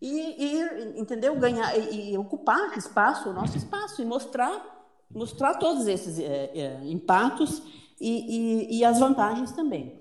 e, 0.00 0.44
e 0.44 1.00
entendeu? 1.00 1.34
Ganhar 1.36 1.76
e, 1.76 2.12
e, 2.12 2.18
ocupar 2.18 2.76
espaço 2.76 3.30
o 3.30 3.32
nosso 3.32 3.56
espaço 3.56 4.02
e 4.02 4.04
mostrar 4.04 4.74
mostrar 5.14 5.54
todos 5.54 5.86
esses 5.86 6.18
é, 6.18 6.50
é, 6.54 6.80
impactos 6.84 7.62
e, 8.00 8.70
e, 8.70 8.78
e, 8.78 8.84
as 8.84 8.98
vantagens 8.98 9.52
também. 9.52 10.00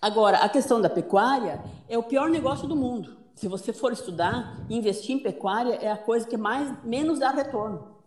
Agora 0.00 0.38
a 0.38 0.48
questão 0.48 0.80
da 0.80 0.88
pecuária 0.88 1.62
é 1.88 1.98
o 1.98 2.04
pior 2.04 2.30
negócio 2.30 2.66
do 2.68 2.76
mundo. 2.76 3.16
Se 3.34 3.48
você 3.48 3.72
for 3.72 3.92
estudar 3.92 4.64
investir 4.70 5.16
em 5.16 5.18
pecuária 5.18 5.74
é 5.74 5.90
a 5.90 5.96
coisa 5.96 6.26
que 6.26 6.36
mais 6.36 6.72
menos 6.84 7.18
dá 7.18 7.30
retorno. 7.30 7.98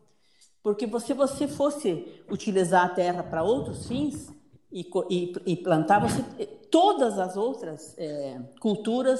Porque 0.63 0.87
se 0.99 1.13
você 1.13 1.47
fosse 1.47 2.23
utilizar 2.29 2.85
a 2.85 2.89
terra 2.89 3.23
para 3.23 3.43
outros 3.43 3.87
fins 3.87 4.31
e, 4.71 4.87
e, 5.45 5.55
plantar 5.57 5.99
você 5.99 6.21
todas 6.71 7.19
as 7.19 7.35
outras 7.35 7.93
é, 7.97 8.39
culturas 8.59 9.19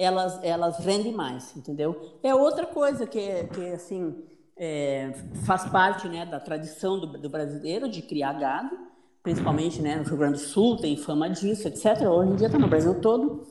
elas, 0.00 0.40
elas 0.42 0.78
rendem 0.78 1.12
mais, 1.12 1.54
entendeu? 1.54 2.18
É 2.22 2.34
outra 2.34 2.64
coisa 2.64 3.06
que, 3.06 3.44
que 3.52 3.66
assim, 3.68 4.16
é, 4.56 5.12
faz 5.44 5.66
parte 5.66 6.08
né, 6.08 6.24
da 6.24 6.40
tradição 6.40 6.98
do, 6.98 7.06
do, 7.06 7.28
brasileiro 7.28 7.86
de 7.86 8.00
criar 8.00 8.32
gado, 8.32 8.78
principalmente 9.22 9.82
né, 9.82 9.96
no 9.96 10.04
Rio 10.04 10.16
Grande 10.16 10.38
do 10.38 10.38
Sul, 10.38 10.78
tem 10.78 10.96
fama 10.96 11.28
disso, 11.28 11.68
etc. 11.68 12.00
Hoje 12.08 12.30
em 12.30 12.36
dia 12.36 12.46
está 12.46 12.58
no 12.58 12.66
Brasil 12.66 12.98
todo. 12.98 13.46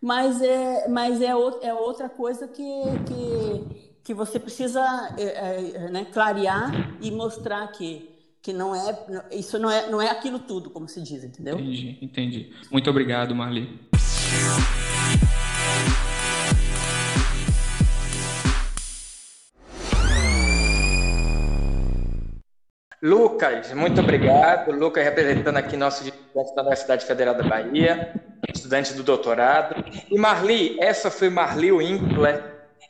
Mas 0.00 0.42
é, 0.42 0.88
mas 0.88 1.22
é, 1.22 1.36
o, 1.36 1.60
é 1.62 1.72
outra 1.72 2.08
coisa 2.08 2.48
que, 2.48 2.64
que, 3.06 3.92
que 4.02 4.12
você 4.12 4.40
precisa 4.40 4.82
é, 5.16 5.76
é, 5.76 5.90
né, 5.90 6.04
clarear 6.06 6.98
e 7.00 7.10
mostrar 7.12 7.68
que 7.68 8.10
que 8.42 8.52
não 8.52 8.74
é 8.74 9.28
isso 9.30 9.56
não 9.56 9.70
é 9.70 9.88
não 9.88 10.02
é 10.02 10.10
aquilo 10.10 10.40
tudo 10.40 10.68
como 10.68 10.88
se 10.88 11.00
diz 11.00 11.22
entendeu 11.22 11.60
entendi 11.60 11.98
entendi 12.02 12.52
muito 12.72 12.90
obrigado 12.90 13.36
Marli 13.36 13.78
Lucas, 23.04 23.72
muito 23.72 24.00
obrigado. 24.00 24.70
Lucas 24.70 25.02
representando 25.02 25.56
aqui 25.56 25.76
nosso 25.76 26.04
estudante 26.04 26.54
da 26.54 26.62
Universidade 26.62 27.04
Federal 27.04 27.34
da 27.34 27.42
Bahia, 27.42 28.14
estudante 28.54 28.94
do 28.94 29.02
doutorado. 29.02 29.84
E 30.08 30.16
Marli, 30.16 30.76
essa 30.78 31.10
foi 31.10 31.28
Marli 31.28 31.72
Winkler, 31.72 32.40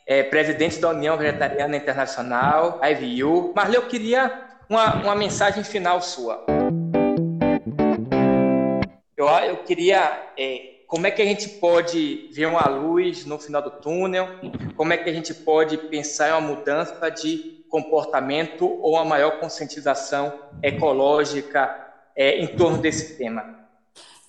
é, 0.05 0.21
presidente 0.21 0.79
da 0.79 0.91
União 0.91 1.17
Vegetariana 1.17 1.75
Internacional, 1.75 2.79
IVU. 2.83 3.53
Marli, 3.55 3.75
eu 3.75 3.87
queria 3.87 4.31
uma, 4.69 4.97
uma 4.97 5.15
mensagem 5.15 5.63
final 5.63 5.99
sua. 5.99 6.45
Eu, 9.17 9.27
eu 9.27 9.57
queria. 9.63 10.29
É, 10.37 10.73
como 10.85 11.07
é 11.07 11.11
que 11.11 11.23
a 11.23 11.25
gente 11.25 11.49
pode 11.49 12.29
ver 12.31 12.45
uma 12.45 12.69
luz 12.69 13.25
no 13.25 13.39
final 13.39 13.63
do 13.63 13.71
túnel? 13.71 14.27
Como 14.77 14.93
é 14.93 14.97
que 14.97 15.09
a 15.09 15.13
gente 15.13 15.33
pode 15.33 15.75
pensar 15.75 16.29
em 16.29 16.31
uma 16.33 16.41
mudança 16.41 17.09
de 17.09 17.52
comportamento 17.73 18.67
ou 18.67 18.93
uma 18.93 19.03
maior 19.03 19.39
conscientização 19.39 20.31
ecológica 20.61 21.75
é, 22.15 22.39
em 22.39 22.55
torno 22.55 22.77
desse 22.77 23.17
tema? 23.17 23.63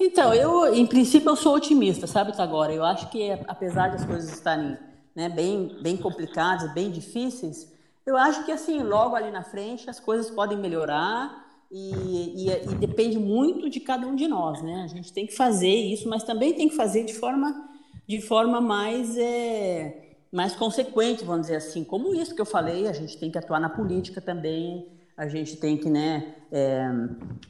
Então, 0.01 0.33
eu, 0.33 0.75
em 0.75 0.87
princípio, 0.87 1.29
eu 1.29 1.37
sou 1.37 1.55
otimista, 1.55 2.07
sabe, 2.07 2.33
agora. 2.39 2.73
Eu 2.73 2.83
acho 2.83 3.11
que, 3.11 3.33
apesar 3.47 3.91
das 3.91 4.03
coisas 4.03 4.33
estarem 4.33 4.79
né, 5.15 5.29
bem, 5.29 5.77
bem 5.83 5.95
complicadas, 5.95 6.73
bem 6.73 6.91
difíceis, 6.91 7.71
eu 8.07 8.17
acho 8.17 8.47
que, 8.47 8.51
assim, 8.51 8.83
logo 8.83 9.15
ali 9.15 9.31
na 9.31 9.43
frente, 9.43 9.91
as 9.91 10.01
coisas 10.01 10.31
podem 10.31 10.57
melhorar 10.57 11.45
e, 11.71 12.47
e, 12.47 12.51
e, 12.51 12.75
depende 12.77 13.19
muito 13.19 13.69
de 13.69 13.79
cada 13.79 14.07
um 14.07 14.17
de 14.17 14.27
nós, 14.27 14.63
né? 14.63 14.85
A 14.85 14.87
gente 14.87 15.13
tem 15.13 15.27
que 15.27 15.37
fazer 15.37 15.75
isso, 15.75 16.09
mas 16.09 16.25
também 16.25 16.55
tem 16.55 16.71
que 16.71 16.77
fazer 16.77 17.05
de 17.05 17.13
forma, 17.13 17.69
de 18.09 18.23
forma 18.23 18.59
mais, 18.59 19.19
é, 19.19 20.04
mais 20.35 20.55
consequente, 20.57 21.25
vamos 21.25 21.43
dizer 21.43 21.57
assim. 21.57 21.85
Como 21.85 22.13
isso 22.13 22.35
que 22.35 22.41
eu 22.41 22.47
falei, 22.47 22.89
a 22.89 22.93
gente 22.93 23.17
tem 23.17 23.31
que 23.31 23.39
atuar 23.39 23.61
na 23.61 23.69
política 23.69 24.21
também, 24.21 24.89
a 25.17 25.29
gente 25.29 25.57
tem 25.57 25.77
que, 25.77 25.89
né, 25.89 26.35
é, 26.51 26.91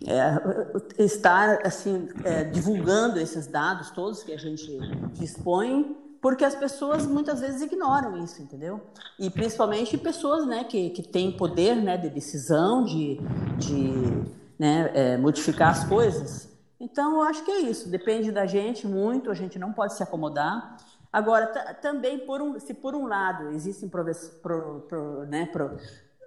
é, 0.07 1.03
estar 1.03 1.66
assim 1.66 2.09
é, 2.22 2.45
divulgando 2.45 3.18
esses 3.18 3.47
dados 3.47 3.91
todos 3.91 4.22
que 4.22 4.32
a 4.32 4.37
gente 4.37 4.78
dispõe 5.14 5.97
porque 6.20 6.43
as 6.43 6.55
pessoas 6.55 7.07
muitas 7.07 7.41
vezes 7.41 7.61
ignoram 7.61 8.24
isso, 8.24 8.41
entendeu? 8.41 8.80
E 9.18 9.28
principalmente 9.28 9.99
pessoas, 9.99 10.47
né, 10.47 10.64
que, 10.64 10.89
que 10.89 11.03
têm 11.03 11.30
poder, 11.30 11.76
né, 11.76 11.99
de 11.99 12.09
decisão, 12.09 12.82
de, 12.82 13.18
de 13.59 14.24
né, 14.59 14.91
é, 14.95 15.16
modificar 15.18 15.68
as 15.68 15.85
coisas. 15.85 16.49
Então, 16.80 17.16
eu 17.16 17.22
acho 17.24 17.45
que 17.45 17.51
é 17.51 17.61
isso. 17.61 17.91
Depende 17.91 18.32
da 18.32 18.47
gente 18.47 18.87
muito. 18.87 19.30
A 19.30 19.35
gente 19.35 19.59
não 19.59 19.70
pode 19.70 19.95
se 19.95 20.03
acomodar. 20.03 20.78
Agora, 21.14 21.46
também, 21.74 22.18
por 22.18 22.42
um, 22.42 22.58
se 22.58 22.74
por 22.74 22.92
um 22.92 23.06
lado 23.06 23.52
existem 23.52 23.88
pro, 23.88 24.04
pro, 24.42 25.24
né, 25.26 25.46
pro, 25.46 25.78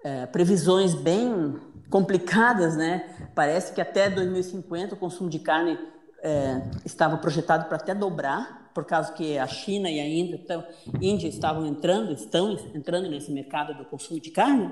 é, 0.02 0.26
previsões 0.28 0.94
bem 0.96 1.60
complicadas, 1.90 2.78
né? 2.78 3.30
Parece 3.36 3.74
que 3.74 3.82
até 3.82 4.10
2050 4.10 4.96
o 4.96 4.98
consumo 4.98 5.30
de 5.30 5.40
carne 5.40 5.78
é, 6.24 6.62
estava 6.86 7.18
projetado 7.18 7.66
para 7.66 7.76
até 7.76 7.94
dobrar 7.94 8.72
por 8.74 8.86
causa 8.86 9.12
que 9.12 9.38
a 9.38 9.46
China 9.46 9.90
e 9.90 10.00
a 10.00 10.08
Índia, 10.08 10.66
Índia 11.02 11.28
estavam 11.28 11.66
entrando, 11.66 12.14
estão 12.14 12.58
entrando 12.74 13.10
nesse 13.10 13.30
mercado 13.30 13.74
do 13.74 13.84
consumo 13.84 14.22
de 14.22 14.32
carne, 14.32 14.72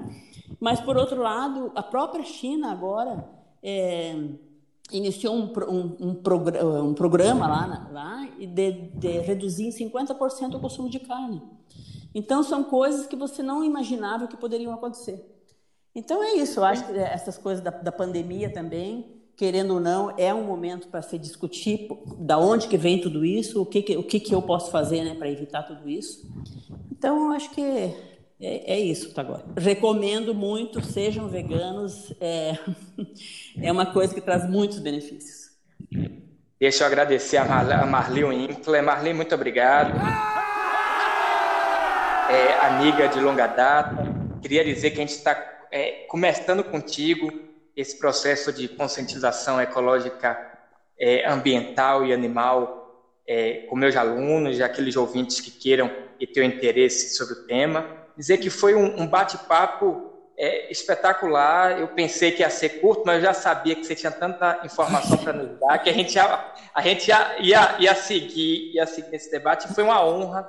mas 0.62 0.80
por 0.80 0.96
outro 0.96 1.22
lado, 1.22 1.74
a 1.76 1.84
própria 1.84 2.24
China 2.24 2.72
agora 2.72 3.28
é, 3.62 4.16
iniciou 4.92 5.36
um, 5.36 5.54
um, 5.70 6.10
um, 6.10 6.16
progr 6.16 6.64
um 6.64 6.94
programa 6.94 7.48
lá, 7.48 7.90
lá 7.92 8.30
de, 8.38 8.72
de 8.72 9.20
reduzir 9.20 9.68
em 9.68 9.72
50% 9.72 10.56
o 10.56 10.60
consumo 10.60 10.90
de 10.90 11.00
carne. 11.00 11.42
Então 12.14 12.44
são 12.44 12.64
coisas 12.64 13.06
que 13.06 13.16
você 13.16 13.44
não 13.44 13.64
imaginava 13.64 14.28
que 14.28 14.38
poderiam 14.38 14.74
acontecer. 14.74 15.32
Então 15.94 16.24
é 16.24 16.34
isso, 16.36 16.60
eu 16.60 16.66
acho 16.66 16.86
que 16.86 16.98
essas 16.98 17.38
coisas 17.38 17.64
da, 17.64 17.72
da 17.72 17.92
pandemia 17.92 18.54
também 18.54 19.16
querendo 19.36 19.74
ou 19.76 19.80
não, 19.80 20.14
é 20.18 20.34
um 20.34 20.44
momento 20.44 20.88
para 20.88 21.02
se 21.02 21.18
discutir 21.18 21.90
da 22.18 22.38
onde 22.38 22.68
que 22.68 22.78
vem 22.78 23.02
tudo 23.02 23.26
isso, 23.26 23.62
o 23.62 23.66
que, 23.66 23.82
que 23.82 23.98
o 23.98 24.04
que, 24.04 24.20
que 24.20 24.34
eu 24.34 24.42
posso 24.42 24.72
fazer 24.72 25.04
né, 25.04 25.14
para 25.14 25.30
evitar 25.30 25.64
tudo 25.64 25.90
isso. 25.90 26.26
Então, 26.92 27.32
acho 27.32 27.50
que 27.52 27.94
é, 28.40 28.74
é 28.74 28.80
isso 28.80 29.12
agora. 29.16 29.46
Recomendo 29.58 30.34
muito, 30.34 30.84
sejam 30.84 31.28
veganos, 31.30 32.14
é, 32.20 32.58
é 33.62 33.72
uma 33.72 33.86
coisa 33.86 34.14
que 34.14 34.22
traz 34.22 34.50
muitos 34.50 34.80
benefícios. 34.80 35.52
Deixa 36.60 36.84
eu 36.84 36.88
agradecer 36.88 37.38
a, 37.38 37.46
Mar 37.46 37.72
a 37.72 37.86
Marli 37.86 38.24
Winkler. 38.24 38.84
Marli, 38.84 39.14
muito 39.14 39.36
obrigado. 39.36 39.94
É, 42.30 42.66
amiga 42.66 43.08
de 43.08 43.20
longa 43.20 43.48
data. 43.48 44.04
Queria 44.42 44.64
dizer 44.64 44.92
que 44.92 44.98
a 44.98 45.02
gente 45.02 45.16
está 45.16 45.68
é, 45.72 46.06
começando 46.08 46.64
contigo 46.64 47.32
esse 47.76 47.98
processo 48.00 48.54
de 48.54 48.68
conscientização 48.68 49.60
ecológica 49.62 50.38
é, 50.98 51.28
ambiental 51.28 52.06
e 52.06 52.14
animal 52.14 52.86
é, 53.28 53.66
com 53.70 53.76
meus 53.76 53.96
alunos 53.96 54.62
aqueles 54.62 54.96
ouvintes 54.96 55.42
que 55.42 55.52
queiram 55.52 55.92
e 56.20 56.26
tenham 56.26 56.48
interesse 56.48 57.16
sobre 57.16 57.34
o 57.34 57.48
tema. 57.48 58.05
Dizer 58.18 58.38
que 58.38 58.50
foi 58.50 58.76
um, 58.76 59.02
um 59.02 59.08
bate-papo 59.08 60.14
é, 60.38 60.72
espetacular. 60.72 61.80
Eu 61.80 61.88
pensei 61.90 62.32
que 62.32 62.42
ia 62.42 62.50
ser 62.50 62.82
curto, 62.82 63.04
mas 63.06 63.18
eu 63.18 63.22
já 63.22 63.34
sabia 63.34 63.76
que 63.76 63.86
você 63.86 63.96
tinha 63.96 64.12
tanta 64.12 64.62
informação 64.64 65.18
para 65.18 65.34
nos 65.34 65.60
dar 65.60 65.78
que 65.80 65.90
a 65.90 65.94
gente, 65.94 66.16
ia, 66.16 66.54
a 66.74 66.82
gente 66.82 67.08
ia, 67.08 67.36
ia, 67.40 67.76
ia, 67.80 67.96
seguir, 67.96 68.74
ia 68.74 68.86
seguir 68.86 69.16
esse 69.16 69.32
debate. 69.32 69.74
Foi 69.74 69.84
uma 69.84 70.06
honra 70.06 70.48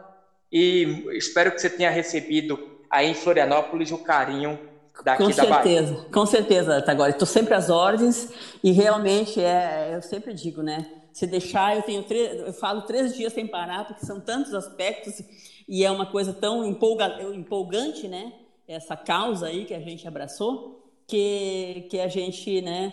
e 0.50 1.06
espero 1.12 1.52
que 1.52 1.60
você 1.60 1.70
tenha 1.70 1.90
recebido 1.90 2.58
aí 2.90 3.10
em 3.10 3.14
Florianópolis 3.14 3.90
o 3.90 3.98
carinho 3.98 4.58
daqui 5.04 5.24
com 5.24 5.28
da 5.28 5.34
certeza, 5.34 5.92
Bahia. 5.92 6.06
Com 6.12 6.26
certeza, 6.26 6.84
agora 6.86 7.10
estou 7.10 7.26
sempre 7.26 7.54
às 7.54 7.70
ordens 7.70 8.32
e 8.62 8.72
realmente 8.72 9.40
é, 9.40 9.92
eu 9.94 10.02
sempre 10.02 10.32
digo, 10.32 10.62
né? 10.62 10.86
Se 11.12 11.26
deixar, 11.26 11.74
eu 11.74 11.82
tenho 11.82 12.02
três, 12.02 12.40
eu 12.40 12.52
falo 12.52 12.82
três 12.82 13.14
dias 13.14 13.32
sem 13.32 13.46
parar 13.46 13.86
porque 13.86 14.04
são 14.04 14.20
tantos 14.20 14.52
aspectos 14.52 15.22
e 15.68 15.84
é 15.84 15.90
uma 15.90 16.06
coisa 16.06 16.32
tão 16.32 16.64
empolga, 16.64 17.22
empolgante, 17.34 18.08
né? 18.08 18.32
Essa 18.66 18.96
causa 18.96 19.46
aí 19.46 19.64
que 19.64 19.74
a 19.74 19.80
gente 19.80 20.06
abraçou, 20.06 20.84
que 21.06 21.86
que 21.90 22.00
a 22.00 22.08
gente, 22.08 22.60
né? 22.62 22.92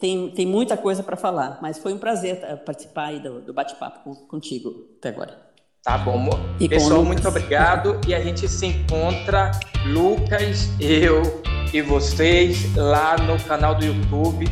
Tem, 0.00 0.30
tem 0.30 0.46
muita 0.46 0.76
coisa 0.76 1.02
para 1.02 1.16
falar, 1.16 1.60
mas 1.62 1.78
foi 1.78 1.92
um 1.92 1.98
prazer 1.98 2.40
participar 2.64 3.06
aí 3.06 3.20
do, 3.20 3.40
do 3.40 3.54
bate-papo 3.54 4.26
contigo 4.26 4.88
até 4.98 5.10
agora. 5.10 5.46
Tá 5.82 5.96
bom. 5.96 6.28
E 6.58 6.68
Pessoal, 6.68 7.04
muito 7.04 7.26
obrigado. 7.28 8.00
E 8.08 8.12
a 8.12 8.20
gente 8.20 8.48
se 8.48 8.66
encontra, 8.66 9.52
Lucas, 9.86 10.68
eu 10.80 11.22
e 11.72 11.80
vocês, 11.80 12.74
lá 12.74 13.16
no 13.16 13.40
canal 13.44 13.76
do 13.76 13.84
YouTube 13.84 14.46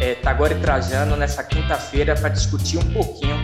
é, 0.00 0.14
Tagore 0.14 0.54
Trajano, 0.60 1.16
nessa 1.16 1.42
quinta-feira, 1.42 2.14
para 2.14 2.28
discutir 2.28 2.78
um 2.78 2.92
pouquinho 2.92 3.36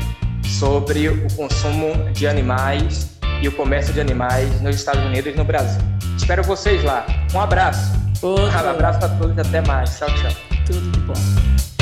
sobre 0.59 1.09
o 1.09 1.27
consumo 1.35 2.13
de 2.13 2.27
animais 2.27 3.14
e 3.43 3.49
o 3.49 3.53
comércio 3.53 3.93
de 3.93 4.01
animais 4.01 4.61
nos 4.61 4.77
Estados 4.77 5.05
Unidos 5.05 5.33
e 5.33 5.37
no 5.37 5.45
Brasil. 5.45 5.81
Espero 6.17 6.43
vocês 6.43 6.83
lá. 6.85 7.07
Um 7.33 7.41
abraço. 7.41 7.93
Outro. 8.23 8.45
Um 8.45 8.71
abraço 8.71 9.05
a 9.05 9.09
todos 9.09 9.37
e 9.37 9.41
até 9.41 9.61
mais. 9.61 9.99
Tchau, 9.99 10.09
tchau. 10.09 10.33
Tudo 10.67 10.91
de 10.91 11.01
bom. 11.01 11.74